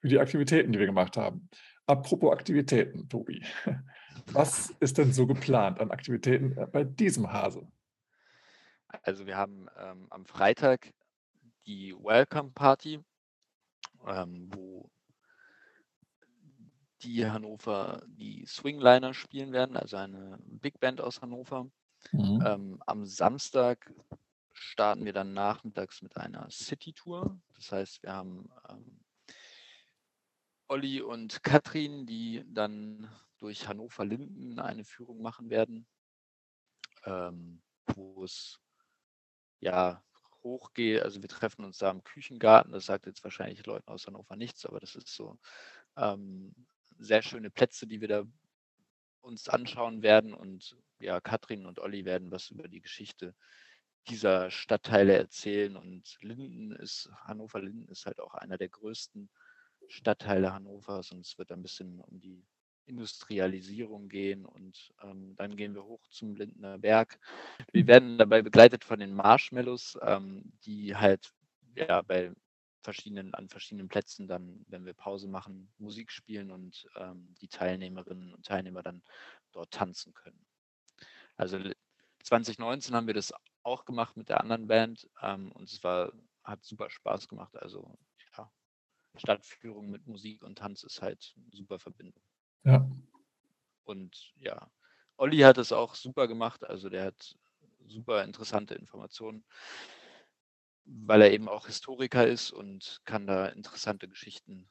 für 0.00 0.08
die 0.08 0.18
Aktivitäten, 0.18 0.72
die 0.72 0.78
wir 0.78 0.86
gemacht 0.86 1.16
haben. 1.16 1.48
Apropos 1.86 2.32
Aktivitäten, 2.32 3.08
Tobi, 3.08 3.44
was 4.32 4.70
ist 4.80 4.98
denn 4.98 5.12
so 5.12 5.26
geplant 5.26 5.80
an 5.80 5.90
Aktivitäten 5.90 6.56
äh, 6.56 6.66
bei 6.66 6.84
diesem 6.84 7.30
Hase? 7.32 7.66
Also 9.02 9.26
wir 9.26 9.36
haben 9.36 9.66
ähm, 9.76 10.06
am 10.10 10.24
Freitag 10.24 10.92
die 11.66 11.94
Welcome 11.94 12.52
Party, 12.54 13.00
ähm, 14.06 14.48
wo 14.54 14.90
die 17.02 17.26
Hannover 17.26 18.02
die 18.06 18.46
Swingliner 18.46 19.12
spielen 19.12 19.52
werden, 19.52 19.76
also 19.76 19.96
eine 19.96 20.38
Big 20.46 20.80
Band 20.80 21.00
aus 21.00 21.20
Hannover. 21.20 21.68
Mhm. 22.12 22.42
Ähm, 22.46 22.82
am 22.86 23.04
Samstag 23.04 23.92
starten 24.54 25.04
wir 25.04 25.12
dann 25.12 25.34
nachmittags 25.34 26.00
mit 26.00 26.16
einer 26.16 26.48
City-Tour. 26.50 27.40
Das 27.54 27.72
heißt, 27.72 28.02
wir 28.02 28.12
haben 28.12 28.48
ähm, 28.68 29.00
Olli 30.68 31.02
und 31.02 31.42
Katrin, 31.42 32.06
die 32.06 32.44
dann 32.46 33.10
durch 33.38 33.68
Hannover-Linden 33.68 34.58
eine 34.58 34.84
Führung 34.84 35.20
machen 35.20 35.50
werden, 35.50 35.86
ähm, 37.04 37.62
wo 37.94 38.24
es 38.24 38.60
ja 39.60 40.02
hochgeht. 40.42 41.02
Also 41.02 41.20
wir 41.20 41.28
treffen 41.28 41.64
uns 41.64 41.78
da 41.78 41.90
im 41.90 42.04
Küchengarten. 42.04 42.72
Das 42.72 42.86
sagt 42.86 43.06
jetzt 43.06 43.24
wahrscheinlich 43.24 43.66
Leuten 43.66 43.88
aus 43.88 44.06
Hannover 44.06 44.36
nichts, 44.36 44.64
aber 44.64 44.80
das 44.80 44.94
ist 44.94 45.08
so 45.08 45.38
ähm, 45.96 46.54
sehr 46.98 47.22
schöne 47.22 47.50
Plätze, 47.50 47.86
die 47.86 48.00
wir 48.00 48.08
da 48.08 48.24
uns 49.20 49.48
anschauen 49.48 50.02
werden. 50.02 50.32
Und 50.32 50.76
ja, 51.00 51.20
Katrin 51.20 51.66
und 51.66 51.80
Olli 51.80 52.04
werden 52.04 52.30
was 52.30 52.50
über 52.50 52.68
die 52.68 52.80
Geschichte 52.80 53.34
dieser 54.08 54.50
Stadtteile 54.50 55.16
erzählen. 55.16 55.76
Und 55.76 56.18
Linden 56.20 56.72
ist, 56.72 57.10
Hannover-Linden 57.24 57.88
ist 57.88 58.06
halt 58.06 58.20
auch 58.20 58.34
einer 58.34 58.58
der 58.58 58.68
größten 58.68 59.30
Stadtteile 59.88 60.52
Hannovers 60.52 61.12
und 61.12 61.20
es 61.20 61.38
wird 61.38 61.52
ein 61.52 61.62
bisschen 61.62 62.00
um 62.00 62.20
die 62.20 62.44
Industrialisierung 62.86 64.08
gehen 64.08 64.44
und 64.44 64.92
ähm, 65.02 65.34
dann 65.36 65.56
gehen 65.56 65.74
wir 65.74 65.84
hoch 65.84 66.06
zum 66.08 66.34
Lindner 66.36 66.78
Berg. 66.78 67.18
Wir 67.72 67.86
werden 67.86 68.18
dabei 68.18 68.42
begleitet 68.42 68.84
von 68.84 68.98
den 68.98 69.14
Marshmallows, 69.14 69.98
ähm, 70.02 70.52
die 70.64 70.94
halt 70.94 71.32
ja 71.76 72.02
bei 72.02 72.32
verschiedenen, 72.82 73.34
an 73.34 73.48
verschiedenen 73.48 73.88
Plätzen 73.88 74.28
dann, 74.28 74.64
wenn 74.68 74.84
wir 74.84 74.92
Pause 74.92 75.28
machen, 75.28 75.72
Musik 75.78 76.12
spielen 76.12 76.50
und 76.50 76.86
ähm, 76.96 77.34
die 77.40 77.48
Teilnehmerinnen 77.48 78.34
und 78.34 78.44
Teilnehmer 78.44 78.82
dann 78.82 79.02
dort 79.52 79.70
tanzen 79.70 80.12
können. 80.12 80.44
Also 81.36 81.58
2019 82.22 82.94
haben 82.94 83.06
wir 83.06 83.14
das 83.14 83.32
auch 83.64 83.84
gemacht 83.84 84.16
mit 84.16 84.28
der 84.28 84.40
anderen 84.40 84.66
Band 84.66 85.08
ähm, 85.22 85.52
und 85.52 85.70
es 85.70 85.82
war, 85.82 86.12
hat 86.42 86.64
super 86.64 86.90
Spaß 86.90 87.28
gemacht. 87.28 87.56
Also 87.56 87.96
ja, 88.36 88.50
Stadtführung 89.16 89.90
mit 89.90 90.06
Musik 90.06 90.42
und 90.42 90.58
Tanz 90.58 90.82
ist 90.84 91.02
halt 91.02 91.34
eine 91.36 91.56
super 91.56 91.78
Verbindung. 91.78 92.22
Ja. 92.64 92.88
Und 93.84 94.32
ja, 94.36 94.70
Olli 95.16 95.38
hat 95.38 95.58
es 95.58 95.72
auch 95.72 95.94
super 95.94 96.28
gemacht. 96.28 96.64
Also 96.64 96.88
der 96.88 97.06
hat 97.06 97.36
super 97.86 98.24
interessante 98.24 98.74
Informationen 98.74 99.44
weil 100.84 101.22
er 101.22 101.32
eben 101.32 101.48
auch 101.48 101.66
Historiker 101.66 102.26
ist 102.26 102.50
und 102.50 103.00
kann 103.04 103.26
da 103.26 103.46
interessante 103.46 104.08
Geschichten 104.08 104.68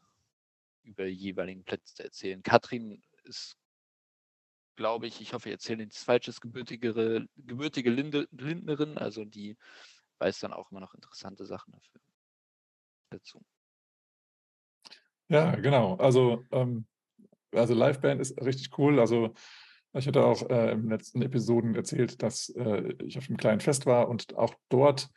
über 0.83 1.05
jeweiligen 1.05 1.63
Plätze 1.63 2.03
erzählen. 2.03 2.43
Katrin 2.43 3.01
ist, 3.23 3.57
glaube 4.75 5.07
ich, 5.07 5.21
ich 5.21 5.33
hoffe, 5.33 5.49
ich 5.49 5.53
erzähle 5.53 5.85
nichts 5.85 6.03
Falsches, 6.03 6.41
gebürtige, 6.41 7.27
gebürtige 7.37 7.89
Linde, 7.89 8.27
Lindnerin, 8.31 8.97
also 8.97 9.25
die 9.25 9.57
weiß 10.19 10.39
dann 10.39 10.53
auch 10.53 10.71
immer 10.71 10.79
noch 10.79 10.93
interessante 10.93 11.45
Sachen 11.45 11.73
dafür 11.73 12.01
dazu. 13.09 13.41
Ja, 15.29 15.55
genau. 15.55 15.95
Also, 15.95 16.43
ähm, 16.51 16.85
also 17.51 17.73
Liveband 17.73 18.21
ist 18.21 18.39
richtig 18.41 18.77
cool. 18.77 18.99
Also 18.99 19.33
ich 19.93 20.07
hatte 20.07 20.25
auch 20.25 20.41
äh, 20.49 20.75
den 20.75 20.89
letzten 20.89 21.21
Episoden 21.21 21.75
erzählt, 21.75 22.21
dass 22.21 22.49
äh, 22.49 22.93
ich 23.03 23.17
auf 23.17 23.27
einem 23.27 23.37
kleinen 23.37 23.61
Fest 23.61 23.85
war 23.85 24.09
und 24.09 24.35
auch 24.35 24.55
dort 24.69 25.09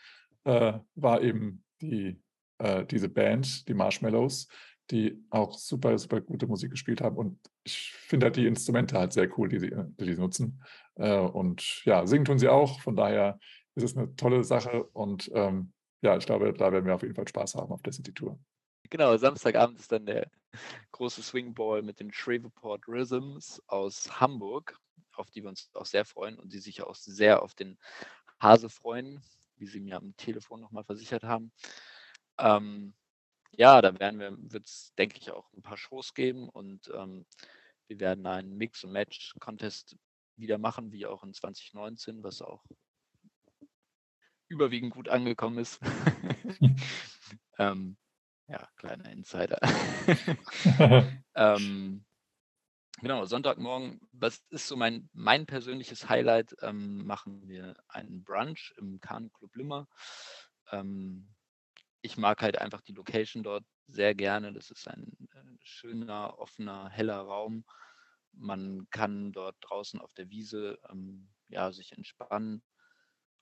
äh, 0.45 0.75
war 0.95 1.23
eben 1.23 1.65
die, 1.81 2.21
äh, 2.59 2.85
diese 2.87 3.09
Band, 3.09 3.69
die 3.69 3.75
Marshmallows, 3.75 4.49
die 4.91 5.25
auch 5.31 5.59
super, 5.59 5.99
super 5.99 6.21
gute 6.21 6.47
Musik 6.47 6.71
gespielt 6.71 7.01
haben. 7.01 7.17
Und 7.17 7.39
ich 7.65 7.93
finde 7.93 8.27
halt 8.27 8.37
die 8.37 8.47
Instrumente 8.47 8.99
halt 8.99 9.13
sehr 9.13 9.29
cool, 9.39 9.49
die 9.49 9.59
sie, 9.59 9.73
die 9.99 10.15
sie 10.15 10.21
nutzen. 10.21 10.63
Äh, 10.95 11.19
und 11.19 11.85
ja, 11.85 12.07
singen 12.07 12.25
tun 12.25 12.39
sie 12.39 12.49
auch. 12.49 12.81
Von 12.81 12.97
daher 12.97 13.39
ist 13.75 13.85
es 13.85 13.97
eine 13.97 14.15
tolle 14.17 14.45
Sache. 14.45 14.85
Und 14.85 15.31
ähm, 15.35 15.73
ja, 16.03 16.17
ich 16.17 16.27
glaube, 16.27 16.53
da 16.53 16.73
werden 16.73 16.87
wir 16.87 16.95
auf 16.95 17.03
jeden 17.03 17.15
Fall 17.15 17.29
Spaß 17.29 17.57
haben 17.57 17.73
auf 17.73 17.83
der 17.83 17.93
City-Tour. 17.93 18.39
Genau, 18.91 19.17
Samstagabend 19.17 19.81
ist 19.81 19.91
dann 19.91 20.07
der 20.07 20.31
große 20.93 21.23
Swingball 21.23 21.83
mit 21.83 21.99
den 21.99 22.13
Shreveport 22.13 22.87
Rhythms 22.87 23.61
aus 23.67 24.21
Hamburg, 24.21 24.79
auf 25.15 25.31
die 25.31 25.43
wir 25.43 25.49
uns 25.49 25.71
auch 25.75 25.87
sehr 25.87 26.05
freuen 26.05 26.39
und 26.39 26.53
die 26.53 26.59
sich 26.59 26.83
auch 26.83 26.95
sehr 26.95 27.43
auf 27.43 27.55
den 27.55 27.79
Hase 28.41 28.69
freuen, 28.69 29.21
wie 29.57 29.67
sie 29.67 29.81
mir 29.81 29.97
am 29.97 30.17
Telefon 30.17 30.61
nochmal 30.61 30.85
versichert 30.85 31.25
haben. 31.25 31.51
Ähm, 32.39 32.95
ja, 33.57 33.81
da 33.81 33.99
werden 33.99 34.21
wir, 34.21 34.37
wird 34.53 34.67
es, 34.67 34.93
denke 34.97 35.19
ich, 35.19 35.31
auch 35.31 35.53
ein 35.55 35.63
paar 35.63 35.77
Shows 35.77 36.15
geben 36.15 36.49
und 36.49 36.91
ähm, 36.95 37.27
wir 37.89 38.01
werden 38.01 38.27
einen 38.27 38.57
Mix- 38.57 38.85
und 38.85 38.93
Match-Contest 38.93 39.97
wieder 40.37 40.59
machen, 40.59 40.93
wie 40.93 41.07
auch 41.07 41.23
in 41.25 41.33
2019, 41.33 42.23
was 42.23 42.43
auch 42.43 42.65
überwiegend 44.49 44.93
gut 44.93 45.09
angekommen 45.09 45.59
ist. 45.59 45.81
ähm, 47.59 47.97
ja, 48.49 48.69
kleiner 48.77 49.11
Insider. 49.11 49.59
ähm, 51.35 52.05
genau, 53.01 53.25
Sonntagmorgen, 53.25 54.01
was 54.13 54.45
ist 54.51 54.69
so 54.69 54.77
mein, 54.77 55.09
mein 55.13 55.47
persönliches 55.47 56.09
Highlight? 56.09 56.55
Ähm, 56.61 57.07
machen 57.07 57.49
wir 57.49 57.75
einen 57.89 58.23
Brunch 58.23 58.73
im 58.77 59.01
Kanu 59.01 59.31
Club 59.31 59.57
Limmer. 59.57 59.89
Ähm, 60.71 61.29
ich 62.07 62.17
mag 62.17 62.41
halt 62.43 62.59
einfach 62.59 62.81
die 62.81 62.93
Location 62.93 63.43
dort 63.43 63.65
sehr 63.89 64.15
gerne. 64.15 64.53
Das 64.53 64.71
ist 64.71 64.89
ein 64.89 65.13
äh, 65.35 65.57
schöner, 65.63 66.39
offener, 66.39 66.89
heller 66.89 67.21
Raum. 67.21 67.65
Man 68.33 68.89
kann 68.91 69.33
dort 69.33 69.57
draußen 69.61 70.01
auf 70.01 70.13
der 70.15 70.31
Wiese 70.31 70.79
ähm, 70.91 71.29
ja, 71.49 71.73
sich 71.73 71.93
entspannen, 71.93 72.63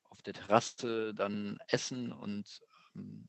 auf 0.04 0.22
der 0.22 0.34
Terrasse 0.34 1.14
dann 1.14 1.58
essen 1.68 2.12
und 2.12 2.60
ähm, 2.94 3.28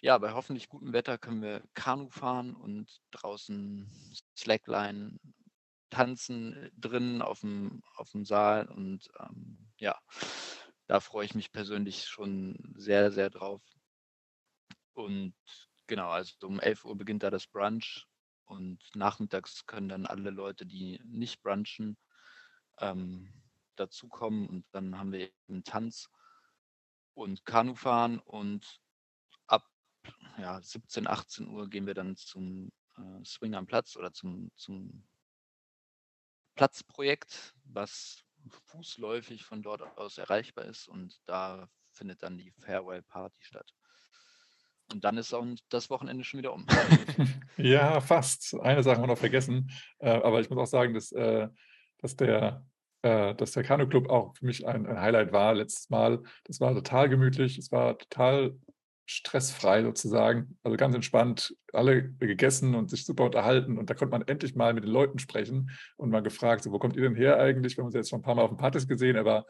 ja, 0.00 0.16
bei 0.18 0.32
hoffentlich 0.32 0.68
gutem 0.68 0.92
Wetter 0.92 1.18
können 1.18 1.42
wir 1.42 1.62
Kanu 1.74 2.08
fahren 2.08 2.54
und 2.54 3.00
draußen 3.10 3.90
Slackline 4.36 5.18
tanzen 5.90 6.54
äh, 6.54 6.70
drin 6.76 7.22
auf 7.22 7.40
dem, 7.40 7.82
auf 7.96 8.10
dem 8.10 8.24
Saal. 8.24 8.68
Und 8.68 9.08
ähm, 9.20 9.58
ja, 9.78 9.98
da 10.86 11.00
freue 11.00 11.24
ich 11.24 11.34
mich 11.34 11.52
persönlich 11.52 12.06
schon 12.06 12.74
sehr, 12.76 13.10
sehr 13.10 13.30
drauf. 13.30 13.62
Und 14.98 15.34
genau, 15.86 16.10
also 16.10 16.34
um 16.46 16.60
11 16.60 16.84
Uhr 16.84 16.96
beginnt 16.96 17.22
da 17.22 17.30
das 17.30 17.46
Brunch. 17.46 18.06
Und 18.44 18.80
nachmittags 18.94 19.66
können 19.66 19.88
dann 19.88 20.06
alle 20.06 20.30
Leute, 20.30 20.66
die 20.66 21.00
nicht 21.04 21.42
brunchen, 21.42 21.98
ähm, 22.78 23.32
dazukommen. 23.76 24.48
Und 24.48 24.66
dann 24.72 24.98
haben 24.98 25.12
wir 25.12 25.30
eben 25.48 25.64
Tanz 25.64 26.08
und 27.14 27.44
Kanufahren 27.44 28.18
und 28.20 28.80
ja, 30.38 30.60
17, 30.60 31.06
18 31.06 31.48
Uhr 31.48 31.68
gehen 31.68 31.86
wir 31.86 31.94
dann 31.94 32.16
zum 32.16 32.72
äh, 32.96 33.24
Swing 33.24 33.54
am 33.54 33.66
Platz 33.66 33.96
oder 33.96 34.12
zum, 34.12 34.50
zum 34.56 35.06
Platzprojekt, 36.54 37.54
was 37.64 38.24
fußläufig 38.66 39.44
von 39.44 39.62
dort 39.62 39.82
aus 39.98 40.18
erreichbar 40.18 40.64
ist. 40.64 40.88
Und 40.88 41.20
da 41.26 41.68
findet 41.92 42.22
dann 42.22 42.38
die 42.38 42.52
Farewell 42.52 43.02
Party 43.02 43.42
statt. 43.42 43.74
Und 44.92 45.04
dann 45.04 45.18
ist 45.18 45.34
auch 45.34 45.44
das 45.68 45.90
Wochenende 45.90 46.24
schon 46.24 46.38
wieder 46.38 46.52
um. 46.52 46.66
ja, 47.56 48.00
fast. 48.00 48.58
Eine 48.60 48.82
Sache 48.82 48.96
haben 48.96 49.02
wir 49.02 49.08
noch 49.08 49.18
vergessen. 49.18 49.70
Äh, 49.98 50.10
aber 50.10 50.40
ich 50.40 50.48
muss 50.48 50.58
auch 50.58 50.66
sagen, 50.66 50.94
dass, 50.94 51.12
äh, 51.12 51.48
dass 51.98 52.16
der, 52.16 52.64
äh, 53.02 53.34
dass 53.34 53.52
der 53.52 53.64
Kanu 53.64 53.86
Club 53.86 54.08
auch 54.08 54.34
für 54.36 54.46
mich 54.46 54.66
ein, 54.66 54.86
ein, 54.86 55.00
Highlight 55.00 55.32
war 55.32 55.54
letztes 55.54 55.90
Mal. 55.90 56.22
Das 56.44 56.60
war 56.60 56.74
total 56.74 57.08
gemütlich. 57.08 57.58
Es 57.58 57.70
war 57.70 57.98
total 57.98 58.56
stressfrei 59.10 59.82
sozusagen, 59.82 60.58
also 60.62 60.76
ganz 60.76 60.94
entspannt, 60.94 61.56
alle 61.72 62.10
gegessen 62.10 62.74
und 62.74 62.90
sich 62.90 63.06
super 63.06 63.24
unterhalten 63.24 63.78
und 63.78 63.88
da 63.88 63.94
konnte 63.94 64.10
man 64.10 64.28
endlich 64.28 64.54
mal 64.54 64.74
mit 64.74 64.84
den 64.84 64.90
Leuten 64.90 65.18
sprechen 65.18 65.70
und 65.96 66.10
mal 66.10 66.20
gefragt, 66.20 66.62
so, 66.62 66.72
wo 66.72 66.78
kommt 66.78 66.94
ihr 66.94 67.02
denn 67.02 67.14
her 67.14 67.38
eigentlich? 67.38 67.74
Wir 67.76 67.82
haben 67.82 67.86
uns 67.86 67.94
jetzt 67.94 68.10
schon 68.10 68.18
ein 68.18 68.22
paar 68.22 68.34
Mal 68.34 68.42
auf 68.42 68.50
den 68.50 68.58
Partys 68.58 68.86
gesehen, 68.86 69.16
aber 69.16 69.46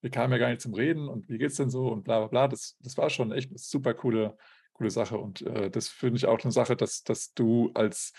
wir 0.00 0.10
kamen 0.10 0.32
ja 0.32 0.38
gar 0.38 0.48
nicht 0.48 0.60
zum 0.60 0.74
Reden 0.74 1.08
und 1.08 1.28
wie 1.28 1.38
geht's 1.38 1.54
denn 1.54 1.70
so 1.70 1.86
und 1.88 2.02
bla 2.02 2.18
bla 2.18 2.26
bla. 2.26 2.48
Das, 2.48 2.76
das 2.80 2.96
war 2.96 3.08
schon 3.08 3.30
echt 3.30 3.50
eine 3.50 3.58
super 3.58 3.94
coole, 3.94 4.36
coole 4.76 4.90
Sache 4.90 5.16
und 5.16 5.42
äh, 5.42 5.70
das 5.70 5.88
finde 5.88 6.18
ich 6.18 6.26
auch 6.26 6.38
eine 6.42 6.52
Sache, 6.52 6.76
dass, 6.76 7.02
dass 7.02 7.32
du 7.32 7.70
als 7.74 8.12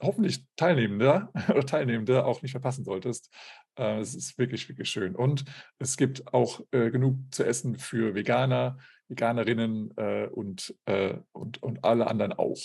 hoffentlich 0.00 0.44
Teilnehmender 0.56 1.32
oder 1.48 1.64
Teilnehmende 1.64 2.24
auch 2.24 2.42
nicht 2.42 2.52
verpassen 2.52 2.84
solltest. 2.84 3.32
Äh, 3.78 3.98
es 4.00 4.14
ist 4.14 4.38
wirklich, 4.38 4.68
wirklich 4.68 4.90
schön. 4.90 5.16
Und 5.16 5.44
es 5.78 5.96
gibt 5.96 6.32
auch 6.34 6.60
äh, 6.70 6.90
genug 6.90 7.16
zu 7.30 7.44
essen 7.44 7.76
für 7.76 8.14
Veganer, 8.14 8.78
Veganerinnen 9.08 9.96
äh, 9.96 10.26
und, 10.26 10.74
äh, 10.84 11.14
und, 11.32 11.62
und 11.62 11.84
alle 11.84 12.08
anderen 12.08 12.34
auch. 12.34 12.60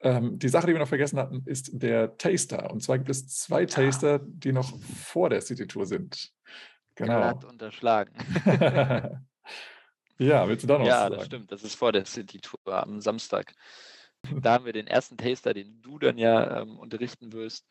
Ähm, 0.00 0.38
die 0.38 0.48
Sache, 0.48 0.66
die 0.66 0.72
wir 0.72 0.80
noch 0.80 0.88
vergessen 0.88 1.18
hatten, 1.18 1.42
ist 1.44 1.70
der 1.74 2.16
Taster. 2.16 2.70
Und 2.70 2.82
zwar 2.82 2.98
gibt 2.98 3.10
es 3.10 3.28
zwei 3.28 3.66
Taster, 3.66 4.20
die 4.24 4.52
noch 4.52 4.78
vor 4.80 5.28
der 5.28 5.42
City-Tour 5.42 5.86
sind. 5.86 6.32
Genau. 6.94 7.18
Glatt 7.18 7.44
unterschlagen. 7.44 8.14
ja, 10.22 10.48
willst 10.48 10.64
du 10.64 10.66
da 10.68 10.78
noch 10.78 10.86
Ja, 10.86 11.08
das 11.10 11.26
stimmt. 11.26 11.52
Das 11.52 11.62
ist 11.62 11.74
vor 11.74 11.92
der 11.92 12.04
City-Tour 12.04 12.58
am 12.66 13.00
Samstag. 13.00 13.54
Da 14.40 14.52
haben 14.52 14.64
wir 14.64 14.72
den 14.72 14.86
ersten 14.86 15.16
Taster, 15.16 15.52
den 15.52 15.82
du 15.82 15.98
dann 15.98 16.16
ja 16.16 16.60
ähm, 16.60 16.78
unterrichten 16.78 17.32
wirst, 17.32 17.66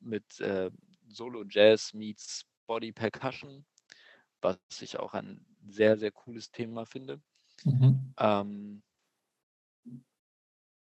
mit 0.00 0.40
äh, 0.40 0.70
Solo 1.08 1.44
Jazz 1.48 1.92
meets 1.92 2.46
Body 2.66 2.92
Percussion, 2.92 3.66
was 4.40 4.58
ich 4.80 4.98
auch 4.98 5.14
ein 5.14 5.44
sehr, 5.68 5.98
sehr 5.98 6.10
cooles 6.10 6.50
Thema 6.50 6.86
finde. 6.86 7.20
Mhm. 7.64 8.14
Ähm, 8.18 8.82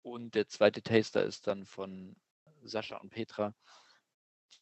und 0.03 0.35
der 0.35 0.47
zweite 0.47 0.81
Taster 0.81 1.23
ist 1.23 1.47
dann 1.47 1.65
von 1.65 2.15
Sascha 2.63 2.97
und 2.97 3.09
Petra, 3.09 3.55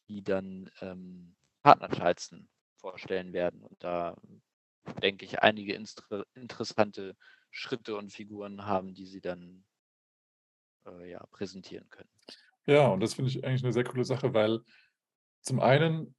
die 0.08 0.22
dann 0.22 0.70
ähm, 0.80 1.36
vorstellen 2.76 3.32
werden. 3.32 3.62
Und 3.62 3.82
da 3.82 4.16
denke 5.02 5.24
ich, 5.24 5.40
einige 5.40 5.74
interessante 6.34 7.16
Schritte 7.50 7.96
und 7.96 8.12
Figuren 8.12 8.66
haben, 8.66 8.94
die 8.94 9.06
sie 9.06 9.20
dann 9.20 9.64
äh, 10.86 11.10
ja, 11.10 11.24
präsentieren 11.26 11.88
können. 11.88 12.10
Ja, 12.66 12.88
und 12.88 13.00
das 13.00 13.14
finde 13.14 13.30
ich 13.30 13.44
eigentlich 13.44 13.64
eine 13.64 13.72
sehr 13.72 13.84
coole 13.84 14.04
Sache, 14.04 14.34
weil 14.34 14.60
zum 15.42 15.60
einen 15.60 16.14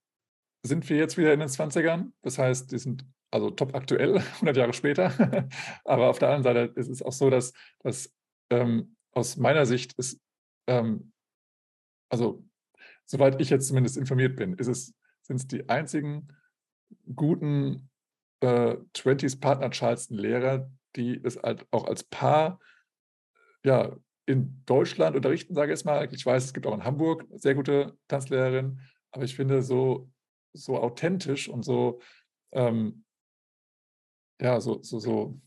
sind 0.63 0.87
wir 0.89 0.97
jetzt 0.97 1.17
wieder 1.17 1.33
in 1.33 1.39
den 1.39 1.49
20ern. 1.49 2.11
Das 2.21 2.37
heißt, 2.37 2.71
die 2.71 2.77
sind 2.77 3.05
also 3.31 3.49
top 3.49 3.73
aktuell, 3.75 4.17
100 4.35 4.57
Jahre 4.57 4.73
später. 4.73 5.49
Aber 5.85 6.09
auf 6.09 6.19
der 6.19 6.29
anderen 6.29 6.43
Seite 6.43 6.79
ist 6.79 6.89
es 6.89 7.01
auch 7.01 7.13
so, 7.13 7.29
dass, 7.29 7.53
dass 7.79 8.13
ähm, 8.49 8.95
aus 9.11 9.37
meiner 9.37 9.65
Sicht 9.65 9.93
ist, 9.93 10.19
ähm, 10.67 11.11
also 12.09 12.45
soweit 13.05 13.39
ich 13.41 13.49
jetzt 13.49 13.67
zumindest 13.67 13.97
informiert 13.97 14.35
bin, 14.35 14.53
ist 14.55 14.67
es, 14.67 14.93
sind 15.21 15.37
es 15.37 15.47
die 15.47 15.67
einzigen 15.69 16.27
guten 17.15 17.90
äh, 18.41 18.75
20s 18.95 19.39
Partner 19.39 19.69
Charleston 19.71 20.17
Lehrer, 20.17 20.69
die 20.95 21.19
es 21.23 21.41
halt 21.41 21.65
auch 21.71 21.85
als 21.85 22.03
Paar 22.03 22.59
ja, 23.63 23.95
in 24.25 24.61
Deutschland 24.65 25.15
unterrichten, 25.15 25.53
sage 25.53 25.71
ich 25.71 25.79
jetzt 25.79 25.85
mal. 25.85 26.07
Ich 26.11 26.25
weiß, 26.25 26.45
es 26.45 26.53
gibt 26.53 26.67
auch 26.67 26.73
in 26.73 26.83
Hamburg 26.83 27.25
sehr 27.31 27.55
gute 27.55 27.97
Tanzlehrerinnen, 28.07 28.81
aber 29.11 29.23
ich 29.23 29.35
finde 29.35 29.61
so, 29.61 30.09
so 30.53 30.77
authentisch 30.77 31.47
und 31.47 31.63
so 31.63 31.99
ähm, 32.51 33.03
ja, 34.41 34.59
so, 34.59 34.81
so, 34.81 34.99
so, 34.99 35.39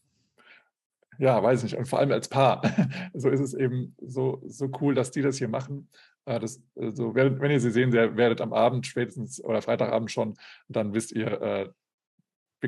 ja, 1.18 1.42
weiß 1.42 1.62
nicht, 1.64 1.76
und 1.76 1.87
vor 1.87 1.98
allem 1.98 2.12
als 2.12 2.28
Paar. 2.28 2.62
so 3.14 3.28
ist 3.28 3.40
es 3.40 3.54
eben 3.54 3.94
so, 4.00 4.40
so 4.46 4.70
cool, 4.80 4.94
dass 4.94 5.11
die 5.11 5.22
das 5.22 5.37
hier 5.37 5.48
machen. 5.48 5.88
Äh, 6.24 6.40
das, 6.40 6.62
also, 6.76 7.14
wenn 7.14 7.50
ihr 7.50 7.61
sie 7.61 7.70
sehen 7.70 7.92
werdet 7.92 8.40
am 8.40 8.52
Abend 8.52 8.87
spätestens 8.87 9.42
oder 9.42 9.62
Freitagabend 9.62 10.11
schon, 10.11 10.35
dann 10.68 10.94
wisst 10.94 11.12
ihr, 11.12 11.42
äh, 11.42 11.70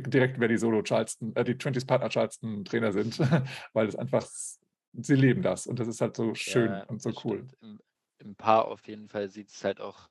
direkt, 0.01 0.39
wer 0.41 0.49
die 0.49 0.57
Solo 0.57 0.83
Charleston, 0.83 1.35
äh, 1.37 1.45
die 1.45 1.55
20s 1.55 1.87
Partner 1.87 2.09
Charleston 2.09 2.65
Trainer 2.65 2.93
sind, 2.93 3.19
weil 3.73 3.89
es 3.89 3.97
einfach, 3.97 4.27
sie 4.93 5.15
leben 5.15 5.43
das 5.43 5.67
und 5.67 5.79
das 5.79 5.89
ist 5.89 6.01
halt 6.01 6.17
so 6.17 6.35
schön 6.35 6.71
Ja, 6.73 6.85
und 6.85 7.03
so 7.03 7.13
cool. 7.25 7.49
Im, 7.61 7.81
Im 8.19 8.35
Paar 8.35 8.67
auf 8.67 8.87
jeden 8.87 9.09
Fall 9.09 9.29
sieht 9.31 9.51
es 9.51 9.65
halt 9.65 9.81
auch 9.81 10.09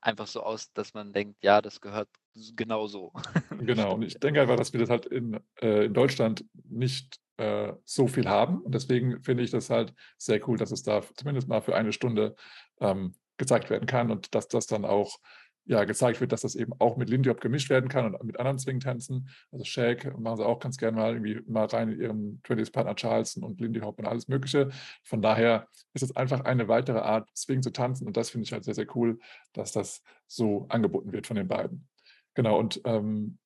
einfach 0.00 0.26
so 0.26 0.42
aus, 0.42 0.72
dass 0.72 0.94
man 0.94 1.12
denkt, 1.12 1.42
ja, 1.42 1.60
das 1.60 1.80
gehört 1.80 2.08
genau 2.54 2.86
so. 2.86 3.12
Genau, 3.60 3.94
und 3.94 4.02
ich 4.02 4.18
denke 4.18 4.40
einfach, 4.40 4.56
dass 4.56 4.72
wir 4.72 4.80
das 4.80 4.90
halt 4.90 5.06
in, 5.06 5.40
äh, 5.60 5.86
in 5.86 5.94
Deutschland 5.94 6.44
nicht 6.68 7.18
äh, 7.38 7.72
so 7.84 8.06
viel 8.06 8.28
haben. 8.28 8.60
Und 8.60 8.74
deswegen 8.74 9.22
finde 9.22 9.42
ich 9.42 9.50
das 9.50 9.70
halt 9.70 9.94
sehr 10.16 10.46
cool, 10.48 10.58
dass 10.58 10.70
es 10.70 10.82
da 10.82 11.02
zumindest 11.16 11.48
mal 11.48 11.60
für 11.60 11.74
eine 11.74 11.92
Stunde 11.92 12.36
ähm, 12.80 13.14
gezeigt 13.36 13.70
werden 13.70 13.86
kann 13.86 14.10
und 14.10 14.34
dass 14.34 14.48
das 14.48 14.66
dann 14.66 14.84
auch 14.84 15.18
ja, 15.68 15.84
gezeigt 15.84 16.20
wird, 16.22 16.32
dass 16.32 16.40
das 16.40 16.54
eben 16.54 16.72
auch 16.78 16.96
mit 16.96 17.10
Lindy 17.10 17.28
Hop 17.28 17.42
gemischt 17.42 17.68
werden 17.68 17.90
kann 17.90 18.14
und 18.14 18.24
mit 18.24 18.38
anderen 18.38 18.58
Swing-Tänzen. 18.58 19.28
Also 19.52 19.66
Shake 19.66 20.18
machen 20.18 20.38
sie 20.38 20.46
auch 20.46 20.60
ganz 20.60 20.78
gerne 20.78 20.96
mal 20.96 21.12
irgendwie 21.12 21.42
mal 21.46 21.66
rein 21.66 21.92
in 21.92 22.00
ihren 22.00 22.42
20s 22.42 22.72
Partner 22.72 22.94
Charleston 22.94 23.44
und 23.44 23.60
Lindy 23.60 23.80
Hop 23.80 23.98
und 23.98 24.06
alles 24.06 24.28
Mögliche. 24.28 24.70
Von 25.04 25.20
daher 25.20 25.68
ist 25.92 26.02
es 26.02 26.16
einfach 26.16 26.40
eine 26.40 26.68
weitere 26.68 27.00
Art, 27.00 27.28
Swing 27.36 27.62
zu 27.62 27.70
tanzen 27.70 28.06
und 28.06 28.16
das 28.16 28.30
finde 28.30 28.46
ich 28.46 28.52
halt 28.52 28.64
sehr, 28.64 28.74
sehr 28.74 28.86
cool, 28.96 29.18
dass 29.52 29.72
das 29.72 30.02
so 30.26 30.64
angeboten 30.70 31.12
wird 31.12 31.26
von 31.26 31.36
den 31.36 31.48
beiden. 31.48 31.86
Genau, 32.32 32.58
und 32.58 32.80
ähm, 32.86 33.38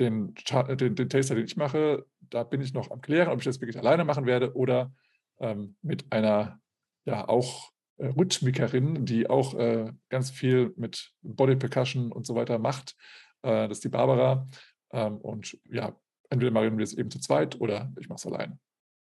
den, 0.00 0.34
äh, 0.50 0.76
den, 0.76 0.94
den 0.94 1.10
Taster, 1.10 1.34
den 1.34 1.44
ich 1.44 1.58
mache, 1.58 2.06
da 2.20 2.42
bin 2.42 2.62
ich 2.62 2.72
noch 2.72 2.90
am 2.90 3.02
Klären, 3.02 3.28
ob 3.28 3.40
ich 3.40 3.44
das 3.44 3.60
wirklich 3.60 3.78
alleine 3.78 4.06
machen 4.06 4.24
werde 4.24 4.56
oder 4.56 4.94
ähm, 5.40 5.76
mit 5.82 6.10
einer, 6.10 6.58
ja, 7.04 7.28
auch 7.28 7.73
Rhythmikerin, 7.98 9.04
die 9.04 9.28
auch 9.28 9.54
äh, 9.54 9.92
ganz 10.08 10.30
viel 10.30 10.72
mit 10.76 11.12
Body 11.22 11.56
Percussion 11.56 12.12
und 12.12 12.26
so 12.26 12.34
weiter 12.34 12.58
macht. 12.58 12.96
Äh, 13.42 13.68
das 13.68 13.78
ist 13.78 13.84
die 13.84 13.88
Barbara. 13.88 14.48
Ähm, 14.92 15.18
und 15.18 15.58
ja, 15.64 15.94
entweder 16.30 16.50
machen 16.50 16.76
wir 16.78 16.84
es 16.84 16.94
eben 16.94 17.10
zu 17.10 17.20
zweit 17.20 17.60
oder 17.60 17.92
ich 17.98 18.08
mache 18.08 18.16
es 18.16 18.26
alleine. 18.26 18.58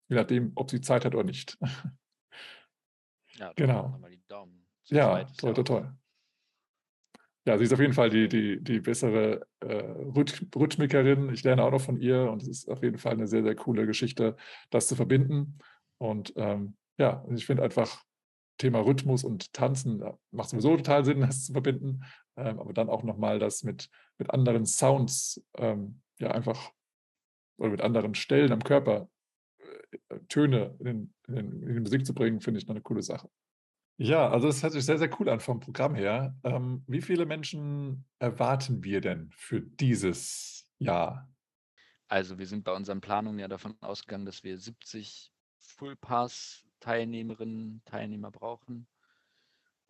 Je 0.09 0.17
nachdem, 0.17 0.53
ob 0.55 0.71
sie 0.71 0.81
Zeit 0.81 1.05
hat 1.05 1.15
oder 1.15 1.25
nicht. 1.25 1.59
Ja, 3.35 3.51
Genau. 3.57 3.99
Ja, 4.85 5.25
toll, 5.39 5.55
toll, 5.55 5.65
toll. 5.65 5.93
Ja, 7.45 7.59
sie 7.59 7.65
ist 7.65 7.73
auf 7.73 7.81
jeden 7.81 7.95
Fall 7.95 8.11
die, 8.11 8.29
die, 8.29 8.63
die 8.63 8.81
bessere 8.81 9.47
äh, 9.61 9.75
Rhyth 9.75 10.47
Rhythmikerin. 10.55 11.33
Ich 11.33 11.43
lerne 11.43 11.65
auch 11.65 11.71
noch 11.71 11.81
von 11.81 11.97
ihr 11.97 12.31
und 12.31 12.43
es 12.43 12.49
ist 12.49 12.69
auf 12.69 12.83
jeden 12.83 12.99
Fall 12.99 13.13
eine 13.13 13.27
sehr, 13.27 13.43
sehr 13.43 13.57
coole 13.57 13.87
Geschichte, 13.87 14.37
das 14.71 14.87
zu 14.87 14.95
verbinden. 14.95 15.59
Und 15.99 16.35
ähm, 16.37 16.77
ja, 16.99 17.25
ich 17.35 17.47
finde 17.47 17.63
einfach 17.65 18.05
Thema 18.63 18.81
Rhythmus 18.81 19.25
und 19.25 19.53
Tanzen 19.53 20.01
ja, 20.01 20.17
macht 20.31 20.51
sowieso 20.51 20.77
total 20.77 21.05
Sinn, 21.05 21.21
das 21.21 21.47
zu 21.47 21.53
verbinden. 21.53 22.05
Ähm, 22.37 22.61
aber 22.61 22.73
dann 22.73 22.89
auch 22.89 23.03
nochmal 23.03 23.39
das 23.39 23.65
mit, 23.65 23.91
mit 24.19 24.31
anderen 24.31 24.65
Sounds, 24.65 25.45
ähm, 25.57 26.01
ja, 26.19 26.31
einfach 26.31 26.73
oder 27.59 27.71
mit 27.71 27.83
anderen 27.83 28.15
Stellen 28.15 28.53
am 28.53 28.63
Körper 28.63 29.09
äh, 29.59 30.19
Töne 30.29 30.77
in, 30.79 30.85
den, 30.85 31.15
in, 31.29 31.63
in 31.63 31.75
die 31.75 31.81
Musik 31.81 32.07
zu 32.07 32.15
bringen, 32.15 32.41
finde 32.41 32.59
ich 32.59 32.67
noch 32.67 32.75
eine 32.75 32.83
coole 32.83 33.03
Sache. 33.03 33.29
Ja, 33.99 34.31
also 34.31 34.49
es 34.49 34.63
hört 34.63 34.73
sich 34.73 34.85
sehr, 34.85 34.99
sehr 34.99 35.11
cool 35.21 35.29
an 35.29 35.41
vom 35.41 35.61
Programm 35.61 35.95
her. 35.95 36.35
Ähm, 36.45 36.83
wie 36.87 37.03
viele 37.03 37.27
Menschen 37.27 38.07
erwarten 38.19 38.83
wir 38.83 39.01
denn 39.01 39.31
für 39.37 39.61
dieses 39.61 40.67
Jahr? 40.79 41.29
Also 42.09 42.39
wir 42.39 42.47
sind 42.47 42.65
bei 42.65 42.73
unseren 42.73 43.01
Planungen 43.01 43.39
ja 43.39 43.49
davon 43.49 43.77
ausgegangen, 43.81 44.25
dass 44.25 44.45
wir 44.45 44.59
70 44.59 45.33
Full 45.59 45.97
Pass 45.97 46.65
Teilnehmerinnen, 46.83 47.83
Teilnehmer 47.87 48.31
brauchen. 48.33 48.89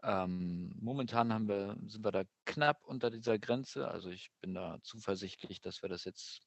Ähm, 0.03 0.73
momentan 0.81 1.33
haben 1.33 1.49
wir, 1.49 1.77
sind 1.87 2.05
wir 2.05 2.11
da 2.13 2.25
knapp 2.45 2.85
unter 2.87 3.11
dieser 3.11 3.39
Grenze. 3.39 3.89
Also 3.89 4.11
ich 4.11 4.31
bin 4.41 4.55
da 4.55 4.79
zuversichtlich, 4.83 5.61
dass 5.61 5.83
wir 5.83 5.89
das 5.89 6.05
jetzt 6.05 6.43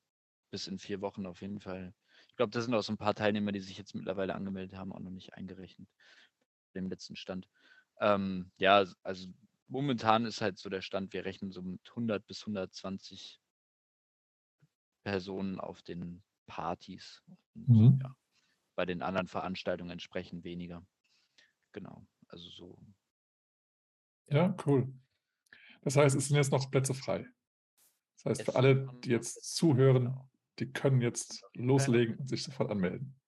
bis 0.51 0.67
in 0.67 0.77
vier 0.79 1.01
Wochen 1.01 1.25
auf 1.25 1.41
jeden 1.41 1.62
Fall. 1.62 1.93
Ich 2.29 2.36
glaube, 2.36 2.51
da 2.51 2.62
sind 2.62 2.73
auch 2.73 2.81
so 2.84 2.93
ein 2.93 2.97
paar 2.97 3.15
Teilnehmer, 3.15 3.51
die 3.51 3.62
sich 3.62 3.77
jetzt 3.77 3.95
mittlerweile 3.95 4.36
angemeldet 4.36 4.77
haben, 4.77 4.91
auch 4.93 4.99
noch 4.99 5.12
nicht 5.12 5.34
eingerechnet. 5.34 5.89
Dem 6.75 6.89
letzten 6.89 7.15
Stand. 7.15 7.47
Ähm, 7.99 8.51
ja, 8.58 8.86
also 9.03 9.29
momentan 9.67 10.25
ist 10.25 10.41
halt 10.41 10.58
so 10.60 10.69
der 10.69 10.81
Stand, 10.81 11.13
wir 11.13 11.25
rechnen 11.25 11.51
so 11.51 11.62
mit 11.62 11.95
100 11.95 12.27
bis 12.27 12.45
120 12.45 13.41
Personen 15.03 15.60
auf 15.60 15.81
den 15.84 16.23
Partys. 16.47 17.23
Und 17.53 17.69
Mhm. 17.69 17.99
ja, 18.03 18.15
bei 18.75 18.85
den 18.85 19.01
anderen 19.01 19.27
Veranstaltungen 19.27 19.91
entsprechend 19.91 20.43
weniger. 20.43 20.85
Genau, 21.71 22.05
also 22.27 22.49
so. 22.49 22.77
Ja, 24.27 24.55
cool. 24.65 24.93
Das 25.81 25.95
heißt, 25.95 26.15
es 26.15 26.27
sind 26.27 26.38
jetzt 26.38 26.51
noch 26.51 26.69
Plätze 26.71 26.93
frei. 26.93 27.25
Das 28.15 28.25
heißt, 28.25 28.43
für 28.43 28.55
alle, 28.55 28.88
die 29.03 29.09
jetzt 29.09 29.55
zuhören, 29.55 30.05
genau. 30.05 30.29
die 30.59 30.71
können 30.71 31.01
jetzt 31.01 31.43
loslegen 31.53 32.17
und 32.17 32.27
sich 32.27 32.43
sofort 32.43 32.71
anmelden. 32.71 33.19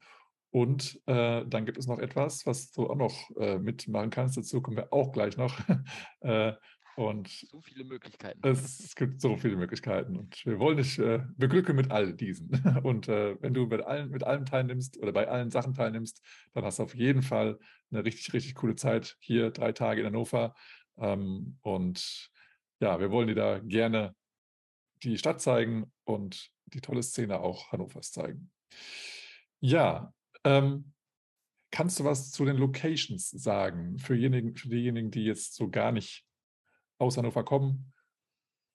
Und 0.51 0.99
äh, 1.05 1.45
dann 1.45 1.65
gibt 1.65 1.77
es 1.77 1.87
noch 1.87 1.99
etwas, 1.99 2.45
was 2.45 2.71
du 2.71 2.89
auch 2.89 2.95
noch 2.95 3.29
äh, 3.37 3.59
mitmachen 3.59 4.09
kannst. 4.09 4.37
Dazu 4.37 4.61
kommen 4.61 4.77
wir 4.77 4.91
auch 4.91 5.11
gleich 5.11 5.37
noch. 5.37 5.59
äh, 6.21 6.53
und 6.99 7.29
So 7.29 7.61
viele 7.61 7.85
Möglichkeiten. 7.85 8.45
es, 8.45 8.93
gibt 8.93 9.21
so 9.21 9.37
viele 9.37 9.55
Möglichkeiten 9.55 10.17
und 10.17 10.45
wir 10.45 10.59
wollen 10.59 10.75
dich 10.75 10.99
äh, 10.99 11.23
beglücken 11.37 11.77
mit 11.77 11.91
all 11.91 12.13
diesen. 12.13 12.49
Und 12.83 13.07
äh, 13.07 13.41
wenn 13.41 13.53
du 13.53 13.67
mit 13.67 13.81
allen, 13.81 14.09
mit 14.09 14.25
allem 14.25 14.45
teilnimmst 14.45 14.97
oder 14.97 15.13
bei 15.13 15.29
allen 15.29 15.49
Sachen 15.49 15.73
teilnimmst, 15.73 16.21
dann 16.53 16.65
hast 16.65 16.79
du 16.79 16.83
auf 16.83 16.93
jeden 16.93 17.21
Fall 17.21 17.57
eine 17.89 18.03
richtig, 18.03 18.33
richtig 18.33 18.53
coole 18.55 18.75
Zeit 18.75 19.15
hier, 19.21 19.51
drei 19.51 19.71
Tage 19.71 20.01
in 20.01 20.07
Hannover. 20.07 20.55
Ähm, 20.97 21.57
und 21.61 22.31
ja, 22.81 22.99
wir 22.99 23.11
wollen 23.11 23.29
dir 23.29 23.35
da 23.35 23.59
gerne 23.59 24.13
die 25.03 25.17
Stadt 25.17 25.39
zeigen 25.39 25.93
und 26.03 26.51
die 26.65 26.81
tolle 26.81 27.01
Szene 27.01 27.39
auch 27.39 27.71
Hannovers 27.71 28.11
zeigen. 28.11 28.51
Ja, 29.61 30.13
ähm, 30.43 30.93
kannst 31.71 31.99
du 31.99 32.03
was 32.03 32.31
zu 32.31 32.45
den 32.45 32.57
Locations 32.57 33.29
sagen 33.29 33.99
für, 33.99 34.15
jenigen, 34.15 34.55
für 34.55 34.69
diejenigen, 34.69 35.11
die 35.11 35.23
jetzt 35.25 35.55
so 35.55 35.69
gar 35.69 35.91
nicht 35.91 36.25
aus 36.97 37.17
Hannover 37.17 37.43
kommen? 37.43 37.93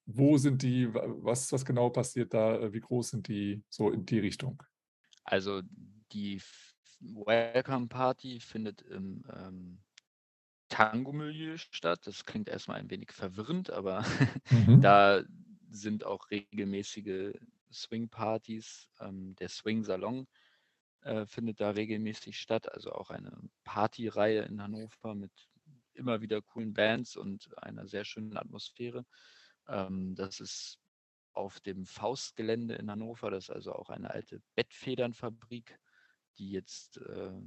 Wo 0.05 0.37
sind 0.37 0.61
die? 0.61 0.93
wa- 0.93 1.03
Was, 1.07 1.51
was 1.51 1.65
genau 1.65 1.89
passiert 1.89 2.33
da? 2.33 2.59
äh, 2.59 2.73
Wie 2.73 2.79
groß 2.79 3.09
sind 3.09 3.27
die 3.27 3.63
so 3.69 3.89
in 3.89 4.05
die 4.05 4.19
Richtung? 4.19 4.61
Also 5.23 5.61
die 6.11 6.41
Welcome 6.99 7.87
Party 7.87 8.39
findet 8.39 8.81
im 8.83 9.23
ähm, 9.35 9.79
Tango-Milieu 10.69 11.57
statt. 11.57 12.05
Das 12.05 12.25
klingt 12.25 12.49
erstmal 12.49 12.79
ein 12.79 12.89
wenig 12.89 13.11
verwirrend, 13.11 13.69
aber 13.71 14.03
Mhm. 14.51 14.81
da 14.81 15.23
sind 15.71 16.05
auch 16.05 16.29
regelmäßige 16.29 17.33
Swing-Partys. 17.71 18.89
Ähm, 18.99 19.35
der 19.35 19.49
Swing-Salon 19.49 20.27
äh, 21.05 21.25
findet 21.27 21.61
da 21.61 21.69
regelmäßig 21.69 22.39
statt. 22.39 22.71
Also 22.71 22.91
auch 22.91 23.11
eine 23.11 23.31
Partyreihe 23.63 24.41
in 24.41 24.61
Hannover 24.61 25.13
mit 25.13 25.31
immer 25.93 26.21
wieder 26.21 26.41
coolen 26.41 26.73
Bands 26.73 27.15
und 27.15 27.47
einer 27.57 27.87
sehr 27.87 28.05
schönen 28.05 28.35
Atmosphäre. 28.37 29.05
Ähm, 29.67 30.15
das 30.15 30.39
ist 30.39 30.79
auf 31.33 31.59
dem 31.59 31.85
Faustgelände 31.85 32.75
in 32.75 32.89
Hannover. 32.89 33.29
Das 33.29 33.45
ist 33.45 33.49
also 33.51 33.73
auch 33.73 33.89
eine 33.89 34.09
alte 34.09 34.41
Bettfedernfabrik, 34.55 35.79
die 36.37 36.49
jetzt 36.49 36.97
äh, 36.97 37.39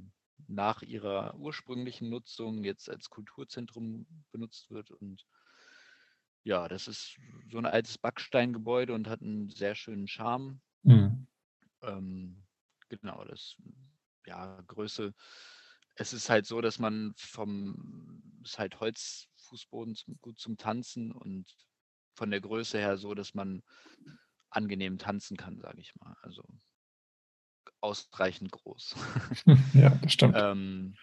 nach 0.47 0.81
ihrer 0.81 1.35
ursprünglichen 1.35 2.09
Nutzung 2.09 2.63
jetzt 2.63 2.89
als 2.89 3.09
Kulturzentrum 3.09 4.07
benutzt 4.31 4.71
wird. 4.71 4.91
Und 4.91 5.25
ja, 6.43 6.69
das 6.69 6.87
ist 6.87 7.17
so 7.51 7.57
ein 7.57 7.65
altes 7.65 7.97
Backsteingebäude 7.97 8.93
und 8.93 9.09
hat 9.09 9.21
einen 9.21 9.49
sehr 9.49 9.75
schönen 9.75 10.07
Charme. 10.07 10.61
Mhm. 10.83 11.27
Ähm, 11.81 12.45
genau, 12.89 13.23
das, 13.25 13.55
ja, 14.25 14.61
Größe. 14.67 15.13
Es 15.95 16.13
ist 16.13 16.29
halt 16.29 16.45
so, 16.45 16.61
dass 16.61 16.79
man 16.79 17.13
vom, 17.17 18.21
es 18.43 18.51
ist 18.51 18.59
halt 18.59 18.79
Holzfußboden 18.79 19.95
zum, 19.95 20.17
gut 20.21 20.39
zum 20.39 20.57
Tanzen 20.57 21.11
und 21.11 21.45
von 22.13 22.31
der 22.31 22.41
Größe 22.41 22.77
her 22.77 22.97
so, 22.97 23.13
dass 23.13 23.33
man 23.33 23.63
angenehm 24.49 24.97
tanzen 24.97 25.37
kann, 25.37 25.59
sage 25.59 25.81
ich 25.81 25.95
mal. 25.95 26.15
Also 26.21 26.43
ausreichend 27.81 28.51
groß. 28.51 28.95
Ja, 29.73 29.89
das 29.89 30.13
stimmt. 30.13 30.35
ähm, 30.37 30.95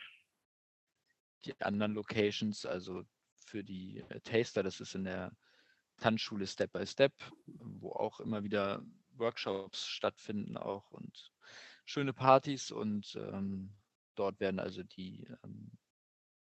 die 1.45 1.61
anderen 1.61 1.95
Locations, 1.95 2.67
also 2.67 3.05
für 3.47 3.63
die 3.63 3.99
äh, 4.09 4.21
Taster, 4.21 4.63
das 4.63 4.81
ist 4.81 4.95
in 4.95 5.05
der 5.05 5.33
Tanzschule 5.99 6.47
Step 6.47 6.73
by 6.73 6.87
Step, 6.87 7.15
wo 7.47 7.93
auch 7.93 8.21
immer 8.21 8.43
wieder 8.43 8.83
Workshops 9.13 9.87
stattfinden 9.87 10.57
auch 10.57 10.91
und 10.91 11.33
schöne 11.87 12.13
Partys 12.13 12.71
und 12.71 13.17
ähm, 13.17 13.75
dort 14.17 14.39
werden 14.41 14.61
also 14.61 14.83
die 14.83 15.27
ähm, 15.43 15.71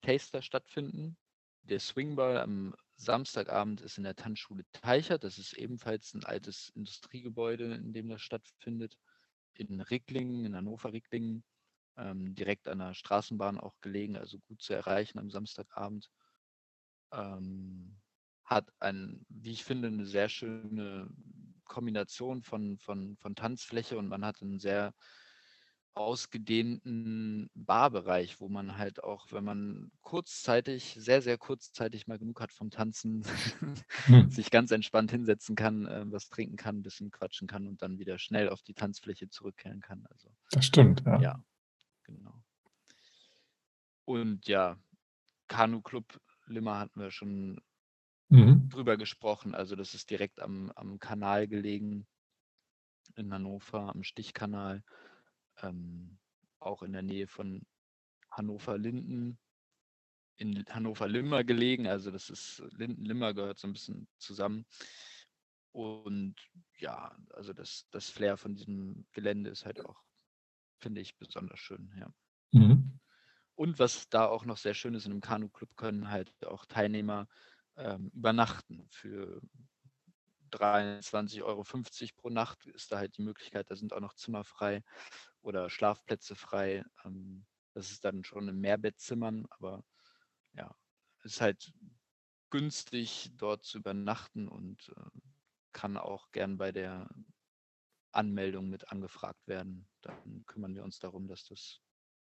Taster 0.03 0.43
stattfinden. 0.43 1.17
Der 1.63 1.81
Swingball 1.81 2.39
am 2.39 2.75
Samstagabend 2.97 3.81
ist 3.81 3.99
in 3.99 4.05
der 4.05 4.17
Tanzschule 4.17 4.65
Teichert. 4.73 5.25
Das 5.25 5.39
ist 5.39 5.53
ebenfalls 5.55 6.15
ein 6.15 6.25
altes 6.25 6.71
Industriegebäude, 6.75 7.75
in 7.75 7.93
dem 7.93 8.09
das 8.09 8.21
stattfindet. 8.21 8.99
In 9.55 9.81
Ricklingen, 9.81 10.45
in 10.45 10.57
Hannover-Ricklingen, 10.57 11.45
ähm, 11.97 12.35
direkt 12.35 12.69
an 12.69 12.79
der 12.79 12.95
Straßenbahn 12.95 13.59
auch 13.59 13.81
gelegen, 13.81 14.17
also 14.17 14.39
gut 14.41 14.61
zu 14.63 14.73
erreichen 14.73 15.19
am 15.19 15.31
Samstagabend. 15.31 16.11
Ähm, 17.13 18.01
hat 18.45 18.73
ein, 18.81 19.25
wie 19.29 19.53
ich 19.53 19.65
finde, 19.65 19.89
eine 19.89 20.07
sehr 20.07 20.29
schöne 20.29 21.11
Kombination 21.65 22.43
von, 22.43 22.79
von, 22.79 23.17
von 23.19 23.35
Tanzfläche 23.35 23.99
und 23.99 24.09
man 24.09 24.25
hat 24.25 24.41
einen 24.43 24.59
sehr 24.59 24.95
ausgedehnten 25.99 27.51
Barbereich, 27.55 28.41
wo 28.41 28.49
man 28.49 28.79
halt 28.79 29.03
auch, 29.03 29.33
wenn 29.33 29.45
man 29.45 29.91
kurzzeitig, 30.01 30.97
sehr, 30.99 31.23
sehr 31.23 31.39
kurzzeitig 31.39 32.07
mal 32.07 32.19
genug 32.19 32.41
hat 32.41 32.53
vom 32.53 32.71
Tanzen, 32.71 33.25
hm. 34.07 34.31
sich 34.31 34.51
ganz 34.51 34.71
entspannt 34.71 35.11
hinsetzen 35.11 35.57
kann, 35.57 35.87
äh, 35.87 36.05
was 36.07 36.29
trinken 36.29 36.57
kann, 36.57 36.79
ein 36.79 36.83
bisschen 36.83 37.11
quatschen 37.11 37.49
kann 37.49 37.67
und 37.67 37.83
dann 37.83 37.99
wieder 37.99 38.19
schnell 38.19 38.49
auf 38.49 38.63
die 38.63 38.75
Tanzfläche 38.75 39.29
zurückkehren 39.29 39.81
kann. 39.81 40.07
Also, 40.11 40.29
das 40.51 40.65
stimmt, 40.65 41.03
ja. 41.05 41.21
Ja, 41.21 41.45
genau. 42.05 42.43
Und 44.05 44.47
ja, 44.47 44.79
Kanu 45.49 45.83
Club 45.83 46.21
Limmer 46.47 46.79
hatten 46.79 47.01
wir 47.01 47.11
schon 47.11 47.61
mhm. 48.29 48.69
drüber 48.71 48.97
gesprochen. 48.97 49.55
Also 49.55 49.77
das 49.77 49.95
ist 49.95 50.11
direkt 50.11 50.41
am, 50.41 50.71
am 50.77 50.99
Kanal 50.99 51.49
gelegen 51.49 52.07
in 53.17 53.33
Hannover, 53.33 53.95
am 53.95 54.03
Stichkanal 54.03 54.83
ähm, 55.63 56.19
auch 56.59 56.83
in 56.83 56.93
der 56.93 57.03
Nähe 57.03 57.27
von 57.27 57.67
Hannover-Linden, 58.31 59.39
in 60.37 60.65
Hannover-Limmer 60.69 61.45
gelegen. 61.45 61.87
Also 61.87 62.11
das 62.11 62.31
ist 62.31 62.63
Linden-Limmer 62.73 63.35
gehört 63.35 63.59
so 63.59 63.67
ein 63.69 63.73
bisschen 63.73 64.09
zusammen. 64.19 64.67
Und 65.73 66.37
ja, 66.79 67.17
also 67.31 67.53
das, 67.53 67.87
das 67.91 68.09
Flair 68.11 68.37
von 68.37 68.55
diesem 68.55 69.07
Gelände 69.13 69.51
ist 69.51 69.65
halt 69.65 69.85
auch, 69.85 70.03
finde 70.81 71.01
ich, 71.01 71.17
besonders 71.17 71.59
schön, 71.61 71.93
ja. 71.99 72.13
Mhm. 72.53 72.99
Und 73.55 73.79
was 73.81 74.09
da 74.09 74.27
auch 74.27 74.45
noch 74.45 74.57
sehr 74.57 74.75
schön 74.75 74.95
ist, 74.95 75.07
in 75.07 75.13
einem 75.13 75.21
Kanu-Club 75.21 75.77
können 75.77 76.11
halt 76.11 76.33
auch 76.47 76.65
Teilnehmer 76.65 77.29
ähm, 77.77 78.11
übernachten 78.15 78.87
für 78.91 79.41
23,50 80.53 81.43
Euro 81.43 81.65
pro 82.17 82.31
Nacht 82.31 82.67
ist 82.67 82.93
da 82.93 82.99
halt 82.99 83.17
die 83.19 83.23
Möglichkeit, 83.23 83.71
da 83.71 83.77
sind 83.77 83.93
auch 83.93 84.01
noch 84.01 84.15
Zimmer 84.15 84.45
frei 84.45 84.83
oder 85.49 85.71
Schlafplätze 85.71 86.37
frei. 86.37 86.85
Ähm, 87.05 87.47
das 87.75 87.91
ist 87.91 88.05
dann 88.05 88.23
schon 88.23 88.49
in 88.49 88.61
Mehrbettzimmern, 88.61 89.47
aber 89.51 89.83
ja, 90.53 90.75
es 91.25 91.33
ist 91.33 91.41
halt 91.41 91.73
günstig, 92.51 93.31
dort 93.37 93.65
zu 93.65 93.79
übernachten 93.79 94.49
und 94.49 94.93
äh, 94.97 95.21
kann 95.73 95.97
auch 95.97 96.31
gern 96.33 96.59
bei 96.59 96.73
der 96.73 97.09
Anmeldung 98.13 98.69
mit 98.69 98.91
angefragt 98.91 99.47
werden. 99.47 99.89
Dann 100.03 100.45
kümmern 100.47 100.75
wir 100.75 100.85
uns 100.85 100.99
darum, 100.99 101.29
dass 101.29 101.45
das 101.45 101.81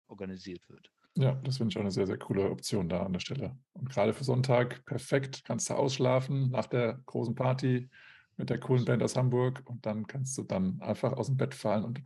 organisiert 0.07 0.69
wird. 0.69 0.91
Ja, 1.17 1.35
das 1.45 1.59
finde 1.59 1.71
ich 1.71 1.77
auch 1.77 1.83
eine 1.83 1.93
sehr, 1.93 2.07
sehr 2.07 2.19
coole 2.19 2.51
Option 2.51 2.89
da 2.89 3.05
an 3.05 3.13
der 3.13 3.21
Stelle. 3.21 3.57
Und 3.75 3.89
gerade 3.89 4.13
für 4.13 4.25
Sonntag 4.25 4.85
perfekt, 4.85 5.45
kannst 5.45 5.71
du 5.71 5.75
ausschlafen 5.75 6.51
nach 6.51 6.67
der 6.67 7.01
großen 7.07 7.35
Party 7.35 7.89
mit 8.37 8.51
der 8.51 8.59
coolen 8.59 8.85
Band 8.85 9.03
aus 9.03 9.17
Hamburg 9.17 9.63
und 9.67 9.87
dann 9.87 10.07
kannst 10.07 10.37
du 10.37 10.43
dann 10.43 10.81
einfach 10.83 11.13
aus 11.13 11.27
dem 11.27 11.37
Bett 11.37 11.55
fallen 11.55 11.85
und 11.85 12.03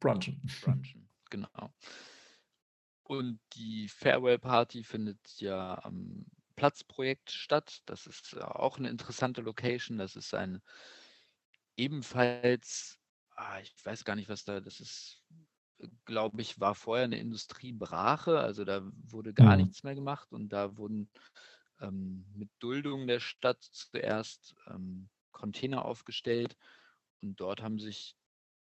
brunchen. 0.00 0.40
Brunchen, 0.62 1.08
genau. 1.30 1.72
Und 3.02 3.40
die 3.54 3.88
Farewell 3.88 4.38
Party 4.38 4.82
findet 4.82 5.18
ja 5.38 5.82
am 5.84 6.24
Platzprojekt 6.56 7.30
statt. 7.30 7.82
Das 7.86 8.06
ist 8.06 8.40
auch 8.40 8.78
eine 8.78 8.88
interessante 8.88 9.42
Location. 9.42 9.98
Das 9.98 10.16
ist 10.16 10.32
ein 10.34 10.62
ebenfalls, 11.76 12.98
ah, 13.30 13.60
ich 13.60 13.74
weiß 13.84 14.04
gar 14.04 14.16
nicht, 14.16 14.28
was 14.28 14.44
da, 14.44 14.60
das 14.60 14.80
ist, 14.80 15.22
glaube 16.04 16.40
ich, 16.40 16.60
war 16.60 16.74
vorher 16.74 17.04
eine 17.04 17.18
Industriebrache. 17.18 18.38
Also 18.38 18.64
da 18.64 18.82
wurde 19.02 19.34
gar 19.34 19.56
mhm. 19.56 19.64
nichts 19.64 19.82
mehr 19.82 19.94
gemacht 19.94 20.32
und 20.32 20.48
da 20.50 20.76
wurden 20.76 21.10
ähm, 21.80 22.24
mit 22.34 22.50
Duldung 22.58 23.06
der 23.06 23.20
Stadt 23.20 23.62
zuerst 23.62 24.54
ähm, 24.68 25.08
Container 25.32 25.84
aufgestellt 25.84 26.56
und 27.20 27.40
dort 27.40 27.60
haben 27.60 27.78
sich 27.78 28.16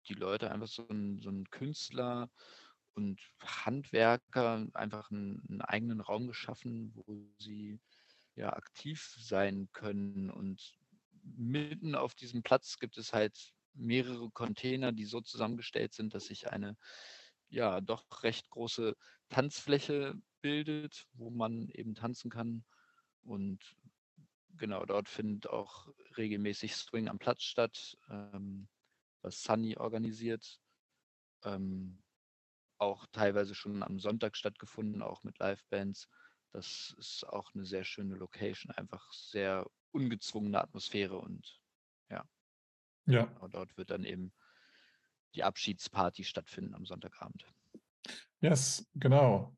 die 0.09 0.15
Leute 0.15 0.51
einfach 0.51 0.69
so 0.69 0.87
ein, 0.89 1.21
so 1.21 1.31
ein 1.31 1.49
Künstler 1.51 2.31
und 2.95 3.21
Handwerker 3.43 4.67
einfach 4.75 5.11
einen, 5.11 5.43
einen, 5.49 5.63
eigenen 5.63 6.01
Raum 6.01 6.27
geschaffen, 6.27 6.93
wo 6.95 7.29
sie 7.39 7.81
ja 8.35 8.53
aktiv 8.53 9.17
sein 9.19 9.69
können. 9.73 10.31
Und 10.31 10.75
mitten 11.23 11.95
auf 11.95 12.15
diesem 12.15 12.43
Platz 12.43 12.79
gibt 12.79 12.99
es 12.99 13.13
halt 13.13 13.53
mehrere 13.75 14.31
Container, 14.31 14.93
die 14.93 15.05
so 15.05 15.21
zusammengestellt 15.21 15.95
sind, 15.95 16.15
dass 16.15 16.27
sich 16.27 16.51
eine 16.51 16.77
ja 17.49 17.81
doch 17.81 18.05
recht 18.23 18.49
große 18.51 18.97
Tanzfläche 19.29 20.15
bildet, 20.41 21.07
wo 21.13 21.31
man 21.31 21.69
eben 21.71 21.95
tanzen 21.95 22.31
kann. 22.31 22.65
Und 23.23 23.77
genau, 24.57 24.85
dort 24.85 25.09
findet 25.09 25.49
auch 25.49 25.89
regelmäßig 26.17 26.75
Swing 26.77 27.09
am 27.09 27.19
Platz 27.19 27.43
statt. 27.43 27.97
Ähm, 28.09 28.69
was 29.23 29.43
Sunny 29.43 29.77
organisiert. 29.77 30.61
Ähm, 31.45 32.03
auch 32.79 33.07
teilweise 33.13 33.55
schon 33.55 33.83
am 33.83 33.99
Sonntag 34.01 34.37
stattgefunden, 34.37 35.03
auch 35.03 35.23
mit 35.23 35.39
Livebands. 35.39 36.09
Das 36.53 36.95
ist 36.99 37.25
auch 37.29 37.55
eine 37.55 37.67
sehr 37.67 37.85
schöne 37.85 38.17
Location, 38.17 38.73
einfach 38.73 39.13
sehr 39.13 39.67
ungezwungene 39.93 40.61
Atmosphäre 40.61 41.19
und 41.19 41.61
ja. 42.11 42.25
Ja. 43.07 43.27
Genau, 43.27 43.49
dort 43.49 43.77
wird 43.77 43.91
dann 43.91 44.05
eben 44.05 44.33
die 45.35 45.45
Abschiedsparty 45.45 46.25
stattfinden 46.25 46.75
am 46.75 46.87
Sonntagabend. 46.87 47.47
Yes, 48.41 48.87
genau. 48.95 49.57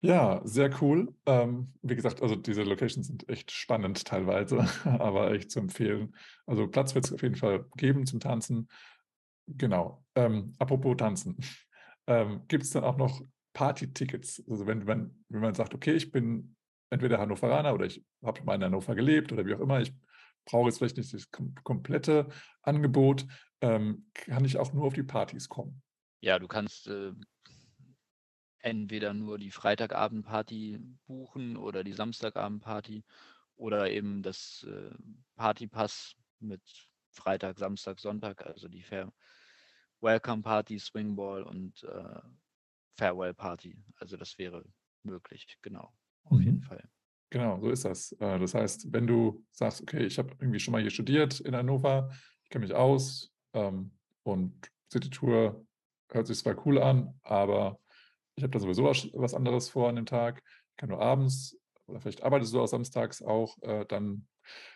Ja, 0.00 0.40
sehr 0.44 0.70
cool. 0.80 1.12
Ähm, 1.26 1.72
wie 1.82 1.96
gesagt, 1.96 2.22
also 2.22 2.36
diese 2.36 2.62
Locations 2.62 3.08
sind 3.08 3.28
echt 3.28 3.50
spannend 3.50 4.04
teilweise, 4.04 4.58
aber 4.84 5.32
echt 5.32 5.50
zu 5.50 5.58
empfehlen. 5.58 6.14
Also 6.46 6.68
Platz 6.68 6.94
wird 6.94 7.06
es 7.06 7.12
auf 7.12 7.22
jeden 7.22 7.34
Fall 7.34 7.66
geben 7.76 8.06
zum 8.06 8.20
Tanzen. 8.20 8.68
Genau. 9.46 10.04
Ähm, 10.14 10.52
apropos 10.58 10.96
Tanzen. 10.96 11.36
Ähm, 12.10 12.44
Gibt 12.48 12.62
es 12.64 12.70
dann 12.70 12.84
auch 12.84 12.96
noch 12.96 13.20
Party-Tickets? 13.52 14.42
Also 14.48 14.66
wenn 14.66 14.82
man, 14.84 15.14
wenn 15.28 15.42
man 15.42 15.54
sagt, 15.54 15.74
okay, 15.74 15.92
ich 15.92 16.10
bin 16.10 16.56
entweder 16.88 17.18
Hannoveraner 17.18 17.74
oder 17.74 17.84
ich 17.84 18.02
habe 18.24 18.42
mal 18.44 18.54
in 18.54 18.64
Hannover 18.64 18.94
gelebt 18.94 19.30
oder 19.30 19.44
wie 19.44 19.54
auch 19.54 19.60
immer, 19.60 19.82
ich 19.82 19.92
brauche 20.46 20.68
jetzt 20.68 20.78
vielleicht 20.78 20.96
nicht 20.96 21.12
das 21.12 21.30
kom 21.30 21.54
komplette 21.64 22.28
Angebot, 22.62 23.26
ähm, 23.60 24.06
kann 24.14 24.46
ich 24.46 24.56
auch 24.56 24.72
nur 24.72 24.86
auf 24.86 24.94
die 24.94 25.02
Partys 25.02 25.50
kommen? 25.50 25.82
Ja, 26.22 26.38
du 26.38 26.48
kannst 26.48 26.88
äh, 26.88 27.12
entweder 28.60 29.14
nur 29.14 29.38
die 29.38 29.50
Freitagabendparty 29.50 30.80
buchen 31.06 31.56
oder 31.56 31.84
die 31.84 31.92
Samstagabendparty 31.92 33.04
oder 33.56 33.90
eben 33.90 34.22
das 34.22 34.66
äh, 34.68 34.94
Partypass 35.36 36.14
mit 36.40 36.62
Freitag, 37.10 37.58
Samstag, 37.58 37.98
Sonntag, 37.98 38.46
also 38.46 38.68
die 38.68 38.82
Fair 38.82 39.12
Welcome 40.00 40.42
Party, 40.42 40.78
Swingball 40.78 41.42
und 41.42 41.82
äh, 41.82 42.20
Farewell 42.96 43.34
Party. 43.34 43.76
Also 43.96 44.16
das 44.16 44.38
wäre 44.38 44.64
möglich, 45.02 45.58
genau, 45.62 45.92
auf 46.24 46.38
mhm. 46.38 46.44
jeden 46.44 46.62
Fall. 46.62 46.88
Genau, 47.30 47.60
so 47.60 47.70
ist 47.70 47.84
das. 47.84 48.12
Äh, 48.12 48.38
das 48.38 48.54
heißt, 48.54 48.92
wenn 48.92 49.06
du 49.06 49.44
sagst, 49.50 49.82
okay, 49.82 50.04
ich 50.04 50.18
habe 50.18 50.34
irgendwie 50.38 50.60
schon 50.60 50.72
mal 50.72 50.80
hier 50.80 50.90
studiert 50.90 51.40
in 51.40 51.54
Hannover, 51.54 52.10
ich 52.44 52.50
kenne 52.50 52.64
mich 52.64 52.74
aus 52.74 53.32
ähm, 53.52 53.92
und 54.22 54.70
City 54.90 55.10
Tour 55.10 55.66
hört 56.10 56.26
sich 56.26 56.38
zwar 56.38 56.66
cool 56.66 56.80
an, 56.80 57.18
aber 57.22 57.78
ich 58.38 58.44
habe 58.44 58.52
da 58.52 58.60
sowieso 58.60 58.84
was, 58.84 59.08
was, 59.12 59.34
anderes 59.34 59.68
vor 59.68 59.88
an 59.88 59.96
dem 59.96 60.06
Tag, 60.06 60.42
ich 60.70 60.76
kann 60.76 60.88
nur 60.88 61.00
abends 61.00 61.58
oder 61.86 62.00
vielleicht 62.00 62.22
arbeitest 62.22 62.54
du 62.54 62.60
auch 62.60 62.66
samstags 62.66 63.20
auch, 63.20 63.60
äh, 63.62 63.84
dann, 63.86 64.26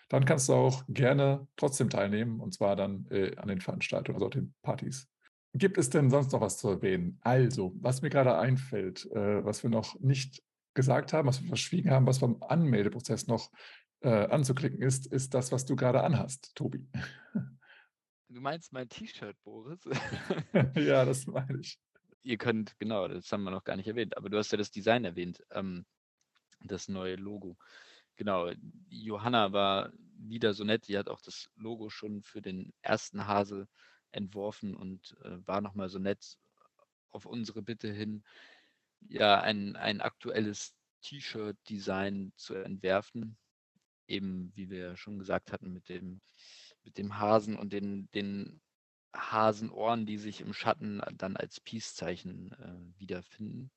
dann 0.09 0.25
kannst 0.25 0.49
du 0.49 0.55
auch 0.55 0.83
gerne 0.89 1.47
trotzdem 1.57 1.91
teilnehmen 1.91 2.41
und 2.41 2.53
zwar 2.53 2.75
dann 2.75 3.07
äh, 3.11 3.37
an 3.37 3.49
den 3.49 3.61
Veranstaltungen, 3.61 4.17
also 4.17 4.29
den 4.29 4.55
Partys. 4.63 5.09
Gibt 5.55 5.79
es 5.79 5.91
denn 5.91 6.11
sonst 6.11 6.33
noch 6.33 6.41
was 6.41 6.59
zu 6.59 6.71
erwähnen? 6.71 7.19
Also, 7.21 7.73
was 7.77 8.03
mir 8.03 8.11
gerade 8.11 8.37
einfällt, 8.37 9.07
äh, 9.13 9.45
was 9.45 9.63
wir 9.63 9.71
noch 9.71 10.01
nicht 10.01 10.43
gesagt 10.75 11.13
haben, 11.13 11.29
was 11.29 11.41
wir 11.43 11.49
verschwiegen 11.49 11.91
haben, 11.91 12.07
was 12.07 12.19
vom 12.19 12.43
Anmeldeprozess 12.43 13.27
noch 13.27 13.51
äh, 14.01 14.09
anzuklicken 14.09 14.81
ist, 14.81 15.07
ist 15.07 15.35
das, 15.35 15.53
was 15.53 15.67
du 15.67 15.77
gerade 15.77 16.03
anhast, 16.03 16.53
Tobi. 16.55 16.89
Du 18.29 18.41
meinst 18.41 18.73
mein 18.73 18.89
T-Shirt, 18.89 19.37
Boris? 19.45 19.81
ja, 20.75 21.05
das 21.05 21.27
meine 21.27 21.61
ich 21.61 21.79
ihr 22.23 22.39
könnt, 22.39 22.79
genau, 22.79 23.09
das 23.09 23.31
haben 23.33 23.45
wir 23.45 23.51
noch 23.51 23.65
gar 23.65 23.77
nicht 23.77 23.89
erwähnt, 23.89 24.17
aber 24.17 24.31
du 24.31 24.39
hast 24.39 24.53
ja 24.53 24.59
das 24.59 24.71
Design 24.71 25.05
erwähnt, 25.05 25.43
ähm, 25.51 25.87
das 26.61 26.89
neue 26.89 27.17
Logo. 27.17 27.57
Genau, 28.17 28.51
Johanna 28.89 29.53
war 29.53 29.93
wieder 30.17 30.55
so 30.55 30.65
nett, 30.65 30.89
die 30.89 30.99
hat 30.99 31.09
auch 31.09 31.21
das 31.21 31.51
Logo 31.57 31.91
schon 31.91 32.23
für 32.23 32.43
den 32.43 32.73
ersten 32.83 33.27
Hase 33.27 33.69
entworfen 34.13 34.77
und 34.77 35.17
äh, 35.25 35.39
war 35.47 35.61
nochmal 35.61 35.89
so 35.89 35.99
nett 35.99 36.39
auf 37.11 37.27
unsere 37.27 37.63
Bitte 37.63 37.93
hin, 37.93 38.25
ja, 39.09 39.41
ein, 39.41 39.77
ein 39.77 40.01
aktuelles 40.01 40.75
T-Shirt-Design 41.03 42.33
zu 42.37 42.55
entwerfen. 42.55 43.37
eben, 44.07 44.53
wie 44.55 44.71
wir 44.71 44.97
schon 44.97 45.19
gesagt 45.19 45.53
hatten, 45.53 45.73
mit 45.73 45.89
dem, 45.89 46.21
mit 46.85 46.99
dem 46.99 47.19
Hasen 47.19 47.59
und 47.59 47.73
den, 47.73 48.11
den 48.13 48.62
Hasenohren, 49.15 50.07
die 50.07 50.19
sich 50.19 50.41
im 50.41 50.53
Schatten 50.53 51.03
dann 51.17 51.37
als 51.37 51.61
Peace-Zeichen 51.61 52.53
äh, 52.53 53.01
wiederfinden. 53.01 53.71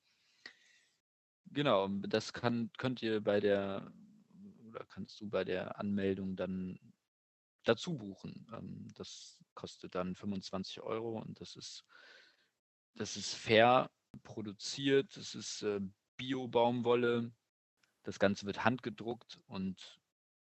Genau, 1.47 1.87
das 1.87 2.33
kann, 2.33 2.71
könnt 2.77 3.01
ihr 3.01 3.21
bei 3.21 3.39
der, 3.39 3.91
oder 4.67 4.85
kannst 4.85 5.19
du 5.21 5.29
bei 5.29 5.43
der 5.43 5.79
Anmeldung 5.79 6.35
dann 6.35 6.79
dazu 7.63 7.97
buchen. 7.97 8.47
Ähm, 8.53 8.87
das 8.95 9.37
kostet 9.53 9.95
dann 9.95 10.15
25 10.15 10.81
Euro 10.81 11.19
und 11.19 11.39
das 11.39 11.55
ist, 11.55 11.85
das 12.95 13.17
ist 13.17 13.33
fair 13.35 13.89
produziert, 14.23 15.15
das 15.17 15.35
ist 15.35 15.61
äh, 15.63 15.81
Bio-Baumwolle. 16.17 17.31
Das 18.03 18.19
Ganze 18.19 18.45
wird 18.45 18.63
handgedruckt 18.63 19.39
und 19.47 19.99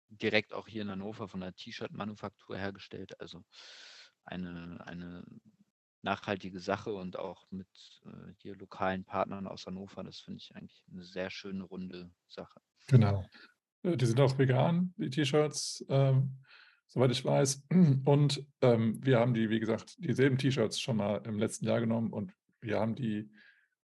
direkt 0.09 0.53
auch 0.53 0.67
hier 0.67 0.83
in 0.83 0.91
Hannover 0.91 1.29
von 1.29 1.41
der 1.41 1.55
T-Shirt-Manufaktur 1.55 2.57
hergestellt. 2.57 3.21
Also 3.21 3.45
eine, 4.25 4.79
eine 4.87 5.25
nachhaltige 6.03 6.61
Sache 6.61 6.93
und 6.93 7.19
auch 7.19 7.51
mit 7.51 7.69
äh, 8.07 8.33
hier 8.39 8.57
lokalen 8.57 9.05
Partnern 9.05 9.47
aus 9.47 9.67
Hannover. 9.67 10.03
Das 10.03 10.21
finde 10.21 10.39
ich 10.39 10.55
eigentlich 10.55 10.85
eine 10.91 11.05
sehr 11.05 11.31
schöne 11.31 11.65
runde 11.65 12.11
Sache. 12.29 12.61
Genau. 12.89 13.25
Äh, 13.83 13.97
die 13.97 14.07
sind 14.07 14.21
auch 14.21 14.39
vegan, 14.39 14.95
die 14.97 15.11
T-Shirts, 15.11 15.85
ähm, 15.89 16.39
soweit 16.87 17.11
ich 17.11 17.25
weiß. 17.25 17.65
Und 18.05 18.47
ähm, 18.63 19.05
wir 19.05 19.19
haben 19.19 19.35
die, 19.35 19.51
wie 19.51 19.61
gesagt, 19.61 19.97
dieselben 19.99 20.39
T-Shirts 20.39 20.81
schon 20.81 20.97
mal 20.97 21.17
im 21.27 21.39
letzten 21.39 21.67
Jahr 21.67 21.81
genommen 21.81 22.13
und 22.13 22.33
wir 22.61 22.79
haben 22.79 22.95
die 22.95 23.31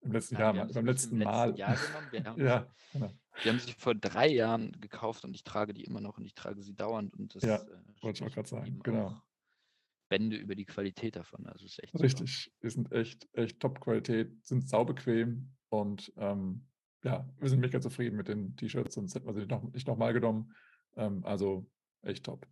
im 0.00 0.12
letzten 0.12 0.34
ja, 0.34 0.52
Jahr, 0.52 0.66
beim 0.66 0.86
letzten 0.86 1.18
Mal. 1.18 1.56
Jahr 1.56 1.76
genommen. 1.76 2.08
Wir 2.10 2.24
haben, 2.24 2.40
ja, 2.44 2.66
genau. 2.92 3.12
wir 3.42 3.52
haben 3.52 3.58
sie 3.60 3.72
vor 3.72 3.94
drei 3.94 4.28
Jahren 4.28 4.72
gekauft 4.80 5.24
und 5.24 5.34
ich 5.34 5.44
trage 5.44 5.74
die 5.74 5.84
immer 5.84 6.00
noch 6.00 6.18
und 6.18 6.24
ich 6.24 6.34
trage 6.34 6.62
sie 6.62 6.74
dauernd. 6.74 7.14
Und 7.14 7.34
das 7.34 7.42
ja, 7.42 7.56
äh, 7.56 8.02
wollte 8.02 8.22
ich 8.22 8.28
auch 8.28 8.34
gerade 8.34 8.48
sagen. 8.48 8.80
Genau. 8.82 9.22
Bände 10.12 10.36
über 10.36 10.54
die 10.54 10.66
Qualität 10.66 11.16
davon. 11.16 11.46
Also 11.46 11.64
ist 11.64 11.82
echt 11.82 11.98
Richtig, 11.98 12.44
super. 12.44 12.56
die 12.62 12.68
sind 12.68 12.92
echt, 12.92 13.26
echt 13.32 13.60
Top-Qualität, 13.60 14.44
sind 14.44 14.68
saubequem 14.68 15.48
und 15.70 16.12
ähm, 16.18 16.66
ja, 17.02 17.26
wir 17.38 17.48
sind 17.48 17.60
mega 17.60 17.80
zufrieden 17.80 18.18
mit 18.18 18.28
den 18.28 18.54
T-Shirts, 18.54 18.94
sonst 18.94 19.14
hätten 19.14 19.26
wir 19.26 19.32
sie 19.32 19.46
noch, 19.46 19.62
nicht 19.72 19.88
nochmal 19.88 20.12
genommen. 20.12 20.52
Ähm, 20.96 21.24
also 21.24 21.66
echt 22.02 22.26
top. 22.26 22.46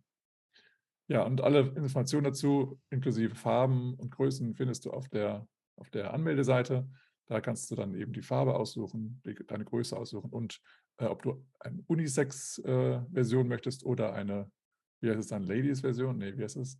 Ja, 1.07 1.21
und 1.21 1.41
alle 1.41 1.59
Informationen 1.75 2.23
dazu, 2.23 2.81
inklusive 2.89 3.35
Farben 3.35 3.93
und 3.93 4.09
Größen, 4.09 4.55
findest 4.55 4.85
du 4.85 4.89
auf 4.89 5.07
der, 5.09 5.47
auf 5.75 5.91
der 5.91 6.15
Anmeldeseite. 6.15 6.89
Da 7.27 7.41
kannst 7.41 7.69
du 7.69 7.75
dann 7.75 7.93
eben 7.93 8.11
die 8.11 8.23
Farbe 8.23 8.55
aussuchen, 8.55 9.21
die, 9.23 9.35
deine 9.45 9.65
Größe 9.65 9.95
aussuchen 9.95 10.31
und 10.31 10.59
äh, 10.97 11.05
ob 11.05 11.21
du 11.21 11.45
eine 11.59 11.83
Unisex-Version 11.85 13.45
äh, 13.45 13.49
möchtest 13.49 13.85
oder 13.85 14.13
eine, 14.13 14.51
wie 14.99 15.11
heißt 15.11 15.19
es 15.19 15.27
dann, 15.27 15.43
Ladies-Version? 15.43 16.17
Nee, 16.17 16.35
wie 16.35 16.41
heißt 16.41 16.57
es? 16.57 16.79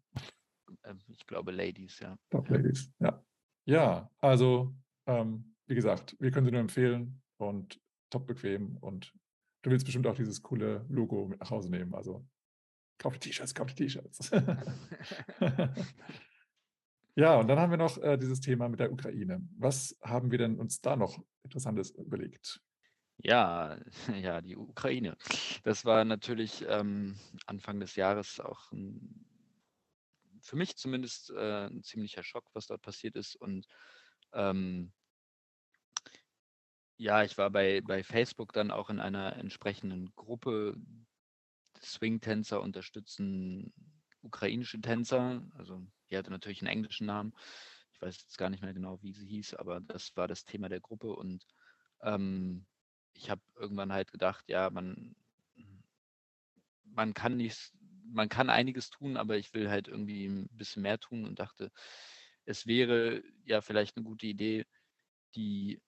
Ähm, 0.83 0.99
ich 1.07 1.25
glaube 1.27 1.51
Ladies, 1.51 1.99
ja. 1.99 2.17
Top 2.29 2.49
Ladies, 2.49 2.91
ja. 2.99 3.23
Ja, 3.65 4.09
also 4.19 4.73
ähm, 5.05 5.55
wie 5.67 5.75
gesagt, 5.75 6.15
wir 6.19 6.31
können 6.31 6.45
sie 6.45 6.51
nur 6.51 6.61
empfehlen 6.61 7.21
und 7.37 7.79
top 8.09 8.27
bequem 8.27 8.77
und 8.77 9.13
du 9.61 9.71
willst 9.71 9.85
bestimmt 9.85 10.07
auch 10.07 10.15
dieses 10.15 10.41
coole 10.41 10.85
Logo 10.89 11.27
mit 11.27 11.39
nach 11.39 11.51
Hause 11.51 11.69
nehmen. 11.69 11.93
Also 11.93 12.25
kauf 12.97 13.13
die 13.13 13.29
T-Shirts, 13.29 13.55
kauf 13.55 13.67
die 13.67 13.75
T-Shirts. 13.75 14.31
ja, 17.15 17.39
und 17.39 17.47
dann 17.47 17.59
haben 17.59 17.71
wir 17.71 17.77
noch 17.77 17.97
äh, 17.99 18.17
dieses 18.17 18.41
Thema 18.41 18.69
mit 18.69 18.79
der 18.79 18.91
Ukraine. 18.91 19.47
Was 19.57 19.97
haben 20.01 20.31
wir 20.31 20.37
denn 20.37 20.57
uns 20.57 20.81
da 20.81 20.95
noch 20.95 21.23
Interessantes 21.43 21.91
überlegt? 21.91 22.61
Ja, 23.23 23.77
ja, 24.21 24.41
die 24.41 24.55
Ukraine. 24.55 25.15
Das 25.63 25.85
war 25.85 26.05
natürlich 26.05 26.65
ähm, 26.67 27.15
Anfang 27.45 27.79
des 27.79 27.95
Jahres 27.95 28.39
auch 28.39 28.71
ein 28.71 29.25
für 30.41 30.55
mich 30.55 30.75
zumindest 30.75 31.31
äh, 31.31 31.67
ein 31.67 31.83
ziemlicher 31.83 32.23
Schock, 32.23 32.45
was 32.53 32.67
dort 32.67 32.81
passiert 32.81 33.15
ist. 33.15 33.35
Und 33.35 33.67
ähm, 34.33 34.91
ja, 36.97 37.23
ich 37.23 37.37
war 37.37 37.49
bei, 37.49 37.81
bei 37.81 38.03
Facebook 38.03 38.53
dann 38.53 38.71
auch 38.71 38.89
in 38.89 38.99
einer 38.99 39.35
entsprechenden 39.37 40.13
Gruppe. 40.15 40.75
Swing-Tänzer 41.83 42.61
unterstützen 42.61 43.73
ukrainische 44.21 44.79
Tänzer. 44.79 45.41
Also 45.57 45.85
die 46.09 46.17
hatte 46.17 46.31
natürlich 46.31 46.61
einen 46.61 46.69
englischen 46.69 47.07
Namen. 47.07 47.33
Ich 47.93 48.01
weiß 48.01 48.21
jetzt 48.21 48.37
gar 48.37 48.49
nicht 48.49 48.61
mehr 48.61 48.73
genau, 48.73 49.01
wie 49.01 49.13
sie 49.13 49.25
hieß, 49.25 49.55
aber 49.55 49.79
das 49.81 50.15
war 50.15 50.27
das 50.27 50.45
Thema 50.45 50.69
der 50.69 50.79
Gruppe. 50.79 51.15
Und 51.15 51.45
ähm, 52.01 52.65
ich 53.13 53.29
habe 53.29 53.41
irgendwann 53.55 53.93
halt 53.93 54.11
gedacht, 54.11 54.43
ja, 54.47 54.69
man, 54.69 55.15
man 56.83 57.13
kann 57.13 57.37
nicht 57.37 57.73
man 58.11 58.29
kann 58.29 58.49
einiges 58.49 58.89
tun, 58.89 59.17
aber 59.17 59.37
ich 59.37 59.53
will 59.53 59.69
halt 59.69 59.87
irgendwie 59.87 60.25
ein 60.25 60.49
bisschen 60.51 60.83
mehr 60.83 60.99
tun 60.99 61.25
und 61.25 61.39
dachte, 61.39 61.71
es 62.45 62.65
wäre 62.67 63.23
ja 63.45 63.61
vielleicht 63.61 63.97
eine 63.97 64.03
gute 64.05 64.27
Idee, 64.27 64.65
die 65.35 65.81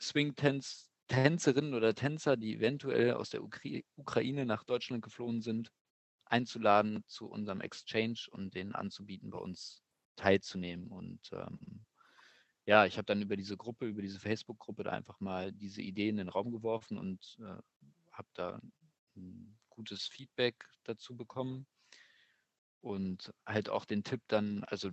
Swing-Tänzerinnen 0.00 1.74
oder 1.74 1.94
Tänzer, 1.94 2.36
die 2.36 2.54
eventuell 2.54 3.14
aus 3.14 3.30
der 3.30 3.42
Ukra 3.42 3.80
Ukraine 3.96 4.46
nach 4.46 4.64
Deutschland 4.64 5.02
geflohen 5.02 5.40
sind, 5.42 5.72
einzuladen 6.26 7.04
zu 7.06 7.26
unserem 7.28 7.60
Exchange 7.60 8.26
und 8.30 8.54
denen 8.54 8.74
anzubieten, 8.74 9.30
bei 9.30 9.38
uns 9.38 9.82
teilzunehmen. 10.16 10.88
Und 10.88 11.30
ähm, 11.32 11.84
ja, 12.66 12.84
ich 12.84 12.98
habe 12.98 13.06
dann 13.06 13.22
über 13.22 13.36
diese 13.36 13.56
Gruppe, 13.56 13.86
über 13.86 14.02
diese 14.02 14.20
Facebook-Gruppe 14.20 14.84
da 14.84 14.90
einfach 14.90 15.20
mal 15.20 15.52
diese 15.52 15.82
Idee 15.82 16.10
in 16.10 16.18
den 16.18 16.28
Raum 16.28 16.52
geworfen 16.52 16.98
und 16.98 17.38
äh, 17.40 17.56
habe 18.12 18.28
da 18.34 18.60
ein 19.16 19.57
gutes 19.78 20.06
Feedback 20.06 20.56
dazu 20.84 21.16
bekommen. 21.16 21.66
Und 22.80 23.32
halt 23.46 23.70
auch 23.70 23.84
den 23.84 24.04
Tipp 24.04 24.22
dann, 24.28 24.62
also 24.64 24.90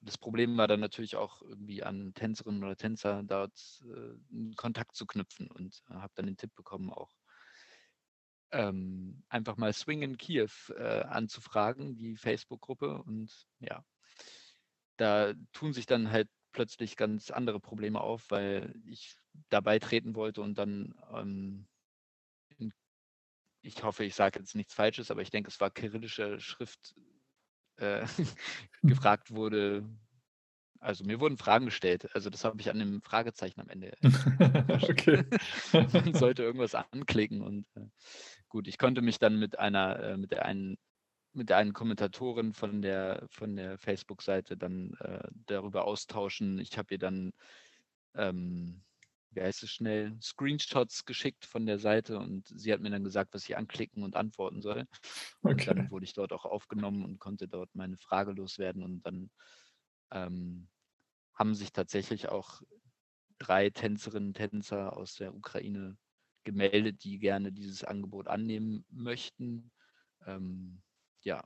das 0.00 0.16
Problem 0.16 0.56
war 0.56 0.68
dann 0.68 0.80
natürlich 0.80 1.16
auch 1.16 1.42
irgendwie 1.42 1.82
an 1.82 2.14
Tänzerinnen 2.14 2.64
oder 2.64 2.76
Tänzer 2.76 3.22
dort 3.24 3.82
äh, 3.84 4.54
Kontakt 4.56 4.96
zu 4.96 5.06
knüpfen 5.06 5.50
und 5.50 5.82
äh, 5.90 5.94
habe 5.94 6.12
dann 6.14 6.26
den 6.26 6.38
Tipp 6.38 6.54
bekommen, 6.54 6.90
auch 6.90 7.12
ähm, 8.52 9.22
einfach 9.28 9.58
mal 9.58 9.72
Swing 9.72 10.00
in 10.02 10.16
Kiew 10.16 10.48
äh, 10.70 11.02
anzufragen, 11.02 11.96
die 11.96 12.16
Facebook-Gruppe. 12.16 13.02
Und 13.02 13.46
ja, 13.60 13.84
da 14.96 15.34
tun 15.52 15.74
sich 15.74 15.84
dann 15.84 16.10
halt 16.10 16.28
plötzlich 16.52 16.96
ganz 16.96 17.30
andere 17.30 17.60
Probleme 17.60 18.00
auf, 18.00 18.30
weil 18.30 18.74
ich 18.86 19.14
dabei 19.50 19.78
treten 19.78 20.14
wollte 20.14 20.40
und 20.40 20.56
dann 20.56 20.94
ähm, 21.12 21.68
ich 23.66 23.82
hoffe, 23.82 24.04
ich 24.04 24.14
sage 24.14 24.38
jetzt 24.38 24.54
nichts 24.54 24.74
Falsches, 24.74 25.10
aber 25.10 25.22
ich 25.22 25.30
denke, 25.30 25.48
es 25.48 25.60
war 25.60 25.70
kyrillische 25.70 26.40
Schrift, 26.40 26.94
äh, 27.76 28.06
gefragt 28.82 29.32
wurde. 29.32 29.84
Also 30.78 31.04
mir 31.04 31.20
wurden 31.20 31.36
Fragen 31.36 31.64
gestellt. 31.66 32.08
Also 32.14 32.30
das 32.30 32.44
habe 32.44 32.60
ich 32.60 32.70
an 32.70 32.78
dem 32.78 33.02
Fragezeichen 33.02 33.60
am 33.60 33.68
Ende. 33.68 33.92
okay. 34.82 35.24
Man 35.72 36.14
sollte 36.14 36.42
irgendwas 36.44 36.74
anklicken 36.74 37.42
und 37.42 37.66
äh, 37.74 37.88
gut, 38.48 38.68
ich 38.68 38.78
konnte 38.78 39.02
mich 39.02 39.18
dann 39.18 39.38
mit 39.38 39.58
einer, 39.58 39.98
äh, 40.00 40.16
mit 40.16 40.30
der 40.32 40.44
einen 40.44 40.78
mit 41.32 41.50
der 41.50 41.58
einen 41.58 41.74
Kommentatorin 41.74 42.54
von 42.54 42.80
der 42.80 43.26
von 43.28 43.56
der 43.56 43.76
Facebook-Seite 43.76 44.56
dann 44.56 44.94
äh, 45.00 45.28
darüber 45.46 45.84
austauschen. 45.84 46.58
Ich 46.58 46.78
habe 46.78 46.94
ihr 46.94 46.98
dann 46.98 47.32
ähm, 48.14 48.82
wie 49.30 49.42
heißt 49.42 49.62
es 49.62 49.70
schnell, 49.70 50.16
Screenshots 50.20 51.04
geschickt 51.04 51.44
von 51.44 51.66
der 51.66 51.78
Seite 51.78 52.18
und 52.18 52.48
sie 52.48 52.72
hat 52.72 52.80
mir 52.80 52.90
dann 52.90 53.04
gesagt, 53.04 53.34
was 53.34 53.44
ich 53.44 53.56
anklicken 53.56 54.02
und 54.02 54.16
antworten 54.16 54.62
soll. 54.62 54.86
Okay. 55.42 55.52
Und 55.52 55.66
dann 55.66 55.90
wurde 55.90 56.04
ich 56.04 56.14
dort 56.14 56.32
auch 56.32 56.44
aufgenommen 56.44 57.04
und 57.04 57.18
konnte 57.18 57.48
dort 57.48 57.74
meine 57.74 57.98
Frage 57.98 58.32
loswerden 58.32 58.82
und 58.82 59.02
dann 59.02 59.30
ähm, 60.10 60.68
haben 61.34 61.54
sich 61.54 61.72
tatsächlich 61.72 62.28
auch 62.28 62.62
drei 63.38 63.70
Tänzerinnen 63.70 64.28
und 64.28 64.34
Tänzer 64.34 64.96
aus 64.96 65.14
der 65.16 65.34
Ukraine 65.34 65.96
gemeldet, 66.44 67.04
die 67.04 67.18
gerne 67.18 67.52
dieses 67.52 67.84
Angebot 67.84 68.28
annehmen 68.28 68.86
möchten. 68.90 69.70
Ähm, 70.24 70.82
ja, 71.22 71.44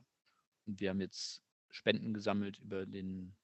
und 0.65 0.79
wir 0.79 0.91
haben 0.91 1.01
jetzt 1.01 1.43
Spenden 1.69 2.13
gesammelt 2.13 2.59
über 2.59 2.85
den, 2.85 3.35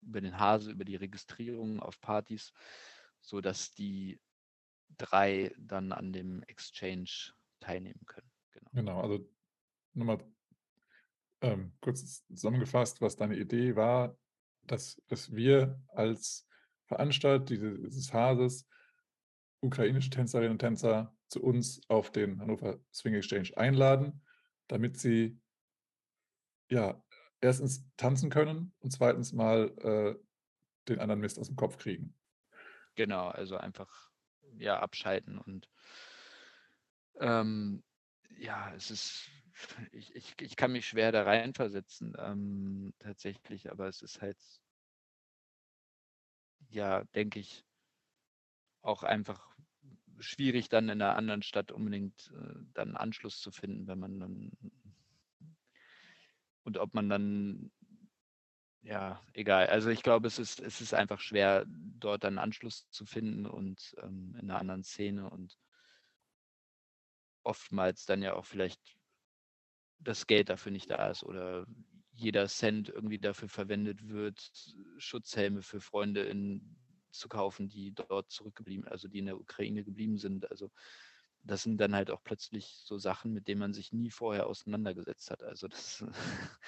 über 0.00 0.20
den 0.20 0.38
Hase, 0.38 0.72
über 0.72 0.84
die 0.84 0.96
Registrierung 0.96 1.80
auf 1.80 2.00
Partys 2.00 2.52
so 3.22 3.40
dass 3.40 3.72
die 3.72 4.20
drei 4.98 5.54
dann 5.58 5.92
an 5.92 6.12
dem 6.12 6.42
Exchange 6.44 7.32
teilnehmen 7.60 8.04
können. 8.06 8.30
Genau, 8.52 8.70
genau 8.72 9.00
also 9.00 9.30
nochmal 9.94 10.18
ähm, 11.40 11.72
kurz 11.80 12.24
zusammengefasst, 12.26 13.00
was 13.00 13.16
deine 13.16 13.36
Idee 13.36 13.74
war, 13.74 14.16
dass, 14.64 15.00
dass 15.08 15.34
wir 15.34 15.80
als 15.88 16.46
Veranstalter 16.86 17.44
dieses 17.44 18.12
Hases 18.12 18.68
ukrainische 19.60 20.10
Tänzerinnen 20.10 20.52
und 20.52 20.58
Tänzer 20.58 21.16
zu 21.28 21.42
uns 21.42 21.80
auf 21.88 22.10
den 22.10 22.40
Hannover 22.40 22.78
Swing 22.92 23.14
Exchange 23.14 23.50
einladen, 23.56 24.22
damit 24.68 24.98
sie 24.98 25.40
ja 26.68 27.02
erstens 27.40 27.84
tanzen 27.96 28.30
können 28.30 28.74
und 28.80 28.90
zweitens 28.90 29.32
mal 29.32 29.72
äh, 29.78 30.14
den 30.88 30.98
anderen 30.98 31.20
Mist 31.20 31.38
aus 31.38 31.46
dem 31.46 31.56
Kopf 31.56 31.78
kriegen. 31.78 32.14
Genau, 32.94 33.28
also 33.28 33.56
einfach 33.56 34.10
ja 34.58 34.78
abschalten 34.80 35.38
und 35.38 35.68
ähm, 37.20 37.82
ja, 38.38 38.72
es 38.74 38.90
ist, 38.90 39.30
ich, 39.92 40.14
ich, 40.14 40.34
ich 40.40 40.56
kann 40.56 40.72
mich 40.72 40.86
schwer 40.86 41.12
da 41.12 41.22
reinversetzen, 41.22 42.14
ähm, 42.18 42.94
tatsächlich, 42.98 43.70
aber 43.70 43.88
es 43.88 44.02
ist 44.02 44.20
halt, 44.22 44.38
ja, 46.70 47.04
denke 47.14 47.38
ich, 47.40 47.64
auch 48.82 49.02
einfach 49.02 49.54
schwierig 50.18 50.68
dann 50.68 50.84
in 50.88 51.02
einer 51.02 51.16
anderen 51.16 51.42
Stadt 51.42 51.72
unbedingt 51.72 52.32
äh, 52.34 52.54
dann 52.74 52.96
Anschluss 52.96 53.40
zu 53.40 53.50
finden, 53.50 53.86
wenn 53.86 53.98
man 53.98 54.20
dann 54.20 54.52
und 56.64 56.78
ob 56.78 56.94
man 56.94 57.08
dann 57.08 57.70
ja, 58.82 59.20
egal. 59.32 59.68
Also 59.68 59.90
ich 59.90 60.02
glaube, 60.02 60.26
es 60.26 60.38
ist, 60.38 60.60
es 60.60 60.80
ist 60.80 60.92
einfach 60.92 61.20
schwer, 61.20 61.64
dort 61.66 62.24
einen 62.24 62.38
Anschluss 62.38 62.88
zu 62.90 63.06
finden 63.06 63.46
und 63.46 63.94
ähm, 64.02 64.36
in 64.40 64.50
einer 64.50 64.58
anderen 64.58 64.82
Szene 64.82 65.30
und 65.30 65.56
oftmals 67.44 68.04
dann 68.06 68.22
ja 68.22 68.34
auch 68.34 68.44
vielleicht 68.44 68.80
das 69.98 70.26
Geld 70.26 70.48
dafür 70.48 70.72
nicht 70.72 70.90
da 70.90 71.10
ist 71.10 71.22
oder 71.22 71.66
jeder 72.12 72.46
Cent 72.48 72.88
irgendwie 72.88 73.18
dafür 73.18 73.48
verwendet 73.48 74.08
wird, 74.08 74.52
Schutzhelme 74.98 75.62
für 75.62 75.80
Freunde 75.80 76.22
in, 76.24 76.76
zu 77.10 77.28
kaufen, 77.28 77.68
die 77.68 77.92
dort 77.94 78.30
zurückgeblieben, 78.30 78.86
also 78.88 79.08
die 79.08 79.18
in 79.18 79.26
der 79.26 79.40
Ukraine 79.40 79.84
geblieben 79.84 80.18
sind. 80.18 80.50
Also 80.50 80.70
das 81.44 81.62
sind 81.62 81.78
dann 81.78 81.94
halt 81.94 82.10
auch 82.10 82.22
plötzlich 82.22 82.80
so 82.84 82.98
Sachen, 82.98 83.32
mit 83.32 83.48
denen 83.48 83.60
man 83.60 83.72
sich 83.72 83.92
nie 83.92 84.10
vorher 84.10 84.46
auseinandergesetzt 84.46 85.30
hat. 85.30 85.42
Also 85.42 85.68
das, 85.68 86.04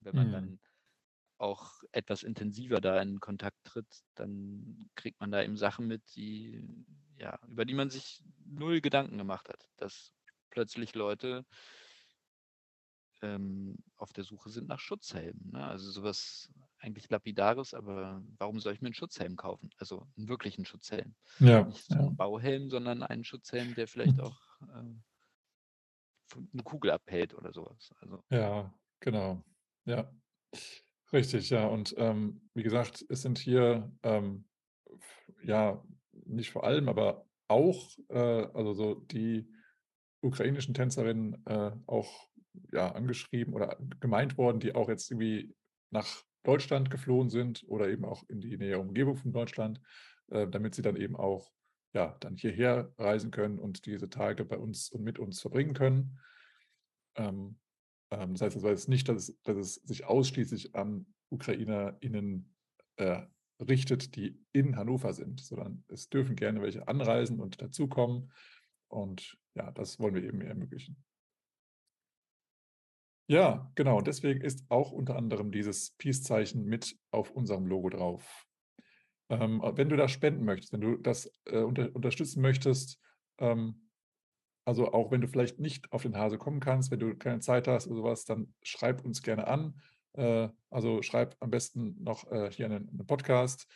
wenn 0.00 0.16
man 0.16 0.28
mhm. 0.28 0.32
dann 0.32 0.60
auch 1.38 1.82
etwas 1.92 2.22
intensiver 2.22 2.80
da 2.80 3.00
in 3.00 3.20
Kontakt 3.20 3.58
tritt, 3.64 4.02
dann 4.14 4.88
kriegt 4.94 5.20
man 5.20 5.30
da 5.30 5.42
eben 5.42 5.56
Sachen 5.56 5.86
mit, 5.86 6.02
die, 6.14 6.66
ja, 7.18 7.38
über 7.48 7.64
die 7.64 7.74
man 7.74 7.90
sich 7.90 8.22
null 8.46 8.80
Gedanken 8.80 9.18
gemacht 9.18 9.48
hat, 9.48 9.68
dass 9.76 10.12
plötzlich 10.50 10.94
Leute 10.94 11.44
ähm, 13.22 13.78
auf 13.96 14.12
der 14.12 14.24
Suche 14.24 14.50
sind 14.50 14.68
nach 14.68 14.78
Schutzhelmen. 14.78 15.50
Ne? 15.52 15.66
Also 15.66 15.90
sowas 15.90 16.52
eigentlich 16.78 17.08
lapidares, 17.10 17.74
aber 17.74 18.22
warum 18.38 18.60
soll 18.60 18.74
ich 18.74 18.82
mir 18.82 18.88
einen 18.88 18.94
Schutzhelm 18.94 19.36
kaufen? 19.36 19.70
Also 19.78 20.06
einen 20.16 20.28
wirklichen 20.28 20.64
Schutzhelm. 20.66 21.14
Ja, 21.40 21.64
Nicht 21.64 21.86
so 21.86 21.94
einen 21.94 22.16
Bauhelm, 22.16 22.70
sondern 22.70 23.02
einen 23.02 23.24
Schutzhelm, 23.24 23.74
der 23.74 23.88
vielleicht 23.88 24.20
auch 24.20 24.38
äh, 24.62 24.94
eine 26.52 26.62
Kugel 26.62 26.90
abhält 26.90 27.34
oder 27.34 27.52
sowas. 27.52 27.92
Also, 28.00 28.22
ja, 28.30 28.72
genau. 29.00 29.42
Ja. 29.86 30.10
Richtig, 31.14 31.48
ja. 31.50 31.66
Und 31.68 31.94
ähm, 31.96 32.50
wie 32.54 32.64
gesagt, 32.64 33.06
es 33.08 33.22
sind 33.22 33.38
hier 33.38 33.92
ähm, 34.02 34.46
ja 35.44 35.80
nicht 36.12 36.50
vor 36.50 36.64
allem, 36.64 36.88
aber 36.88 37.24
auch 37.46 37.88
äh, 38.08 38.18
also 38.18 38.74
so 38.74 38.94
die 38.96 39.48
ukrainischen 40.22 40.74
Tänzerinnen 40.74 41.40
äh, 41.46 41.70
auch 41.86 42.28
ja 42.72 42.90
angeschrieben 42.92 43.54
oder 43.54 43.78
gemeint 44.00 44.36
worden, 44.38 44.58
die 44.58 44.74
auch 44.74 44.88
jetzt 44.88 45.08
irgendwie 45.08 45.54
nach 45.90 46.24
Deutschland 46.42 46.90
geflohen 46.90 47.30
sind 47.30 47.64
oder 47.68 47.88
eben 47.88 48.04
auch 48.04 48.24
in 48.28 48.40
die 48.40 48.56
nähere 48.56 48.80
Umgebung 48.80 49.16
von 49.16 49.32
Deutschland, 49.32 49.80
äh, 50.32 50.48
damit 50.48 50.74
sie 50.74 50.82
dann 50.82 50.96
eben 50.96 51.14
auch 51.14 51.52
ja 51.92 52.16
dann 52.18 52.34
hierher 52.36 52.92
reisen 52.98 53.30
können 53.30 53.60
und 53.60 53.86
diese 53.86 54.10
Tage 54.10 54.44
bei 54.44 54.58
uns 54.58 54.90
und 54.90 55.04
mit 55.04 55.20
uns 55.20 55.40
verbringen 55.40 55.74
können. 55.74 56.18
Ähm, 57.14 57.60
das 58.16 58.40
heißt, 58.40 58.56
das 58.56 58.64
heißt 58.64 58.88
nicht, 58.88 59.08
dass 59.08 59.28
es, 59.28 59.42
dass 59.42 59.56
es 59.56 59.74
sich 59.74 60.04
ausschließlich 60.04 60.74
an 60.74 61.06
UkrainerInnen 61.30 62.54
äh, 62.96 63.22
richtet, 63.60 64.16
die 64.16 64.38
in 64.52 64.76
Hannover 64.76 65.12
sind, 65.12 65.40
sondern 65.40 65.84
es 65.88 66.08
dürfen 66.08 66.36
gerne 66.36 66.60
welche 66.60 66.86
anreisen 66.88 67.40
und 67.40 67.62
dazukommen. 67.62 68.32
Und 68.88 69.36
ja, 69.54 69.70
das 69.72 69.98
wollen 70.00 70.14
wir 70.14 70.24
eben 70.24 70.40
ermöglichen. 70.40 70.96
Ja, 73.26 73.70
genau. 73.74 74.00
Deswegen 74.02 74.42
ist 74.42 74.64
auch 74.68 74.92
unter 74.92 75.16
anderem 75.16 75.50
dieses 75.50 75.92
Peace-Zeichen 75.92 76.64
mit 76.64 76.98
auf 77.10 77.30
unserem 77.30 77.66
Logo 77.66 77.88
drauf. 77.88 78.46
Ähm, 79.30 79.62
wenn 79.76 79.88
du 79.88 79.96
da 79.96 80.08
spenden 80.08 80.44
möchtest, 80.44 80.72
wenn 80.74 80.82
du 80.82 80.96
das 80.96 81.34
äh, 81.46 81.60
unter, 81.60 81.94
unterstützen 81.94 82.42
möchtest, 82.42 83.00
ähm, 83.38 83.83
also 84.64 84.92
auch 84.92 85.10
wenn 85.10 85.20
du 85.20 85.28
vielleicht 85.28 85.58
nicht 85.58 85.92
auf 85.92 86.02
den 86.02 86.16
Hase 86.16 86.38
kommen 86.38 86.60
kannst, 86.60 86.90
wenn 86.90 87.00
du 87.00 87.14
keine 87.16 87.40
Zeit 87.40 87.68
hast 87.68 87.86
oder 87.86 87.96
sowas, 87.96 88.24
dann 88.24 88.54
schreib 88.62 89.04
uns 89.04 89.22
gerne 89.22 89.46
an. 89.46 89.80
Äh, 90.14 90.48
also 90.70 91.02
schreib 91.02 91.36
am 91.40 91.50
besten 91.50 92.02
noch 92.02 92.30
äh, 92.30 92.50
hier 92.50 92.66
einen, 92.66 93.06
Podcast, 93.06 93.66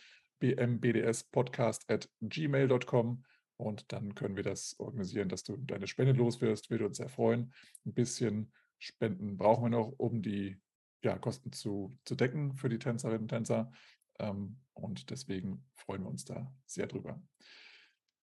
bmbdspodcast 0.41 1.91
at 1.91 2.09
gmail.com 2.20 3.24
und 3.57 3.93
dann 3.93 4.14
können 4.14 4.36
wir 4.36 4.45
das 4.45 4.76
organisieren, 4.78 5.28
dass 5.28 5.43
du 5.43 5.57
deine 5.57 5.89
Spende 5.89 6.12
los 6.12 6.41
wirst. 6.41 6.70
Würde 6.70 6.86
uns 6.86 6.99
sehr 6.99 7.09
freuen. 7.09 7.53
Ein 7.84 7.93
bisschen 7.93 8.53
Spenden 8.78 9.36
brauchen 9.36 9.64
wir 9.64 9.70
noch, 9.70 9.93
um 9.99 10.22
die 10.22 10.57
ja, 11.03 11.18
Kosten 11.18 11.53
zu, 11.53 11.93
zu 12.05 12.14
decken 12.14 12.55
für 12.55 12.68
die 12.68 12.78
Tänzerinnen 12.78 13.22
und 13.22 13.28
Tänzer. 13.28 13.72
Ähm, 14.18 14.61
und 14.74 15.11
deswegen 15.11 15.66
freuen 15.74 16.03
wir 16.03 16.09
uns 16.09 16.24
da 16.24 16.53
sehr 16.66 16.86
drüber 16.86 17.20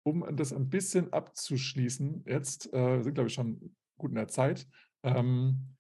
um 0.06 0.24
das 0.36 0.54
ein 0.54 0.70
bisschen 0.70 1.12
abzuschließen, 1.12 2.26
jetzt 2.28 2.72
äh, 2.74 3.02
sind, 3.02 3.16
glaube 3.16 3.28
ich, 3.28 3.34
schon 3.34 3.76
gut 3.98 4.12
in 4.12 4.16
der 4.16 4.28
Zeit. 4.28 4.68
Ähm, 5.04 5.76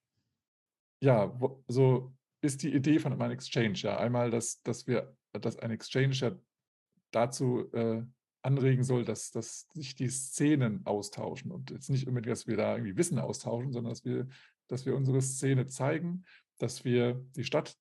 ja, 0.99 1.39
wo, 1.39 1.63
so 1.67 2.15
ist 2.41 2.63
die 2.63 2.73
Idee 2.73 2.97
von 2.97 3.13
einem 3.13 3.31
Exchange 3.31 3.75
ja 3.75 3.97
einmal, 3.97 4.31
dass, 4.31 4.61
dass 4.63 4.87
wir, 4.87 5.15
dass 5.31 5.59
ein 5.59 5.69
Exchange 5.69 6.15
ja 6.15 6.31
dazu 7.11 7.71
äh, 7.73 8.01
anregen 8.41 8.83
soll, 8.83 9.05
dass, 9.05 9.29
dass 9.31 9.67
sich 9.73 9.95
die 9.95 10.09
Szenen 10.09 10.85
austauschen 10.87 11.51
und 11.51 11.69
jetzt 11.69 11.89
nicht 11.89 12.07
unbedingt, 12.07 12.31
dass 12.31 12.47
wir 12.47 12.57
da 12.57 12.75
irgendwie 12.75 12.97
Wissen 12.97 13.19
austauschen, 13.19 13.73
sondern 13.73 13.91
dass 13.91 14.05
wir, 14.05 14.27
dass 14.67 14.87
wir 14.87 14.95
unsere 14.95 15.21
Szene 15.21 15.67
zeigen, 15.67 16.25
dass 16.57 16.83
wir 16.83 17.23
die 17.35 17.43
Stadt 17.43 17.77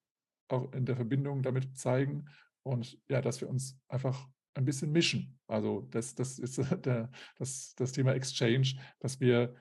auch 0.48 0.70
in 0.72 0.84
der 0.84 0.96
Verbindung 0.96 1.42
damit 1.42 1.78
zeigen 1.78 2.26
und 2.62 2.98
ja, 3.08 3.22
dass 3.22 3.40
wir 3.40 3.48
uns 3.48 3.78
einfach 3.88 4.28
ein 4.54 4.64
bisschen 4.64 4.92
mischen. 4.92 5.38
Also 5.46 5.86
das, 5.90 6.14
das 6.14 6.38
ist 6.38 6.58
der, 6.84 7.10
das, 7.38 7.74
das 7.76 7.92
Thema 7.92 8.14
Exchange, 8.14 8.74
dass 9.00 9.20
wir 9.20 9.54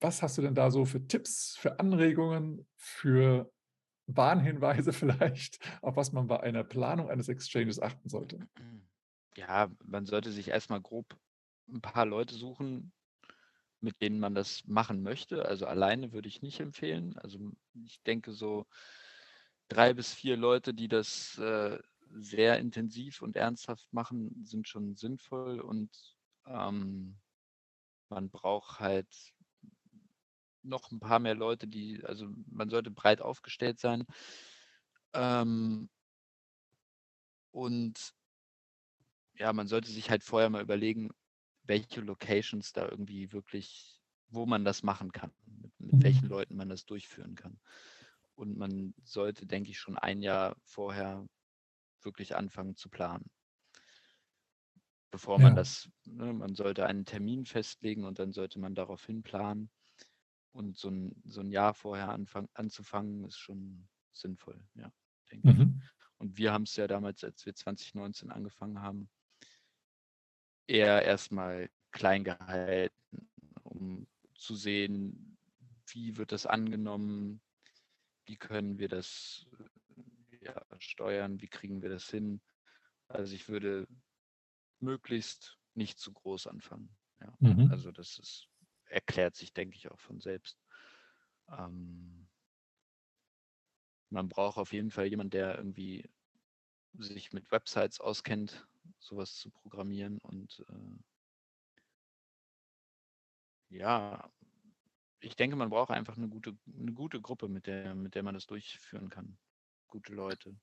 Was 0.00 0.22
hast 0.22 0.38
du 0.38 0.42
denn 0.42 0.54
da 0.54 0.70
so 0.70 0.84
für 0.84 1.06
Tipps, 1.06 1.56
für 1.56 1.80
Anregungen, 1.80 2.66
für 2.76 3.50
Warnhinweise 4.06 4.92
vielleicht, 4.92 5.58
auf 5.82 5.96
was 5.96 6.12
man 6.12 6.26
bei 6.26 6.40
einer 6.40 6.62
Planung 6.62 7.08
eines 7.08 7.28
Exchanges 7.28 7.80
achten 7.80 8.08
sollte? 8.08 8.38
Ja, 9.36 9.70
man 9.84 10.06
sollte 10.06 10.30
sich 10.30 10.48
erstmal 10.48 10.80
grob 10.80 11.06
ein 11.68 11.80
paar 11.80 12.04
Leute 12.04 12.34
suchen, 12.34 12.92
mit 13.84 14.00
denen 14.00 14.18
man 14.18 14.34
das 14.34 14.66
machen 14.66 15.02
möchte. 15.02 15.46
Also 15.46 15.66
alleine 15.66 16.12
würde 16.12 16.28
ich 16.28 16.42
nicht 16.42 16.60
empfehlen. 16.60 17.16
Also 17.18 17.38
ich 17.84 18.02
denke 18.02 18.32
so 18.32 18.66
drei 19.68 19.94
bis 19.94 20.12
vier 20.12 20.36
Leute, 20.36 20.74
die 20.74 20.88
das 20.88 21.38
äh, 21.38 21.78
sehr 22.10 22.58
intensiv 22.58 23.22
und 23.22 23.36
ernsthaft 23.36 23.92
machen, 23.92 24.44
sind 24.44 24.68
schon 24.68 24.96
sinnvoll 24.96 25.60
und 25.60 25.90
ähm, 26.46 27.16
man 28.08 28.30
braucht 28.30 28.80
halt 28.80 29.34
noch 30.62 30.90
ein 30.90 31.00
paar 31.00 31.18
mehr 31.18 31.34
Leute, 31.34 31.66
die, 31.66 32.02
also 32.04 32.26
man 32.46 32.70
sollte 32.70 32.90
breit 32.90 33.20
aufgestellt 33.20 33.78
sein. 33.78 34.06
Ähm, 35.12 35.88
und 37.50 38.14
ja, 39.36 39.52
man 39.52 39.66
sollte 39.68 39.90
sich 39.90 40.10
halt 40.10 40.22
vorher 40.22 40.48
mal 40.50 40.62
überlegen, 40.62 41.10
welche 41.64 42.00
Locations 42.00 42.72
da 42.72 42.88
irgendwie 42.88 43.32
wirklich, 43.32 44.02
wo 44.28 44.46
man 44.46 44.64
das 44.64 44.82
machen 44.82 45.12
kann, 45.12 45.32
mit, 45.46 45.72
mit 45.80 45.96
Mhm. 45.96 46.02
welchen 46.02 46.28
Leuten 46.28 46.56
man 46.56 46.68
das 46.68 46.84
durchführen 46.86 47.34
kann. 47.34 47.60
Und 48.34 48.56
man 48.56 48.94
sollte, 49.02 49.46
denke 49.46 49.70
ich, 49.70 49.78
schon 49.78 49.98
ein 49.98 50.22
Jahr 50.22 50.56
vorher 50.64 51.26
wirklich 52.02 52.36
anfangen 52.36 52.76
zu 52.76 52.88
planen. 52.90 53.30
Bevor 55.10 55.38
man 55.38 55.54
Ja. 55.54 55.54
das, 55.54 55.88
ne, 56.04 56.32
man 56.32 56.54
sollte 56.54 56.86
einen 56.86 57.04
Termin 57.06 57.46
festlegen 57.46 58.04
und 58.04 58.18
dann 58.18 58.32
sollte 58.32 58.58
man 58.58 58.74
daraufhin 58.74 59.22
planen. 59.22 59.70
Und 60.52 60.76
so 60.78 60.88
ein, 60.88 61.20
so 61.24 61.40
ein 61.40 61.50
Jahr 61.50 61.74
vorher 61.74 62.10
anfang, 62.10 62.48
anzufangen, 62.54 63.24
ist 63.24 63.38
schon 63.38 63.88
sinnvoll, 64.12 64.62
ja, 64.74 64.92
denke 65.30 65.50
ich. 65.50 65.58
Mhm. 65.58 65.82
Und 66.18 66.38
wir 66.38 66.52
haben 66.52 66.64
es 66.64 66.76
ja 66.76 66.86
damals, 66.86 67.24
als 67.24 67.44
wir 67.46 67.54
2019 67.54 68.30
angefangen 68.30 68.80
haben, 68.80 69.08
eher 70.66 71.02
erstmal 71.02 71.70
klein 71.92 72.24
gehalten, 72.24 73.28
um 73.62 74.06
zu 74.34 74.54
sehen, 74.54 75.38
wie 75.88 76.16
wird 76.16 76.32
das 76.32 76.46
angenommen, 76.46 77.40
wie 78.26 78.36
können 78.36 78.78
wir 78.78 78.88
das 78.88 79.46
äh, 79.58 80.44
ja, 80.44 80.66
steuern, 80.78 81.40
wie 81.40 81.48
kriegen 81.48 81.82
wir 81.82 81.88
das 81.88 82.08
hin. 82.08 82.40
Also 83.08 83.34
ich 83.34 83.48
würde 83.48 83.86
möglichst 84.80 85.58
nicht 85.74 85.98
zu 85.98 86.12
groß 86.12 86.46
anfangen. 86.46 86.94
Ja. 87.20 87.34
Mhm. 87.40 87.70
Also 87.70 87.92
das 87.92 88.18
ist, 88.18 88.48
erklärt 88.86 89.36
sich, 89.36 89.52
denke 89.52 89.76
ich, 89.76 89.90
auch 89.90 90.00
von 90.00 90.20
selbst. 90.20 90.58
Ähm, 91.48 92.28
man 94.10 94.28
braucht 94.28 94.58
auf 94.58 94.72
jeden 94.72 94.90
Fall 94.90 95.06
jemanden, 95.06 95.30
der 95.30 95.58
irgendwie 95.58 96.08
sich 96.98 97.32
mit 97.32 97.50
Websites 97.50 98.00
auskennt, 98.00 98.66
sowas 98.98 99.36
zu 99.36 99.50
programmieren 99.50 100.18
und 100.18 100.64
äh, 100.68 100.98
ja, 103.70 104.30
ich 105.20 105.36
denke, 105.36 105.56
man 105.56 105.70
braucht 105.70 105.90
einfach 105.90 106.16
eine 106.16 106.28
gute, 106.28 106.56
eine 106.78 106.92
gute 106.92 107.20
Gruppe, 107.20 107.48
mit 107.48 107.66
der, 107.66 107.94
mit 107.94 108.14
der 108.14 108.22
man 108.22 108.34
das 108.34 108.46
durchführen 108.46 109.08
kann. 109.08 109.38
Gute 109.88 110.12
Leute. 110.12 110.54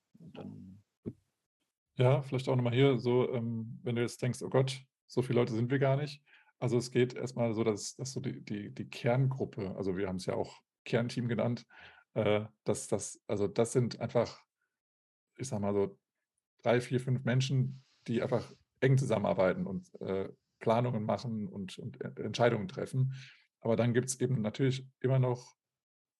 Ja, 1.96 2.22
vielleicht 2.22 2.48
auch 2.48 2.56
nochmal 2.56 2.74
hier 2.74 2.98
so, 2.98 3.32
ähm, 3.32 3.80
wenn 3.82 3.96
du 3.96 4.02
jetzt 4.02 4.22
denkst, 4.22 4.42
oh 4.42 4.48
Gott, 4.48 4.80
so 5.06 5.22
viele 5.22 5.40
Leute 5.40 5.52
sind 5.52 5.70
wir 5.70 5.78
gar 5.78 5.96
nicht. 5.96 6.22
Also 6.58 6.78
es 6.78 6.90
geht 6.90 7.14
erstmal 7.14 7.52
so, 7.54 7.64
dass, 7.64 7.96
dass 7.96 8.12
so 8.12 8.20
die, 8.20 8.40
die, 8.40 8.70
die 8.70 8.88
Kerngruppe, 8.88 9.74
also 9.76 9.96
wir 9.96 10.08
haben 10.08 10.16
es 10.16 10.26
ja 10.26 10.34
auch 10.34 10.62
Kernteam 10.84 11.28
genannt, 11.28 11.66
äh, 12.14 12.44
dass 12.64 12.86
das, 12.86 13.20
also 13.26 13.48
das 13.48 13.72
sind 13.72 14.00
einfach, 14.00 14.40
ich 15.36 15.48
sag 15.48 15.60
mal 15.60 15.74
so, 15.74 15.98
drei, 16.62 16.80
vier, 16.80 17.00
fünf 17.00 17.24
Menschen, 17.24 17.82
die 18.06 18.22
einfach 18.22 18.52
eng 18.80 18.98
zusammenarbeiten 18.98 19.66
und 19.66 19.88
äh, 20.00 20.28
Planungen 20.58 21.04
machen 21.04 21.48
und, 21.48 21.78
und 21.78 22.00
Entscheidungen 22.18 22.68
treffen. 22.68 23.14
Aber 23.60 23.76
dann 23.76 23.94
gibt 23.94 24.08
es 24.08 24.20
eben 24.20 24.42
natürlich 24.42 24.86
immer 25.00 25.18
noch 25.18 25.54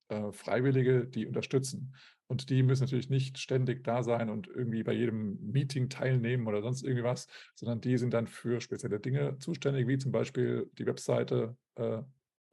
äh, 0.09 0.33
Freiwillige, 0.33 1.07
die 1.07 1.27
unterstützen. 1.27 1.95
Und 2.27 2.49
die 2.49 2.63
müssen 2.63 2.85
natürlich 2.85 3.11
nicht 3.11 3.39
ständig 3.39 3.85
da 3.85 4.03
sein 4.03 4.31
und 4.31 4.47
irgendwie 4.47 4.83
bei 4.83 4.93
jedem 4.93 5.39
Meeting 5.41 5.89
teilnehmen 5.91 6.47
oder 6.47 6.63
sonst 6.63 6.83
irgendwie 6.83 7.05
was, 7.05 7.27
sondern 7.55 7.81
die 7.81 7.99
sind 7.99 8.15
dann 8.15 8.27
für 8.27 8.61
spezielle 8.61 9.01
Dinge 9.01 9.39
zuständig, 9.39 9.87
wie 9.87 9.99
zum 9.99 10.13
Beispiel 10.13 10.71
die 10.79 10.87
Webseite 10.87 11.57
äh, 11.75 11.99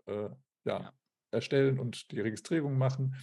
äh, 0.06 0.30
ja, 0.66 0.80
Ja. 0.82 0.94
erstellen 1.32 1.80
und 1.80 2.12
die 2.12 2.20
Registrierung 2.20 2.78
machen 2.78 3.16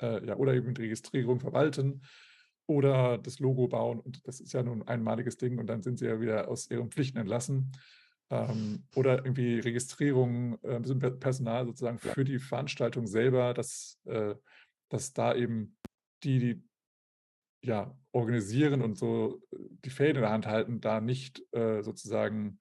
äh, 0.00 0.26
ja, 0.26 0.36
oder 0.36 0.54
eben 0.54 0.74
die 0.74 0.82
Registrierung 0.82 1.40
verwalten 1.40 2.02
oder 2.66 3.18
das 3.18 3.38
Logo 3.38 3.68
bauen. 3.68 4.00
Und 4.00 4.26
das 4.26 4.40
ist 4.40 4.52
ja 4.52 4.62
nun 4.62 4.82
ein 4.82 4.88
einmaliges 4.88 5.36
Ding 5.36 5.58
und 5.58 5.66
dann 5.66 5.82
sind 5.82 5.98
sie 5.98 6.06
ja 6.06 6.20
wieder 6.20 6.48
aus 6.48 6.70
ihren 6.70 6.90
Pflichten 6.90 7.18
entlassen. 7.18 7.72
Ähm, 8.30 8.84
oder 8.94 9.24
irgendwie 9.24 9.58
Registrierung, 9.58 10.58
äh, 10.62 10.76
ein 10.76 10.82
bisschen 10.82 10.98
Per- 10.98 11.10
Personal 11.10 11.66
sozusagen 11.66 11.98
für 11.98 12.24
die 12.24 12.38
Veranstaltung 12.38 13.06
selber, 13.06 13.52
dass, 13.52 14.00
äh, 14.06 14.34
dass 14.88 15.12
da 15.12 15.34
eben 15.34 15.76
die, 16.22 16.38
die 16.38 16.64
ja, 17.62 17.94
organisieren 18.12 18.80
und 18.80 18.96
so 18.96 19.42
äh, 19.52 19.58
die 19.84 19.90
Fäden 19.90 20.16
in 20.16 20.22
der 20.22 20.30
Hand 20.30 20.46
halten, 20.46 20.80
da 20.80 21.00
nicht 21.00 21.42
äh, 21.52 21.82
sozusagen 21.82 22.60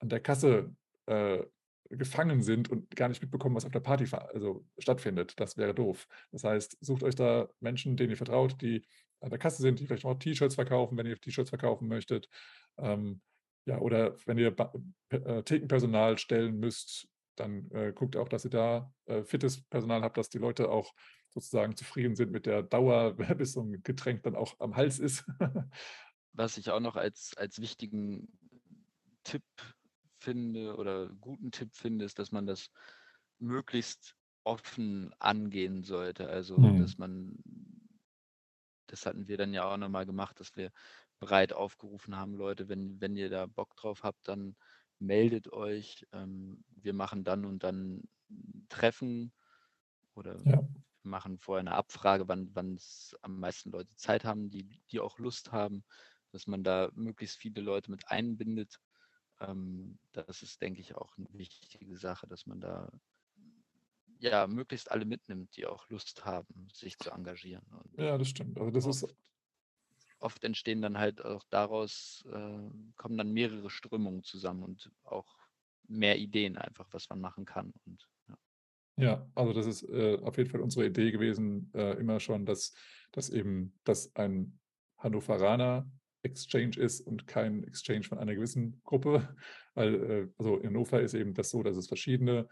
an 0.00 0.08
der 0.08 0.20
Kasse 0.20 0.74
äh, 1.06 1.44
gefangen 1.90 2.42
sind 2.42 2.70
und 2.70 2.94
gar 2.96 3.08
nicht 3.08 3.22
mitbekommen, 3.22 3.54
was 3.54 3.64
auf 3.64 3.72
der 3.72 3.80
Party 3.80 4.06
also 4.14 4.64
stattfindet. 4.78 5.38
Das 5.38 5.56
wäre 5.56 5.74
doof. 5.74 6.08
Das 6.30 6.44
heißt, 6.44 6.78
sucht 6.80 7.02
euch 7.02 7.16
da 7.16 7.48
Menschen, 7.60 7.96
denen 7.96 8.10
ihr 8.10 8.16
vertraut, 8.16 8.62
die 8.62 8.86
an 9.22 9.30
der 9.30 9.38
Kasse 9.38 9.62
sind, 9.62 9.80
die 9.80 9.86
vielleicht 9.86 10.04
auch 10.04 10.14
T-Shirts 10.18 10.54
verkaufen, 10.56 10.98
wenn 10.98 11.06
ihr 11.06 11.20
T-Shirts 11.20 11.50
verkaufen 11.50 11.88
möchtet. 11.88 12.28
Ähm, 12.78 13.22
ja, 13.66 13.78
oder 13.78 14.16
wenn 14.26 14.38
ihr 14.38 14.50
Ba- 14.54 14.72
äh, 15.10 15.42
Thekenpersonal 15.42 16.18
stellen 16.18 16.58
müsst, 16.58 17.08
dann 17.36 17.70
äh, 17.70 17.92
guckt 17.94 18.16
auch, 18.16 18.28
dass 18.28 18.44
ihr 18.44 18.50
da 18.50 18.92
äh, 19.06 19.22
fittes 19.24 19.62
Personal 19.68 20.02
habt, 20.02 20.16
dass 20.16 20.28
die 20.28 20.38
Leute 20.38 20.70
auch 20.70 20.92
sozusagen 21.30 21.76
zufrieden 21.76 22.14
sind 22.16 22.30
mit 22.30 22.44
der 22.46 22.62
Dauer, 22.62 23.14
bis 23.36 23.52
so 23.52 23.62
ein 23.62 23.82
Getränk 23.82 24.22
dann 24.24 24.36
auch 24.36 24.58
am 24.60 24.76
Hals 24.76 24.98
ist. 24.98 25.24
was 26.32 26.56
ich 26.56 26.70
auch 26.70 26.80
noch 26.80 26.96
als, 26.96 27.32
als 27.36 27.60
wichtigen 27.60 28.38
Tipp 29.24 29.44
finde 30.20 30.76
oder 30.76 31.08
guten 31.08 31.50
Tipp 31.50 31.74
finde, 31.74 32.04
ist, 32.04 32.18
dass 32.18 32.32
man 32.32 32.46
das 32.46 32.70
möglichst 33.38 34.16
offen 34.44 35.12
angehen 35.18 35.82
sollte. 35.84 36.28
Also, 36.28 36.56
Hm. 36.62 36.72
dass 36.72 36.98
man, 36.98 37.36
das 38.92 39.06
hatten 39.06 39.28
wir 39.28 39.38
dann 39.38 39.54
ja 39.54 39.64
auch 39.72 39.76
nochmal 39.78 40.06
gemacht, 40.06 40.40
dass 40.40 40.56
wir 40.56 40.72
breit 41.20 41.52
aufgerufen 41.52 42.16
haben, 42.16 42.34
Leute, 42.34 42.68
wenn, 42.68 43.00
wenn 43.00 43.16
ihr 43.16 43.30
da 43.30 43.46
Bock 43.46 43.76
drauf 43.76 44.02
habt, 44.04 44.28
dann 44.28 44.56
meldet 44.98 45.52
euch. 45.52 46.06
Ähm, 46.12 46.64
wir 46.70 46.94
machen 46.94 47.24
dann 47.24 47.44
und 47.46 47.64
dann 47.64 48.02
Treffen 48.68 49.32
oder 50.14 50.44
Ja. 50.44 50.62
machen 51.04 51.38
vorher 51.38 51.60
eine 51.60 51.74
Abfrage, 51.74 52.28
wann 52.28 52.50
wann 52.54 52.74
es 52.76 53.16
am 53.22 53.40
meisten 53.40 53.70
Leute 53.72 53.94
Zeit 53.96 54.24
haben, 54.24 54.50
die, 54.50 54.64
die 54.90 55.00
auch 55.00 55.18
Lust 55.18 55.52
haben, 55.52 55.84
dass 56.30 56.46
man 56.46 56.62
da 56.64 56.90
möglichst 56.94 57.38
viele 57.38 57.60
Leute 57.60 57.90
mit 57.90 58.08
einbindet. 58.08 58.80
Ähm, 59.40 59.98
das 60.12 60.42
ist, 60.42 60.62
denke 60.62 60.80
ich, 60.80 60.94
auch 60.96 61.16
eine 61.18 61.28
wichtige 61.32 61.96
Sache, 61.98 62.26
dass 62.28 62.46
man 62.46 62.60
da 62.60 62.90
ja 64.22 64.46
möglichst 64.46 64.90
alle 64.90 65.04
mitnimmt, 65.04 65.56
die 65.56 65.66
auch 65.66 65.88
Lust 65.88 66.24
haben, 66.24 66.68
sich 66.72 66.96
zu 66.98 67.10
engagieren. 67.10 67.66
Und 67.70 68.00
ja, 68.00 68.16
das 68.16 68.28
stimmt. 68.28 68.58
Also 68.58 68.70
das 68.70 68.86
ist 68.86 69.02
oft, 69.02 69.16
oft 70.20 70.44
entstehen 70.44 70.80
dann 70.80 70.98
halt 70.98 71.24
auch 71.24 71.42
daraus, 71.50 72.24
äh, 72.32 72.70
kommen 72.96 73.18
dann 73.18 73.32
mehrere 73.32 73.68
Strömungen 73.68 74.22
zusammen 74.22 74.62
und 74.62 74.90
auch 75.02 75.36
mehr 75.88 76.18
Ideen 76.18 76.56
einfach, 76.56 76.86
was 76.92 77.08
man 77.10 77.20
machen 77.20 77.44
kann. 77.44 77.72
Und 77.84 78.08
ja. 78.28 78.36
Ja, 78.96 79.30
also 79.34 79.52
das 79.52 79.66
ist 79.66 79.82
äh, 79.88 80.18
auf 80.22 80.36
jeden 80.36 80.50
Fall 80.50 80.60
unsere 80.60 80.86
Idee 80.86 81.10
gewesen, 81.10 81.72
äh, 81.74 81.98
immer 81.98 82.20
schon, 82.20 82.46
dass, 82.46 82.72
dass 83.10 83.28
eben 83.28 83.78
das 83.82 84.14
ein 84.14 84.60
Hannoveraner 84.98 85.90
Exchange 86.22 86.76
ist 86.76 87.00
und 87.00 87.26
kein 87.26 87.64
Exchange 87.64 88.04
von 88.04 88.18
einer 88.18 88.36
gewissen 88.36 88.80
Gruppe. 88.84 89.36
Weil, 89.74 89.94
äh, 89.94 90.28
also 90.38 90.58
in 90.58 90.68
Hannover 90.68 91.00
ist 91.00 91.14
eben 91.14 91.34
das 91.34 91.50
so, 91.50 91.64
dass 91.64 91.76
es 91.76 91.88
verschiedene 91.88 92.48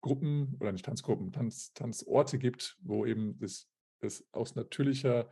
Tanzgruppen 0.00 0.56
oder 0.60 0.72
nicht 0.72 0.84
Tanzgruppen, 0.84 1.32
Tanz, 1.32 1.72
Tanzorte 1.74 2.38
gibt, 2.38 2.76
wo 2.80 3.04
eben 3.04 3.38
das, 3.38 3.68
das 4.00 4.24
aus 4.32 4.54
natürlicher 4.54 5.28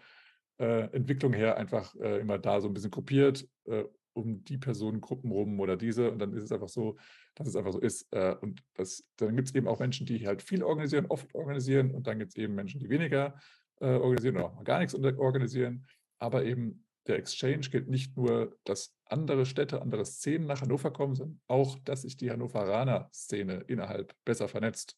äh, 0.58 0.92
Entwicklung 0.94 1.32
her 1.32 1.56
einfach 1.56 1.94
äh, 1.96 2.20
immer 2.20 2.38
da 2.38 2.60
so 2.60 2.68
ein 2.68 2.74
bisschen 2.74 2.90
gruppiert, 2.90 3.48
äh, 3.64 3.84
um 4.12 4.44
die 4.44 4.58
Personengruppen 4.58 5.30
rum 5.30 5.58
oder 5.60 5.76
diese. 5.76 6.10
Und 6.10 6.18
dann 6.18 6.34
ist 6.34 6.44
es 6.44 6.52
einfach 6.52 6.68
so, 6.68 6.98
dass 7.34 7.48
es 7.48 7.56
einfach 7.56 7.72
so 7.72 7.80
ist. 7.80 8.12
Äh, 8.12 8.36
und 8.40 8.62
das, 8.74 9.04
dann 9.16 9.36
gibt 9.36 9.48
es 9.48 9.54
eben 9.54 9.68
auch 9.68 9.78
Menschen, 9.78 10.06
die 10.06 10.26
halt 10.26 10.42
viel 10.42 10.62
organisieren, 10.62 11.06
oft 11.08 11.34
organisieren. 11.34 11.94
Und 11.94 12.06
dann 12.06 12.18
gibt 12.18 12.32
es 12.32 12.36
eben 12.36 12.54
Menschen, 12.54 12.80
die 12.80 12.90
weniger 12.90 13.38
äh, 13.80 13.86
organisieren 13.86 14.36
oder 14.36 14.46
auch 14.46 14.64
gar 14.64 14.80
nichts 14.80 14.94
organisieren. 14.94 15.86
Aber 16.18 16.44
eben 16.44 16.84
der 17.08 17.16
Exchange 17.16 17.68
gilt 17.70 17.88
nicht 17.88 18.16
nur, 18.16 18.56
dass 18.64 18.94
andere 19.06 19.46
Städte, 19.46 19.80
andere 19.80 20.04
Szenen 20.04 20.46
nach 20.46 20.60
Hannover 20.60 20.92
kommen, 20.92 21.14
sondern 21.14 21.40
auch, 21.46 21.78
dass 21.80 22.02
sich 22.02 22.16
die 22.16 22.30
Hannoveraner 22.30 23.08
Szene 23.12 23.64
innerhalb 23.66 24.14
besser 24.24 24.48
vernetzt. 24.48 24.96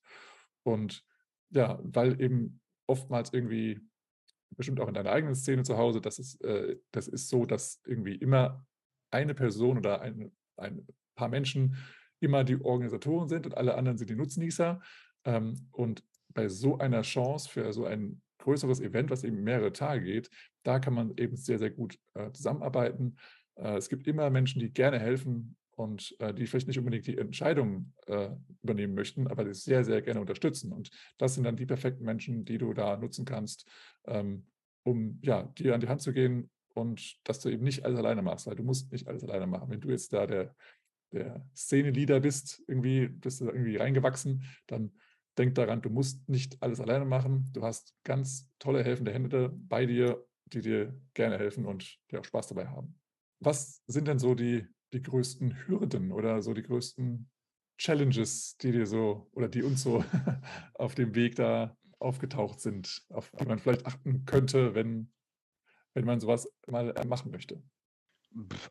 Und 0.65 1.05
ja, 1.51 1.79
weil 1.83 2.21
eben 2.21 2.61
oftmals 2.87 3.33
irgendwie, 3.33 3.81
bestimmt 4.51 4.81
auch 4.81 4.89
in 4.89 4.95
deiner 4.95 5.13
eigenen 5.13 5.37
Szene 5.37 5.63
zu 5.63 5.79
Hause, 5.79 6.01
das 6.01 6.19
ist, 6.19 6.43
äh, 6.45 6.77
das 6.91 7.07
ist 7.07 7.29
so, 7.29 7.47
dass 7.47 7.81
irgendwie 7.87 8.17
immer 8.17 8.67
eine 9.11 9.35
Person 9.35 9.79
oder 9.79 10.01
ein, 10.01 10.33
ein 10.57 10.87
paar 11.15 11.29
Menschen 11.29 11.77
immer 12.19 12.45
die 12.45 12.61
Organisatoren 12.61 13.29
sind 13.29 13.47
und 13.47 13.57
alle 13.57 13.77
anderen 13.77 13.97
sind 13.97 14.11
die 14.11 14.17
Nutznießer. 14.17 14.81
Ähm, 15.25 15.69
und 15.71 16.03
bei 16.29 16.49
so 16.49 16.79
einer 16.79 17.03
Chance 17.03 17.49
für 17.49 17.73
so 17.73 17.85
ein 17.85 18.21
größeres 18.41 18.81
Event, 18.81 19.11
was 19.11 19.25
eben 19.25 19.43
mehrere 19.43 19.73
Tage 19.73 20.05
geht, 20.05 20.31
da 20.63 20.79
kann 20.79 20.95
man 20.95 21.15
eben 21.17 21.37
sehr, 21.37 21.59
sehr 21.59 21.71
gut 21.71 21.99
äh, 22.15 22.31
zusammenarbeiten. 22.33 23.17
Äh, 23.57 23.77
es 23.77 23.89
gibt 23.89 24.07
immer 24.07 24.31
Menschen, 24.31 24.61
die 24.61 24.73
gerne 24.73 24.99
helfen 24.99 25.57
und 25.77 26.15
äh, 26.19 26.35
die 26.35 26.47
vielleicht 26.47 26.69
nicht 26.69 26.79
unbedingt 26.79 27.07
die 27.07 27.19
Entscheidungen 27.19 27.95
äh, 28.07 28.31
übernehmen 28.63 28.95
möchten, 28.95 29.27
aber 29.29 29.45
die 29.45 29.55
sehr, 29.55 29.85
sehr 29.85 30.03
gerne 30.03 30.21
unterstützen. 30.21 30.73
Und 30.73 30.91
das 31.19 31.35
sind 31.35 31.45
dann 31.45 31.57
die 31.57 31.67
perfekten 31.67 32.05
Menschen, 32.05 32.45
die 32.45 32.59
du 32.59 32.73
da 32.73 32.97
nutzen 32.97 33.25
kannst, 33.25 33.67
ähm, 34.07 34.47
um 34.83 35.19
ja, 35.23 35.45
dir 35.45 35.75
an 35.75 35.81
die 35.81 35.89
Hand 35.89 36.03
zu 36.03 36.13
gehen 36.13 36.51
und 36.75 37.17
dass 37.25 37.41
du 37.41 37.49
eben 37.49 37.65
nicht 37.65 37.85
alles 37.85 37.99
alleine 37.99 38.23
machst, 38.23 38.47
weil 38.47 38.57
du 38.57 38.63
musst 38.63 38.93
nicht 38.93 39.09
alles 39.09 39.25
alleine 39.25 39.47
machen. 39.47 39.71
Wenn 39.71 39.81
du 39.81 39.91
jetzt 39.91 40.13
da 40.13 40.27
der 40.27 40.55
der 41.13 41.45
Szene-Leader 41.55 42.21
bist, 42.21 42.63
irgendwie 42.67 43.09
bist 43.09 43.41
du 43.41 43.47
irgendwie 43.47 43.77
reingewachsen, 43.77 44.45
dann 44.67 44.93
denk 45.41 45.55
daran, 45.55 45.83
du 45.83 45.91
musst 45.91 46.29
nicht 46.29 46.63
alles 46.63 46.81
alleine 46.81 47.05
machen. 47.05 47.51
Du 47.53 47.63
hast 47.63 47.95
ganz 48.05 48.53
tolle 48.59 48.85
helfende 48.85 49.13
Hände 49.13 49.49
bei 49.49 49.87
dir, 49.87 50.25
die 50.47 50.61
dir 50.61 50.95
gerne 51.15 51.39
helfen 51.39 51.65
und 51.67 51.99
die 52.11 52.19
auch 52.19 52.25
Spaß 52.25 52.49
dabei 52.49 52.69
haben. 52.69 53.01
Was 53.41 53.83
sind 53.87 54.07
denn 54.07 54.19
so 54.19 54.35
die, 54.35 54.67
die 54.93 55.03
größten 55.03 55.67
Hürden 55.67 56.13
oder 56.13 56.43
so 56.43 56.53
die 56.53 56.63
größten 56.63 57.31
Challenges, 57.79 58.59
die 58.59 58.73
dir 58.73 58.87
so 58.87 59.31
oder 59.33 59.49
die 59.49 59.63
uns 59.63 59.83
so 59.83 60.05
auf 60.75 60.95
dem 60.95 61.15
Weg 61.15 61.37
da 61.37 61.77
aufgetaucht 61.99 62.61
sind, 62.61 63.07
auf 63.09 63.31
die 63.41 63.47
man 63.47 63.59
vielleicht 63.59 63.87
achten 63.87 64.27
könnte, 64.27 64.75
wenn, 64.75 65.11
wenn 65.95 66.05
man 66.05 66.21
sowas 66.21 66.53
mal 66.67 66.95
äh, 66.97 67.07
machen 67.07 67.31
möchte? 67.31 67.63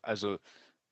Also 0.02 0.38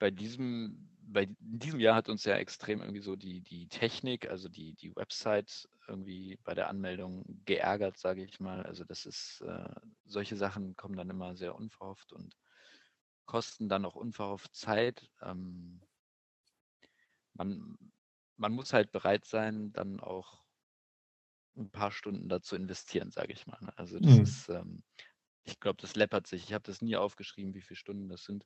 bei 0.00 0.10
diesem, 0.10 0.88
bei 1.10 1.28
diesem 1.40 1.80
Jahr 1.80 1.96
hat 1.96 2.08
uns 2.08 2.24
ja 2.24 2.36
extrem 2.36 2.80
irgendwie 2.80 3.00
so 3.00 3.16
die, 3.16 3.40
die 3.40 3.68
Technik, 3.68 4.28
also 4.28 4.48
die, 4.48 4.74
die 4.74 4.94
Website 4.94 5.68
irgendwie 5.86 6.38
bei 6.44 6.54
der 6.54 6.68
Anmeldung 6.68 7.24
geärgert, 7.44 7.96
sage 7.98 8.22
ich 8.22 8.40
mal. 8.40 8.62
Also 8.64 8.84
das 8.84 9.06
ist, 9.06 9.40
äh, 9.40 9.74
solche 10.04 10.36
Sachen 10.36 10.76
kommen 10.76 10.96
dann 10.96 11.10
immer 11.10 11.34
sehr 11.34 11.54
unverhofft 11.54 12.12
und 12.12 12.36
kosten 13.24 13.68
dann 13.68 13.84
auch 13.84 13.94
unverhofft 13.94 14.54
Zeit. 14.54 15.10
Ähm, 15.22 15.80
man, 17.34 17.78
man 18.36 18.52
muss 18.52 18.72
halt 18.72 18.92
bereit 18.92 19.24
sein, 19.24 19.72
dann 19.72 20.00
auch 20.00 20.44
ein 21.56 21.70
paar 21.70 21.90
Stunden 21.90 22.28
dazu 22.28 22.54
investieren, 22.54 23.10
sage 23.10 23.32
ich 23.32 23.46
mal. 23.46 23.58
Ne? 23.62 23.72
Also 23.76 23.98
das 23.98 24.12
mhm. 24.14 24.22
ist, 24.22 24.48
ähm, 24.50 24.82
ich 25.44 25.58
glaube, 25.58 25.80
das 25.80 25.96
läppert 25.96 26.26
sich. 26.26 26.44
Ich 26.44 26.52
habe 26.52 26.64
das 26.64 26.82
nie 26.82 26.96
aufgeschrieben, 26.96 27.54
wie 27.54 27.62
viele 27.62 27.76
Stunden 27.76 28.08
das 28.08 28.24
sind, 28.24 28.44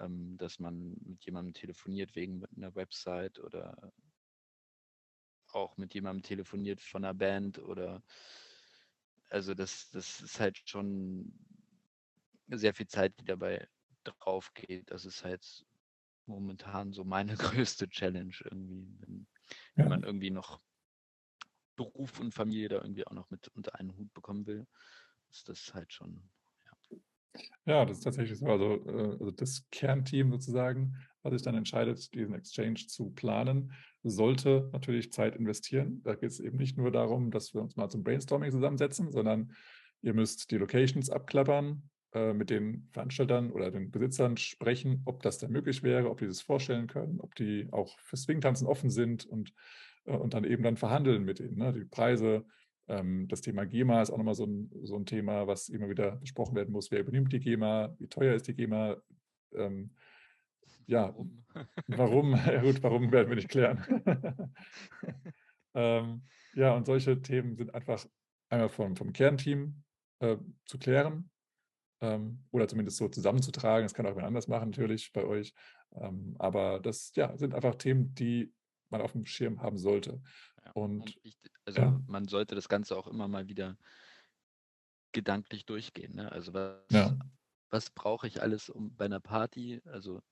ähm, 0.00 0.36
dass 0.38 0.58
man 0.58 0.96
mit 1.04 1.24
jemandem 1.24 1.54
telefoniert 1.54 2.14
wegen 2.14 2.44
einer 2.56 2.74
Website 2.74 3.38
oder 3.38 3.92
auch 5.52 5.76
mit 5.76 5.94
jemandem 5.94 6.22
telefoniert 6.22 6.80
von 6.80 7.04
einer 7.04 7.14
Band 7.14 7.58
oder 7.58 8.02
also 9.30 9.54
das, 9.54 9.90
das 9.90 10.20
ist 10.20 10.40
halt 10.40 10.60
schon 10.68 11.32
sehr 12.48 12.74
viel 12.74 12.86
Zeit, 12.86 13.18
die 13.18 13.24
dabei 13.24 13.68
drauf 14.04 14.52
geht. 14.54 14.90
Das 14.90 15.04
ist 15.04 15.24
halt 15.24 15.66
momentan 16.26 16.92
so 16.92 17.04
meine 17.04 17.36
größte 17.36 17.88
Challenge 17.88 18.34
irgendwie, 18.44 18.96
wenn, 19.00 19.26
wenn 19.74 19.84
ja. 19.84 19.88
man 19.88 20.02
irgendwie 20.02 20.30
noch 20.30 20.60
Beruf 21.76 22.18
und 22.20 22.32
Familie 22.32 22.68
da 22.68 22.76
irgendwie 22.76 23.06
auch 23.06 23.12
noch 23.12 23.30
mit 23.30 23.48
unter 23.48 23.74
einen 23.74 23.96
Hut 23.96 24.12
bekommen 24.14 24.46
will, 24.46 24.66
ist 25.30 25.48
das 25.48 25.74
halt 25.74 25.92
schon, 25.92 26.30
ja. 27.66 27.84
Das 27.84 27.98
ist 27.98 28.04
tatsächlich 28.04 28.38
so. 28.38 28.46
Also, 28.46 28.84
äh, 28.86 29.16
also 29.18 29.30
das 29.30 29.66
Kernteam 29.70 30.30
sozusagen, 30.30 30.96
was 31.22 31.32
sich 31.32 31.42
dann 31.42 31.54
entscheidet, 31.54 32.14
diesen 32.14 32.34
Exchange 32.34 32.86
zu 32.86 33.10
planen, 33.10 33.72
sollte 34.02 34.70
natürlich 34.72 35.12
Zeit 35.12 35.36
investieren. 35.36 36.00
Da 36.04 36.14
geht 36.14 36.30
es 36.30 36.40
eben 36.40 36.56
nicht 36.56 36.76
nur 36.76 36.90
darum, 36.90 37.30
dass 37.30 37.54
wir 37.54 37.60
uns 37.60 37.76
mal 37.76 37.88
zum 37.88 38.04
Brainstorming 38.04 38.50
zusammensetzen, 38.50 39.10
sondern 39.10 39.52
ihr 40.02 40.14
müsst 40.14 40.50
die 40.50 40.58
Locations 40.58 41.10
abklappern, 41.10 41.82
äh, 42.16 42.32
mit 42.32 42.48
den 42.48 42.88
Veranstaltern 42.92 43.50
oder 43.50 43.70
den 43.70 43.90
Besitzern 43.90 44.38
sprechen, 44.38 45.02
ob 45.04 45.22
das 45.22 45.38
denn 45.38 45.50
möglich 45.50 45.82
wäre, 45.82 46.08
ob 46.08 46.18
die 46.18 46.26
das 46.26 46.40
vorstellen 46.40 46.86
können, 46.86 47.20
ob 47.20 47.34
die 47.34 47.68
auch 47.72 47.98
für 47.98 48.16
Swingtanzen 48.16 48.66
offen 48.66 48.88
sind 48.88 49.26
und, 49.26 49.52
äh, 50.06 50.16
und 50.16 50.32
dann 50.32 50.44
eben 50.44 50.62
dann 50.62 50.78
verhandeln 50.78 51.24
mit 51.24 51.40
denen. 51.40 51.58
Ne? 51.58 51.74
Die 51.74 51.84
Preise, 51.84 52.46
das 52.88 53.40
Thema 53.40 53.66
GEMA 53.66 54.00
ist 54.00 54.10
auch 54.10 54.16
nochmal 54.16 54.36
so 54.36 54.46
ein, 54.46 54.70
so 54.84 54.94
ein 54.96 55.06
Thema, 55.06 55.48
was 55.48 55.68
immer 55.68 55.88
wieder 55.88 56.12
besprochen 56.16 56.54
werden 56.54 56.70
muss. 56.70 56.92
Wer 56.92 57.00
übernimmt 57.00 57.32
die 57.32 57.40
GEMA? 57.40 57.94
Wie 57.98 58.06
teuer 58.06 58.34
ist 58.36 58.46
die 58.46 58.54
GEMA? 58.54 58.96
Ähm, 59.54 59.90
ja, 60.86 61.08
warum? 61.08 61.44
warum? 61.88 62.34
Ja 62.46 62.62
gut, 62.62 62.82
warum 62.82 63.10
werden 63.10 63.28
wir 63.28 63.36
nicht 63.36 63.48
klären. 63.48 63.84
ähm, 65.74 66.22
ja, 66.54 66.74
und 66.74 66.86
solche 66.86 67.20
Themen 67.20 67.56
sind 67.56 67.74
einfach 67.74 68.06
einmal 68.48 68.68
vom, 68.68 68.94
vom 68.94 69.12
Kernteam 69.12 69.82
äh, 70.20 70.36
zu 70.64 70.78
klären 70.78 71.30
ähm, 72.00 72.44
oder 72.50 72.68
zumindest 72.68 72.98
so 72.98 73.08
zusammenzutragen. 73.08 73.84
Das 73.84 73.94
kann 73.94 74.06
auch 74.06 74.10
jemand 74.10 74.28
anders 74.28 74.48
machen, 74.48 74.70
natürlich 74.70 75.12
bei 75.12 75.24
euch. 75.24 75.54
Ähm, 75.94 76.36
aber 76.38 76.80
das 76.80 77.12
ja, 77.16 77.36
sind 77.36 77.54
einfach 77.54 77.74
Themen, 77.74 78.14
die 78.14 78.52
man 78.90 79.00
auf 79.00 79.12
dem 79.12 79.26
Schirm 79.26 79.60
haben 79.60 79.78
sollte. 79.78 80.22
Und, 80.74 81.18
also 81.64 81.80
ja. 81.80 82.02
man 82.06 82.28
sollte 82.28 82.54
das 82.54 82.68
Ganze 82.68 82.96
auch 82.96 83.06
immer 83.06 83.28
mal 83.28 83.48
wieder 83.48 83.76
gedanklich 85.12 85.64
durchgehen. 85.66 86.14
Ne? 86.14 86.30
Also 86.30 86.52
was, 86.52 86.82
ja. 86.90 87.16
was 87.70 87.90
brauche 87.90 88.26
ich 88.26 88.42
alles 88.42 88.68
um 88.68 88.94
bei 88.96 89.06
einer 89.06 89.20
Party? 89.20 89.80
Also 89.86 90.22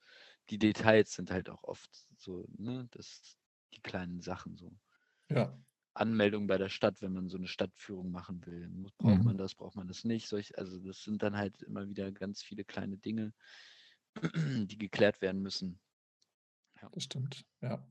die 0.51 0.59
Details 0.59 1.15
sind 1.15 1.31
halt 1.31 1.49
auch 1.49 1.65
oft 1.65 1.91
so, 2.19 2.47
ne, 2.57 2.87
das, 2.91 3.39
die 3.75 3.81
kleinen 3.81 4.21
Sachen 4.21 4.57
so. 4.57 4.71
Ja. 5.31 5.57
Anmeldung 5.95 6.49
bei 6.49 6.59
der 6.59 6.69
Stadt, 6.69 7.01
wenn 7.03 7.13
man 7.13 7.29
so 7.29 7.37
eine 7.37 7.47
Stadtführung 7.47 8.11
machen 8.11 8.45
will. 8.47 8.69
Braucht 8.99 9.19
mhm. 9.19 9.25
man 9.25 9.39
das, 9.39 9.55
braucht 9.55 9.77
man 9.77 9.87
das 9.87 10.05
nicht? 10.05 10.29
Solch, 10.29 10.59
also 10.59 10.79
das 10.81 11.03
sind 11.03 11.23
dann 11.23 11.37
halt 11.37 11.63
immer 11.63 11.89
wieder 11.89 12.11
ganz 12.11 12.43
viele 12.43 12.65
kleine 12.65 12.99
Dinge, 12.99 13.33
die 14.67 14.79
geklärt 14.79 15.23
werden 15.23 15.41
müssen. 15.41 15.81
Ja. 16.83 16.91
Das 16.93 17.05
stimmt, 17.05 17.45
ja. 17.63 17.87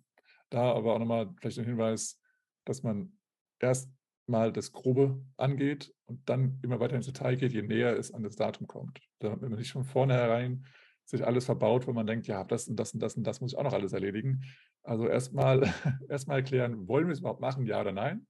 Da 0.49 0.73
aber 0.73 0.93
auch 0.93 0.99
nochmal 0.99 1.33
vielleicht 1.39 1.57
ein 1.59 1.65
Hinweis, 1.65 2.19
dass 2.65 2.83
man 2.83 3.17
erst 3.59 3.89
mal 4.25 4.53
das 4.53 4.71
Grobe 4.71 5.21
angeht 5.37 5.93
und 6.05 6.27
dann 6.29 6.59
immer 6.63 6.79
weiter 6.79 6.95
ins 6.95 7.05
Detail 7.05 7.35
geht, 7.35 7.53
je 7.53 7.61
näher 7.61 7.97
es 7.97 8.13
an 8.13 8.23
das 8.23 8.35
Datum 8.35 8.67
kommt. 8.67 9.01
Damit 9.19 9.41
man 9.41 9.51
nicht 9.53 9.71
von 9.71 9.83
vornherein 9.83 10.65
sich 11.05 11.25
alles 11.25 11.45
verbaut, 11.45 11.87
wo 11.87 11.93
man 11.93 12.07
denkt, 12.07 12.27
ja, 12.27 12.43
das 12.43 12.67
und 12.67 12.77
das 12.77 12.93
und 12.93 13.01
das 13.01 13.15
und 13.15 13.23
das 13.25 13.41
muss 13.41 13.53
ich 13.53 13.57
auch 13.57 13.63
noch 13.63 13.73
alles 13.73 13.93
erledigen. 13.93 14.43
Also 14.83 15.07
erstmal 15.07 15.61
erstmal 16.09 16.43
klären, 16.43 16.87
wollen 16.87 17.07
wir 17.07 17.13
es 17.13 17.19
überhaupt 17.19 17.41
machen, 17.41 17.65
ja 17.65 17.81
oder 17.81 17.91
nein? 17.91 18.27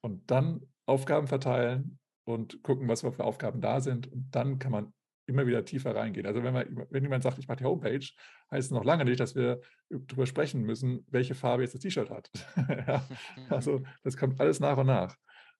Und 0.00 0.30
dann 0.30 0.66
Aufgaben 0.86 1.28
verteilen 1.28 2.00
und 2.24 2.62
gucken, 2.62 2.88
was 2.88 3.02
für 3.02 3.24
Aufgaben 3.24 3.60
da 3.60 3.80
sind. 3.80 4.10
Und 4.10 4.34
dann 4.34 4.58
kann 4.58 4.72
man 4.72 4.92
immer 5.26 5.46
wieder 5.46 5.64
tiefer 5.64 5.94
reingehen. 5.94 6.26
Also 6.26 6.42
wenn, 6.42 6.52
man, 6.52 6.86
wenn 6.90 7.02
jemand 7.02 7.22
sagt, 7.22 7.38
ich 7.38 7.48
mache 7.48 7.58
die 7.58 7.64
Homepage, 7.64 8.06
heißt 8.50 8.66
es 8.66 8.70
noch 8.70 8.84
lange 8.84 9.04
nicht, 9.04 9.20
dass 9.20 9.34
wir 9.34 9.60
darüber 9.88 10.26
sprechen 10.26 10.62
müssen, 10.62 11.06
welche 11.10 11.34
Farbe 11.34 11.62
jetzt 11.62 11.74
das 11.74 11.82
T-Shirt 11.82 12.10
hat. 12.10 12.30
ja, 12.86 13.06
also 13.48 13.82
das 14.02 14.16
kommt 14.16 14.40
alles 14.40 14.60
nach 14.60 14.76
und 14.76 14.86
nach. 14.86 15.16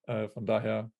Äh, 0.06 0.28
von 0.28 0.46
daher 0.46 0.90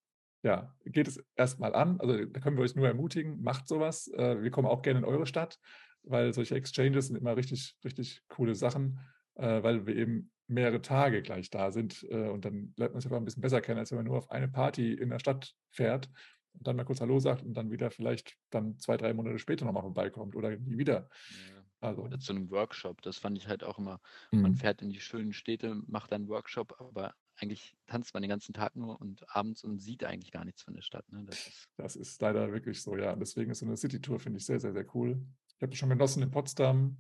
ja, 0.43 0.75
geht 0.85 1.09
es 1.09 1.25
erstmal 1.37 1.75
an. 1.75 2.01
Also 2.01 2.25
da 2.25 2.41
können 2.41 2.57
wir 2.57 2.65
euch 2.65 2.75
nur 2.75 2.87
ermutigen, 2.87 3.43
macht 3.43 3.69
sowas. 3.69 4.09
Äh, 4.09 4.43
wir 4.43 4.51
kommen 4.51 4.69
auch 4.69 4.83
gerne 4.83 5.01
in 5.01 5.05
eure 5.05 5.27
Stadt, 5.27 5.59
weil 6.03 6.33
solche 6.33 6.55
Exchanges 6.55 7.09
sind 7.09 7.17
immer 7.17 7.37
richtig, 7.37 7.77
richtig 7.85 8.23
coole 8.29 8.55
Sachen, 8.55 9.01
äh, 9.35 9.63
weil 9.63 9.87
wir 9.87 9.97
eben 9.97 10.31
mehrere 10.49 10.83
Tage 10.83 11.23
gleich 11.23 11.51
da 11.51 11.71
sind. 11.71 12.05
Äh, 12.11 12.29
und 12.29 12.45
dann 12.45 12.75
lernt 12.77 12.93
man 12.93 13.01
sich 13.01 13.07
einfach 13.07 13.21
ein 13.21 13.25
bisschen 13.25 13.43
besser 13.43 13.61
kennen, 13.61 13.79
als 13.79 13.91
wenn 13.91 13.99
man 13.99 14.07
nur 14.07 14.19
auf 14.19 14.31
eine 14.31 14.49
Party 14.49 14.93
in 14.93 15.11
der 15.11 15.19
Stadt 15.19 15.55
fährt 15.71 16.09
und 16.55 16.67
dann 16.67 16.77
mal 16.77 16.85
kurz 16.85 17.01
Hallo 17.01 17.19
sagt 17.19 17.43
und 17.43 17.55
dann 17.55 17.71
wieder 17.71 17.91
vielleicht 17.91 18.37
dann 18.51 18.79
zwei, 18.79 18.97
drei 18.97 19.13
Monate 19.15 19.39
später 19.39 19.65
nochmal 19.65 19.83
vorbeikommt 19.83 20.37
oder 20.37 20.57
nie 20.57 20.79
wieder. 20.79 21.09
Ja. 21.51 21.63
Also. 21.81 22.03
Oder 22.03 22.21
zu 22.21 22.33
einem 22.33 22.51
Workshop. 22.51 23.03
Das 23.03 23.19
fand 23.19 23.37
ich 23.37 23.49
halt 23.49 23.65
auch 23.65 23.79
immer. 23.79 24.01
Mhm. 24.31 24.43
Man 24.43 24.55
fährt 24.55 24.83
in 24.83 24.91
die 24.91 25.01
schönen 25.01 25.33
Städte, 25.33 25.83
macht 25.87 26.13
einen 26.13 26.29
Workshop, 26.29 26.77
aber 26.79 27.15
eigentlich 27.37 27.75
tanzt 27.87 28.15
man 28.15 28.23
den 28.23 28.31
ganzen 28.31 28.53
Tag 28.53 28.77
nur 28.77 29.01
und 29.01 29.25
abends 29.35 29.65
und 29.65 29.79
sieht 29.79 30.05
eigentlich 30.05 30.31
gar 30.31 30.45
nichts 30.45 30.63
von 30.63 30.75
der 30.75 30.83
Stadt. 30.83 31.11
Ne? 31.11 31.25
Das, 31.25 31.47
ist 31.47 31.69
das, 31.77 31.97
ist 31.97 32.23
leider 32.23 32.53
wirklich 32.53 32.81
so, 32.81 32.97
ja. 32.97 33.13
Und 33.13 33.21
deswegen 33.21 33.51
ist 33.51 33.59
so 33.59 33.67
eine 33.67 33.77
City-Tour, 33.77 34.21
finde 34.21 34.39
ich, 34.39 34.47
sehr, 34.47 34.61
sehr, 34.61 34.73
sehr 34.73 34.87
cool. 34.95 35.21
Ich 35.57 35.63
habe 35.63 35.75
schon 35.75 35.89
genossen 35.89 36.23
in 36.23 36.31
Potsdam. 36.31 36.99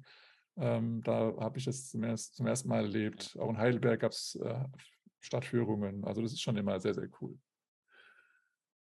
Ähm, 0.56 1.02
da 1.02 1.32
habe 1.38 1.58
ich 1.58 1.66
es 1.66 1.90
zum, 1.90 2.02
erst, 2.02 2.36
zum, 2.36 2.46
ersten 2.46 2.68
Mal 2.68 2.82
erlebt. 2.82 3.36
Auch 3.38 3.50
in 3.50 3.58
Heidelberg 3.58 4.00
gab 4.00 4.12
es 4.12 4.34
äh, 4.34 4.64
Stadtführungen. 5.20 6.04
Also 6.04 6.22
das 6.22 6.32
ist 6.32 6.42
schon 6.42 6.56
immer 6.56 6.80
sehr, 6.80 6.94
sehr 6.94 7.08
cool. 7.20 7.38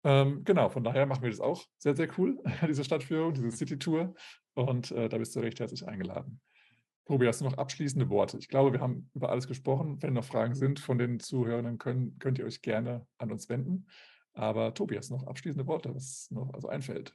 Ähm, 0.07 0.45
genau, 0.45 0.69
von 0.69 0.85
daher 0.85 1.05
machen 1.05 1.23
wir 1.23 1.31
das 1.31 1.41
auch 1.41 1.67
sehr, 1.79 1.97
sehr 1.97 2.09
cool, 2.17 2.41
diese 2.69 2.85
Stadtführung, 2.85 3.35
diese 3.35 3.51
City-Tour. 3.51 4.15
Und 4.55 4.93
äh, 4.93 5.09
da 5.09 5.19
bist 5.19 5.35
du 5.35 5.41
recht 5.41 5.59
herzlich 5.59 5.89
eingeladen. 5.89 6.41
Tobi, 7.07 7.27
hast 7.27 7.41
du 7.41 7.45
noch 7.45 7.59
abschließende 7.59 8.09
Worte? 8.09 8.39
Ich 8.39 8.49
glaube, 8.49 8.73
wir 8.73 8.81
haben 8.81 9.11
über 9.15 9.31
alles 9.31 9.49
gesprochen. 9.49 10.01
Wenn 10.01 10.13
noch 10.13 10.25
Fragen 10.25 10.55
sind 10.55 10.79
von 10.79 10.99
den 10.99 11.19
Zuhörern, 11.19 11.79
können, 11.79 12.21
könnt 12.21 12.39
ihr 12.39 12.45
euch 12.45 12.63
gerne 12.63 13.05
an 13.19 13.33
uns 13.33 13.49
wenden. 13.49 13.89
Aber 14.33 14.73
Tobi, 14.75 14.97
hast 14.97 15.11
du 15.11 15.15
noch 15.15 15.27
abschließende 15.27 15.67
Worte, 15.67 15.93
was 15.93 16.31
noch 16.31 16.55
also 16.55 16.69
einfällt? 16.69 17.13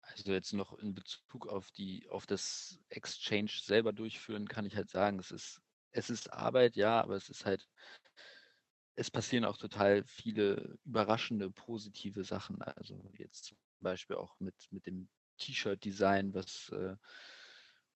Also 0.00 0.32
jetzt 0.32 0.54
noch 0.54 0.76
in 0.80 0.94
Bezug 0.94 1.46
auf 1.46 1.70
die, 1.70 2.08
auf 2.10 2.26
das 2.26 2.80
Exchange 2.88 3.50
selber 3.62 3.92
durchführen, 3.92 4.48
kann 4.48 4.66
ich 4.66 4.74
halt 4.74 4.90
sagen, 4.90 5.20
es 5.20 5.30
ist, 5.30 5.60
es 5.92 6.10
ist 6.10 6.32
Arbeit, 6.32 6.74
ja, 6.74 7.00
aber 7.00 7.14
es 7.14 7.28
ist 7.28 7.46
halt, 7.46 7.68
es 8.98 9.12
passieren 9.12 9.44
auch 9.44 9.56
total 9.56 10.02
viele 10.04 10.76
überraschende, 10.84 11.50
positive 11.50 12.24
Sachen. 12.24 12.60
Also 12.62 13.00
jetzt 13.16 13.44
zum 13.44 13.56
Beispiel 13.80 14.16
auch 14.16 14.38
mit, 14.40 14.56
mit 14.72 14.86
dem 14.86 15.08
T-Shirt-Design, 15.38 16.34
was 16.34 16.68
äh, 16.70 16.96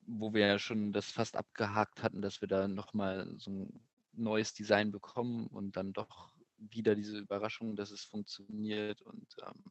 wo 0.03 0.33
wir 0.33 0.47
ja 0.47 0.59
schon 0.59 0.93
das 0.93 1.11
fast 1.11 1.37
abgehakt 1.37 2.03
hatten, 2.03 2.23
dass 2.23 2.41
wir 2.41 2.49
da 2.49 2.69
nochmal 2.69 3.35
so 3.39 3.51
ein 3.51 3.87
neues 4.13 4.55
Design 4.55 4.93
bekommen 4.93 5.49
und 5.49 5.77
dann 5.77 5.93
doch 5.93 6.33
wieder 6.57 6.95
diese 6.95 7.19
Überraschung, 7.19 7.75
dass 7.75 7.91
es 7.91 8.05
funktioniert 8.05 9.03
und 9.03 9.37
ähm, 9.45 9.65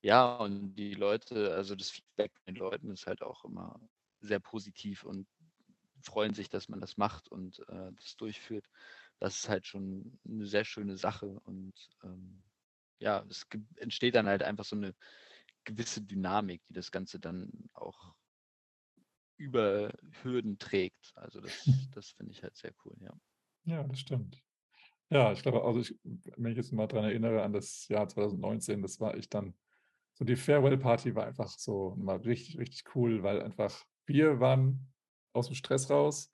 ja, 0.00 0.36
und 0.36 0.74
die 0.74 0.94
Leute, 0.94 1.54
also 1.54 1.74
das 1.74 1.90
Feedback 1.90 2.32
von 2.34 2.54
den 2.54 2.56
Leuten 2.56 2.90
ist 2.90 3.06
halt 3.06 3.22
auch 3.22 3.44
immer 3.44 3.78
sehr 4.20 4.40
positiv 4.40 5.04
und 5.04 5.26
freuen 6.02 6.34
sich, 6.34 6.48
dass 6.48 6.68
man 6.68 6.80
das 6.80 6.96
macht 6.96 7.28
und 7.28 7.60
äh, 7.68 7.92
das 7.92 8.16
durchführt. 8.16 8.68
Das 9.20 9.36
ist 9.38 9.48
halt 9.48 9.66
schon 9.66 10.18
eine 10.26 10.46
sehr 10.46 10.64
schöne 10.64 10.96
Sache 10.98 11.26
und 11.26 11.74
ähm, 12.02 12.42
ja, 12.98 13.24
es 13.28 13.46
entsteht 13.76 14.14
dann 14.14 14.26
halt 14.26 14.42
einfach 14.42 14.64
so 14.64 14.76
eine 14.76 14.94
gewisse 15.64 16.02
Dynamik, 16.02 16.62
die 16.68 16.74
das 16.74 16.90
Ganze 16.90 17.18
dann 17.18 17.50
auch 17.72 18.14
über 19.36 19.92
Hürden 20.22 20.58
trägt. 20.58 21.12
Also 21.16 21.40
das, 21.40 21.64
das 21.94 22.10
finde 22.10 22.32
ich 22.32 22.42
halt 22.42 22.56
sehr 22.56 22.72
cool, 22.84 22.96
ja. 23.00 23.12
Ja, 23.64 23.82
das 23.82 24.00
stimmt. 24.00 24.42
Ja, 25.10 25.32
ich 25.32 25.42
glaube, 25.42 25.64
also 25.64 25.80
ich, 25.80 25.98
wenn 26.02 26.52
ich 26.52 26.56
jetzt 26.56 26.72
mal 26.72 26.86
daran 26.86 27.04
erinnere 27.04 27.42
an 27.42 27.52
das 27.52 27.88
Jahr 27.88 28.08
2019, 28.08 28.82
das 28.82 29.00
war 29.00 29.16
ich 29.16 29.28
dann, 29.28 29.54
so 30.14 30.24
die 30.24 30.36
Farewell-Party 30.36 31.14
war 31.14 31.26
einfach 31.26 31.58
so 31.58 31.94
mal 31.96 32.16
richtig, 32.18 32.58
richtig 32.58 32.94
cool, 32.94 33.22
weil 33.22 33.42
einfach 33.42 33.84
wir 34.06 34.40
waren 34.40 34.92
aus 35.32 35.46
dem 35.46 35.56
Stress 35.56 35.90
raus. 35.90 36.30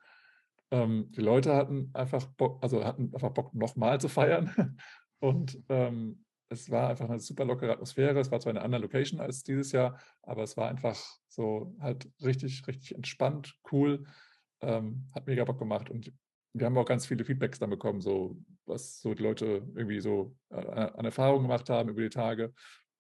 Ähm, 0.71 1.11
die 1.11 1.21
Leute 1.21 1.55
hatten 1.55 1.91
einfach 1.95 2.27
Bock, 2.27 2.63
also 2.63 2.85
hatten 2.85 3.13
einfach 3.15 3.31
Bock, 3.31 3.55
nochmal 3.55 4.01
zu 4.01 4.09
feiern. 4.09 4.77
Und 5.21 5.63
ähm, 5.69 6.25
es 6.49 6.71
war 6.71 6.91
einfach 6.91 7.09
eine 7.09 7.21
super 7.21 7.45
lockere 7.45 7.73
Atmosphäre. 7.73 8.19
Es 8.19 8.31
war 8.31 8.41
zwar 8.41 8.51
eine 8.51 8.63
andere 8.63 8.83
Location 8.83 9.21
als 9.21 9.43
dieses 9.43 9.73
Jahr, 9.73 9.99
aber 10.23 10.43
es 10.43 10.57
war 10.57 10.69
einfach 10.69 10.99
so 11.29 11.77
halt 11.81 12.11
richtig, 12.23 12.67
richtig 12.67 12.95
entspannt, 12.95 13.57
cool. 13.71 14.05
Ähm, 14.61 15.09
hat 15.15 15.27
mega 15.27 15.45
Bock 15.45 15.59
gemacht 15.59 15.89
und 15.91 16.13
wir 16.53 16.67
haben 16.67 16.77
auch 16.77 16.85
ganz 16.85 17.07
viele 17.07 17.25
Feedbacks 17.25 17.59
dann 17.59 17.71
bekommen, 17.71 18.01
so 18.01 18.37
was 18.67 19.01
so 19.01 19.15
die 19.15 19.23
Leute 19.23 19.67
irgendwie 19.75 20.01
so 20.01 20.37
äh, 20.51 20.57
an 20.57 21.05
Erfahrungen 21.05 21.43
gemacht 21.43 21.71
haben 21.71 21.89
über 21.89 22.03
die 22.03 22.11
Tage. 22.11 22.53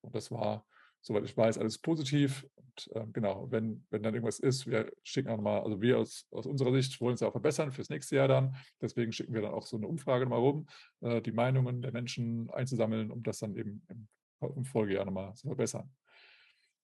Und 0.02 0.14
das 0.14 0.30
war, 0.30 0.66
soweit 1.00 1.24
ich 1.24 1.36
weiß, 1.36 1.58
alles 1.58 1.78
positiv. 1.78 2.46
Und 2.56 2.90
äh, 2.94 3.06
genau, 3.12 3.50
wenn, 3.50 3.84
wenn 3.90 4.02
dann 4.02 4.14
irgendwas 4.14 4.38
ist, 4.38 4.66
wir 4.66 4.92
schicken 5.02 5.28
auch 5.30 5.36
nochmal, 5.36 5.60
also 5.60 5.80
wir 5.80 5.98
aus, 5.98 6.26
aus 6.30 6.46
unserer 6.46 6.72
Sicht 6.72 7.00
wollen 7.00 7.14
es 7.14 7.20
ja 7.20 7.28
auch 7.28 7.32
verbessern 7.32 7.72
fürs 7.72 7.90
nächste 7.90 8.16
Jahr 8.16 8.28
dann. 8.28 8.56
Deswegen 8.80 9.12
schicken 9.12 9.34
wir 9.34 9.42
dann 9.42 9.52
auch 9.52 9.66
so 9.66 9.76
eine 9.76 9.86
Umfrage 9.86 10.24
nochmal 10.24 10.40
rum, 10.40 10.66
äh, 11.00 11.20
die 11.22 11.32
Meinungen 11.32 11.82
der 11.82 11.92
Menschen 11.92 12.50
einzusammeln, 12.50 13.10
um 13.10 13.22
das 13.22 13.38
dann 13.38 13.56
eben 13.56 13.82
im, 13.88 14.08
im 14.40 14.64
Folgejahr 14.64 15.04
nochmal 15.04 15.34
zu 15.34 15.48
verbessern. 15.48 15.90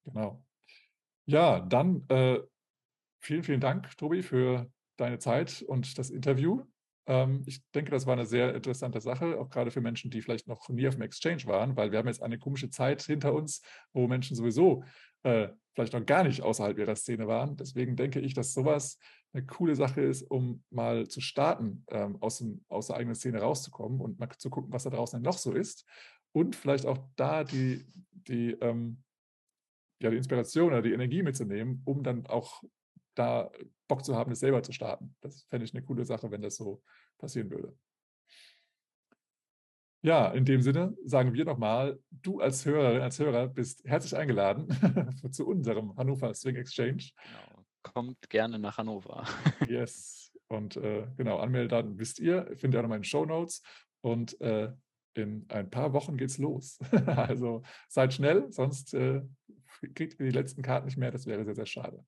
Genau. 0.05 0.43
Ja, 1.27 1.61
dann 1.61 2.05
äh, 2.09 2.41
vielen, 3.21 3.43
vielen 3.43 3.61
Dank, 3.61 3.97
Tobi, 3.97 4.23
für 4.23 4.71
deine 4.97 5.19
Zeit 5.19 5.62
und 5.62 5.99
das 5.99 6.11
Interview. 6.11 6.64
Ähm, 7.07 7.42
ich 7.46 7.62
denke, 7.72 7.90
das 7.90 8.07
war 8.07 8.14
eine 8.14 8.26
sehr 8.26 8.54
interessante 8.54 9.00
Sache, 9.00 9.38
auch 9.38 9.48
gerade 9.48 9.70
für 9.70 9.80
Menschen, 9.80 10.11
die 10.11 10.22
vielleicht 10.22 10.48
noch 10.48 10.68
nie 10.68 10.88
auf 10.88 10.94
dem 10.94 11.02
Exchange 11.02 11.44
waren, 11.46 11.76
weil 11.76 11.92
wir 11.92 11.98
haben 11.98 12.09
jetzt 12.09 12.22
eine 12.22 12.38
komische 12.38 12.70
Zeit 12.70 13.02
hinter 13.02 13.34
uns, 13.34 13.62
wo 13.92 14.07
Menschen 14.09 14.36
sowieso 14.36 14.84
äh, 15.22 15.48
vielleicht 15.74 15.92
noch 15.92 16.07
gar 16.07 16.24
nicht 16.24 16.42
außerhalb 16.42 16.78
ihrer 16.78 16.96
Szene 16.96 17.26
waren. 17.26 17.57
Deswegen 17.57 17.96
denke 17.96 18.20
ich, 18.20 18.34
dass 18.34 18.54
sowas 18.54 18.98
eine 19.32 19.44
coole 19.44 19.76
Sache 19.76 20.00
ist, 20.00 20.22
um 20.22 20.64
mal 20.70 21.07
zu 21.09 21.20
starten, 21.20 21.84
ähm, 21.88 22.16
aus, 22.22 22.38
dem, 22.38 22.64
aus 22.68 22.88
der 22.88 22.96
eigenen 22.96 23.14
Szene 23.14 23.40
rauszukommen 23.40 24.00
und 24.00 24.18
mal 24.18 24.28
zu 24.38 24.50
gucken, 24.50 24.72
was 24.72 24.84
da 24.84 24.90
draußen 24.90 25.20
noch 25.20 25.38
so 25.38 25.52
ist. 25.52 25.84
Und 26.32 26.57
vielleicht 26.57 26.86
auch 26.86 26.98
da 27.16 27.44
die, 27.44 27.86
die, 28.11 28.52
ähm, 28.61 29.02
ja, 30.00 30.11
die 30.11 30.16
Inspiration 30.16 30.68
oder 30.68 30.82
die 30.82 30.92
Energie 30.92 31.22
mitzunehmen, 31.22 31.82
um 31.84 32.02
dann 32.02 32.26
auch 32.26 32.62
da 33.17 33.51
Bock 33.89 34.05
zu 34.05 34.14
haben, 34.14 34.33
es 34.33 34.41
selber 34.41 34.62
zu 34.62 34.73
starten. 34.73 35.17
Das 35.21 35.43
fände 35.45 35.64
ich 35.64 35.75
eine 35.75 35.85
coole 35.85 36.05
Sache, 36.05 36.31
wenn 36.31 36.43
das 36.43 36.57
so 36.57 36.83
passieren 37.19 37.51
würde. 37.51 37.77
Ja, 40.03 40.29
in 40.29 40.45
dem 40.45 40.62
Sinne 40.62 40.97
sagen 41.05 41.35
wir 41.35 41.45
nochmal, 41.45 41.99
du 42.11 42.41
als 42.41 42.64
Hörerin, 42.64 43.01
als 43.01 43.19
Hörer 43.19 43.49
bist 43.49 43.83
herzlich 43.85 44.17
eingeladen 44.17 44.69
zu 45.33 45.49
unserem 45.49 45.97
Hannover 45.97 46.33
Swing 46.35 46.57
Exchange. 46.57 47.11
Genau. 47.23 47.64
Kommt 47.83 48.31
gerne 48.31 48.59
nach 48.59 48.79
Hannover. 48.79 49.27
yes. 49.69 50.33
Und 50.49 50.77
äh, 50.77 51.09
genau, 51.17 51.39
Anmeldedaten 51.39 51.99
wisst 51.99 52.21
ihr, 52.21 52.47
findet 52.55 52.75
ihr 52.75 52.79
auch 52.79 52.83
nochmal 52.83 52.99
in 52.99 53.03
den 53.03 53.09
Show 53.09 53.25
Notes. 53.25 53.62
Und 54.01 54.41
äh, 54.41 54.73
in 55.14 55.47
ein 55.49 55.71
paar 55.71 55.93
Wochen 55.93 56.17
geht's 56.17 56.39
los. 56.39 56.79
also 57.07 57.62
seid 57.89 58.12
schnell, 58.12 58.51
sonst 58.53 58.95
äh, 58.95 59.23
kriegt 59.95 60.21
ihr 60.21 60.27
die 60.27 60.33
letzten 60.33 60.62
Karten 60.62 60.87
nicht 60.87 60.99
mehr. 60.99 61.11
Das 61.11 61.27
wäre 61.27 61.45
sehr, 61.45 61.55
sehr 61.55 61.67
schade. 61.67 62.05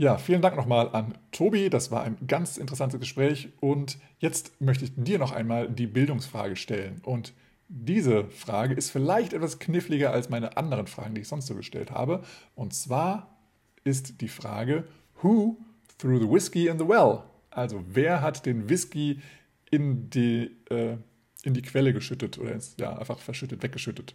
Ja, 0.00 0.16
vielen 0.16 0.42
Dank 0.42 0.54
nochmal 0.54 0.90
an 0.92 1.18
Tobi. 1.32 1.70
Das 1.70 1.90
war 1.90 2.04
ein 2.04 2.16
ganz 2.28 2.56
interessantes 2.56 3.00
Gespräch. 3.00 3.48
Und 3.58 3.98
jetzt 4.20 4.60
möchte 4.60 4.84
ich 4.84 4.92
dir 4.94 5.18
noch 5.18 5.32
einmal 5.32 5.68
die 5.68 5.88
Bildungsfrage 5.88 6.54
stellen. 6.54 7.00
Und 7.02 7.32
diese 7.66 8.26
Frage 8.26 8.74
ist 8.74 8.90
vielleicht 8.90 9.32
etwas 9.32 9.58
kniffliger 9.58 10.12
als 10.12 10.28
meine 10.28 10.56
anderen 10.56 10.86
Fragen, 10.86 11.16
die 11.16 11.22
ich 11.22 11.28
sonst 11.28 11.48
so 11.48 11.56
gestellt 11.56 11.90
habe. 11.90 12.22
Und 12.54 12.74
zwar 12.74 13.40
ist 13.82 14.20
die 14.20 14.28
Frage, 14.28 14.86
who 15.20 15.56
threw 15.98 16.20
the 16.20 16.30
whiskey 16.30 16.68
in 16.68 16.78
the 16.78 16.86
well? 16.86 17.24
Also 17.50 17.82
wer 17.88 18.22
hat 18.22 18.46
den 18.46 18.68
Whisky 18.68 19.20
in 19.68 20.10
die, 20.10 20.56
äh, 20.70 20.96
in 21.42 21.54
die 21.54 21.62
Quelle 21.62 21.92
geschüttet 21.92 22.38
oder 22.38 22.52
ins, 22.52 22.76
ja, 22.78 22.96
einfach 22.96 23.18
verschüttet, 23.18 23.64
weggeschüttet? 23.64 24.14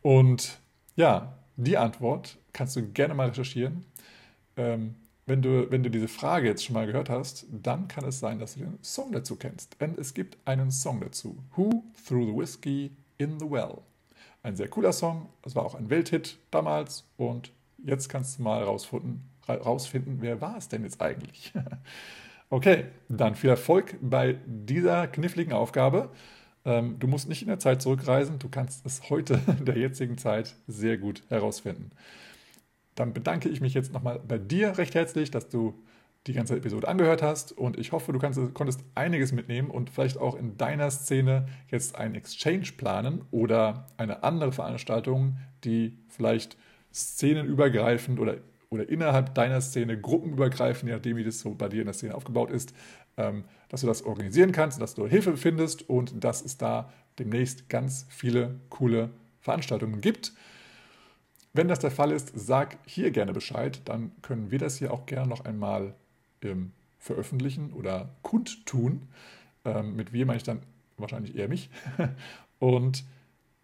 Und 0.00 0.58
ja, 0.96 1.36
die 1.56 1.76
Antwort 1.76 2.38
kannst 2.54 2.76
du 2.76 2.82
gerne 2.92 3.12
mal 3.12 3.28
recherchieren. 3.28 3.84
Ähm, 4.56 4.94
wenn 5.26 5.40
du, 5.40 5.70
wenn 5.70 5.82
du 5.82 5.90
diese 5.90 6.08
Frage 6.08 6.48
jetzt 6.48 6.64
schon 6.64 6.74
mal 6.74 6.86
gehört 6.86 7.08
hast, 7.08 7.46
dann 7.50 7.86
kann 7.86 8.04
es 8.04 8.18
sein, 8.18 8.38
dass 8.38 8.54
du 8.54 8.60
den 8.60 8.78
Song 8.82 9.12
dazu 9.12 9.36
kennst. 9.36 9.80
Denn 9.80 9.94
es 9.98 10.14
gibt 10.14 10.36
einen 10.46 10.70
Song 10.70 11.00
dazu. 11.00 11.38
Who 11.56 11.84
Threw 12.06 12.26
the 12.26 12.36
Whiskey 12.36 12.90
in 13.18 13.38
the 13.38 13.48
Well? 13.48 13.78
Ein 14.42 14.56
sehr 14.56 14.68
cooler 14.68 14.92
Song. 14.92 15.28
Das 15.42 15.54
war 15.54 15.64
auch 15.64 15.76
ein 15.76 15.90
Welthit 15.90 16.38
damals. 16.50 17.04
Und 17.16 17.52
jetzt 17.84 18.08
kannst 18.08 18.38
du 18.38 18.42
mal 18.42 18.64
rausfinden, 18.64 19.28
rausfinden 19.48 20.18
wer 20.20 20.40
war 20.40 20.56
es 20.56 20.68
denn 20.68 20.82
jetzt 20.82 21.00
eigentlich? 21.00 21.52
okay, 22.50 22.86
dann 23.08 23.36
viel 23.36 23.50
Erfolg 23.50 23.96
bei 24.00 24.36
dieser 24.46 25.06
kniffligen 25.06 25.52
Aufgabe. 25.52 26.10
Ähm, 26.64 26.98
du 26.98 27.06
musst 27.06 27.28
nicht 27.28 27.42
in 27.42 27.48
der 27.48 27.60
Zeit 27.60 27.80
zurückreisen. 27.80 28.40
Du 28.40 28.48
kannst 28.48 28.84
es 28.84 29.08
heute 29.08 29.40
in 29.58 29.64
der 29.66 29.78
jetzigen 29.78 30.18
Zeit 30.18 30.56
sehr 30.66 30.98
gut 30.98 31.22
herausfinden 31.28 31.92
dann 32.94 33.12
bedanke 33.12 33.48
ich 33.48 33.60
mich 33.60 33.74
jetzt 33.74 33.92
nochmal 33.92 34.20
bei 34.26 34.38
dir 34.38 34.78
recht 34.78 34.94
herzlich, 34.94 35.30
dass 35.30 35.48
du 35.48 35.74
die 36.26 36.34
ganze 36.34 36.56
Episode 36.56 36.86
angehört 36.86 37.22
hast 37.22 37.52
und 37.52 37.78
ich 37.78 37.90
hoffe, 37.90 38.12
du 38.12 38.18
kannst, 38.18 38.38
konntest 38.54 38.84
einiges 38.94 39.32
mitnehmen 39.32 39.70
und 39.70 39.90
vielleicht 39.90 40.18
auch 40.18 40.36
in 40.36 40.56
deiner 40.56 40.90
Szene 40.90 41.46
jetzt 41.68 41.96
einen 41.96 42.14
Exchange 42.14 42.68
planen 42.76 43.22
oder 43.32 43.88
eine 43.96 44.22
andere 44.22 44.52
Veranstaltung, 44.52 45.38
die 45.64 45.98
vielleicht 46.08 46.56
szenenübergreifend 46.92 48.20
oder, 48.20 48.36
oder 48.70 48.88
innerhalb 48.88 49.34
deiner 49.34 49.60
Szene 49.60 50.00
gruppenübergreifend, 50.00 50.90
je 50.90 50.94
nachdem, 50.94 51.16
wie 51.16 51.24
das 51.24 51.40
so 51.40 51.54
bei 51.54 51.68
dir 51.68 51.80
in 51.80 51.86
der 51.86 51.94
Szene 51.94 52.14
aufgebaut 52.14 52.50
ist, 52.50 52.72
ähm, 53.16 53.44
dass 53.68 53.80
du 53.80 53.88
das 53.88 54.02
organisieren 54.02 54.52
kannst, 54.52 54.80
dass 54.80 54.94
du 54.94 55.08
Hilfe 55.08 55.36
findest 55.36 55.88
und 55.88 56.22
dass 56.22 56.44
es 56.44 56.56
da 56.56 56.92
demnächst 57.18 57.68
ganz 57.68 58.06
viele 58.10 58.60
coole 58.68 59.10
Veranstaltungen 59.40 60.00
gibt. 60.00 60.32
Wenn 61.52 61.68
das 61.68 61.80
der 61.80 61.90
Fall 61.90 62.12
ist, 62.12 62.32
sag 62.34 62.78
hier 62.86 63.10
gerne 63.10 63.32
Bescheid, 63.32 63.82
dann 63.84 64.12
können 64.22 64.50
wir 64.50 64.58
das 64.58 64.78
hier 64.78 64.92
auch 64.92 65.06
gerne 65.06 65.28
noch 65.28 65.44
einmal 65.44 65.94
ähm, 66.42 66.72
veröffentlichen 66.98 67.72
oder 67.72 68.10
kundtun. 68.22 69.08
Ähm, 69.64 69.96
mit 69.96 70.12
wir 70.12 70.24
meine 70.24 70.38
ich 70.38 70.44
dann 70.44 70.62
wahrscheinlich 70.96 71.36
eher 71.36 71.48
mich. 71.48 71.68
Und 72.58 73.04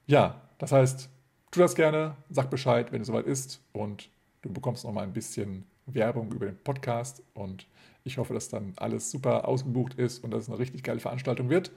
ja, 0.07 0.41
das 0.59 0.73
heißt, 0.73 1.09
tu 1.51 1.61
das 1.61 1.75
gerne, 1.75 2.17
sag 2.31 2.51
Bescheid, 2.51 2.93
wenn 2.93 3.01
es 3.01 3.07
soweit 3.07 3.27
ist 3.27 3.61
und 3.73 4.11
du 4.43 4.53
bekommst 4.53 4.85
noch 4.85 4.93
mal 4.93 5.03
ein 5.03 5.13
bisschen 5.13 5.65
Werbung 5.87 6.33
über 6.33 6.47
den 6.47 6.59
Podcast 6.59 7.23
und 7.35 7.67
ich 8.05 8.19
hoffe, 8.19 8.35
dass 8.35 8.49
dann 8.49 8.73
alles 8.77 9.11
super 9.11 9.47
ausgebucht 9.47 9.95
ist 9.95 10.25
und 10.25 10.31
dass 10.31 10.45
es 10.45 10.49
eine 10.49 10.59
richtig 10.59 10.83
geile 10.83 11.01
Veranstaltung 11.01 11.51
wird. 11.51 11.71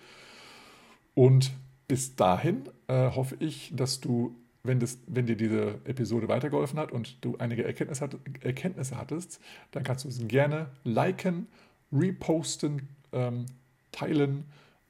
Und 1.14 1.52
bis 1.88 2.16
dahin 2.16 2.70
äh, 2.88 3.12
hoffe 3.12 3.36
ich, 3.40 3.72
dass 3.76 4.00
du 4.00 4.36
wenn, 4.64 4.80
das, 4.80 5.00
wenn 5.08 5.26
dir 5.26 5.36
diese 5.36 5.80
Episode 5.86 6.28
weitergeholfen 6.28 6.80
hat 6.80 6.92
und 6.92 7.24
du 7.24 7.38
einige 7.38 7.64
Erkenntnisse, 7.64 8.04
hat, 8.04 8.18
Erkenntnisse 8.42 8.98
hattest, 8.98 9.40
dann 9.72 9.84
kannst 9.84 10.06
du 10.06 10.10
es 10.10 10.28
gerne 10.28 10.68
liken, 10.84 11.48
reposten, 11.92 12.90
ähm, 13.12 13.46
teilen, 13.92 14.46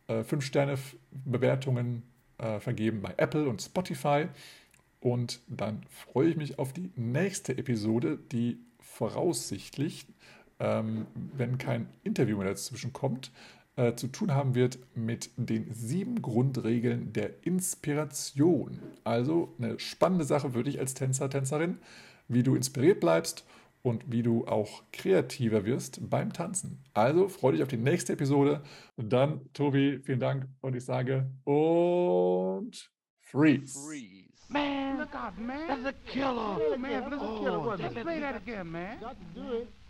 äh, 0.08 0.22
5-Sterne-Bewertungen 0.22 2.04
äh, 2.38 2.60
vergeben 2.60 3.02
bei 3.02 3.14
Apple 3.18 3.48
und 3.48 3.62
Spotify. 3.62 4.28
Und 5.00 5.40
dann 5.48 5.84
freue 5.90 6.30
ich 6.30 6.36
mich 6.36 6.60
auf 6.60 6.74
die 6.74 6.92
nächste 6.96 7.58
Episode, 7.58 8.20
die 8.32 8.60
voraussichtlich, 8.80 10.06
ähm, 10.60 11.08
wenn 11.16 11.58
kein 11.58 11.88
Interview 12.04 12.38
mehr 12.38 12.48
dazwischen 12.48 12.94
kommt, 12.94 13.32
äh, 13.76 13.96
zu 13.96 14.08
tun 14.08 14.34
haben 14.34 14.56
wird 14.56 14.80
mit 14.96 15.32
den 15.38 15.74
sieben 15.74 16.22
Grundregeln 16.22 17.14
der 17.14 17.46
Inspiration. 17.46 18.80
Also 19.04 19.54
eine 19.58 19.80
spannende 19.80 20.26
Sache 20.26 20.52
für 20.52 20.64
dich 20.64 20.80
als 20.80 20.94
Tänzer, 20.94 21.30
Tänzerin, 21.30 21.78
wie 22.28 22.44
du 22.44 22.56
inspiriert 22.56 23.00
bleibst 23.00 23.46
und 23.82 24.12
wie 24.12 24.24
du 24.24 24.46
auch 24.46 24.84
kreativer 24.92 25.66
wirst 25.66 26.10
beim 26.10 26.34
Tanzen. 26.34 26.84
Also 26.94 27.28
freue 27.28 27.54
dich 27.54 27.64
auf 27.64 27.70
die 27.70 27.78
nächste 27.78 28.14
Episode. 28.14 28.62
Und 28.96 29.12
dann, 29.12 29.42
Tobi, 29.54 30.00
vielen 30.04 30.20
Dank 30.20 30.48
und 30.62 30.76
ich 30.76 30.86
sage 30.86 31.32
und 31.46 32.92
freeze. 33.20 33.80
freeze. 33.80 34.32
Man, 34.50 34.98
look 34.98 35.16
out, 35.16 35.38
man. 35.40 35.68
That's 35.68 35.86
a 35.86 35.94
killer. 36.12 36.58
Hey, 36.60 36.78
man, 36.78 37.04
it's 37.04 37.14
a 37.14 37.40
killer, 37.40 37.58
oh? 37.58 37.76
Let's 37.80 37.94
play 37.94 38.20
that 38.20 38.36
again, 38.36 38.70
man. 38.70 39.00
Got 39.00 39.16
to 39.18 39.40
do 39.40 39.54
it. 39.60 39.81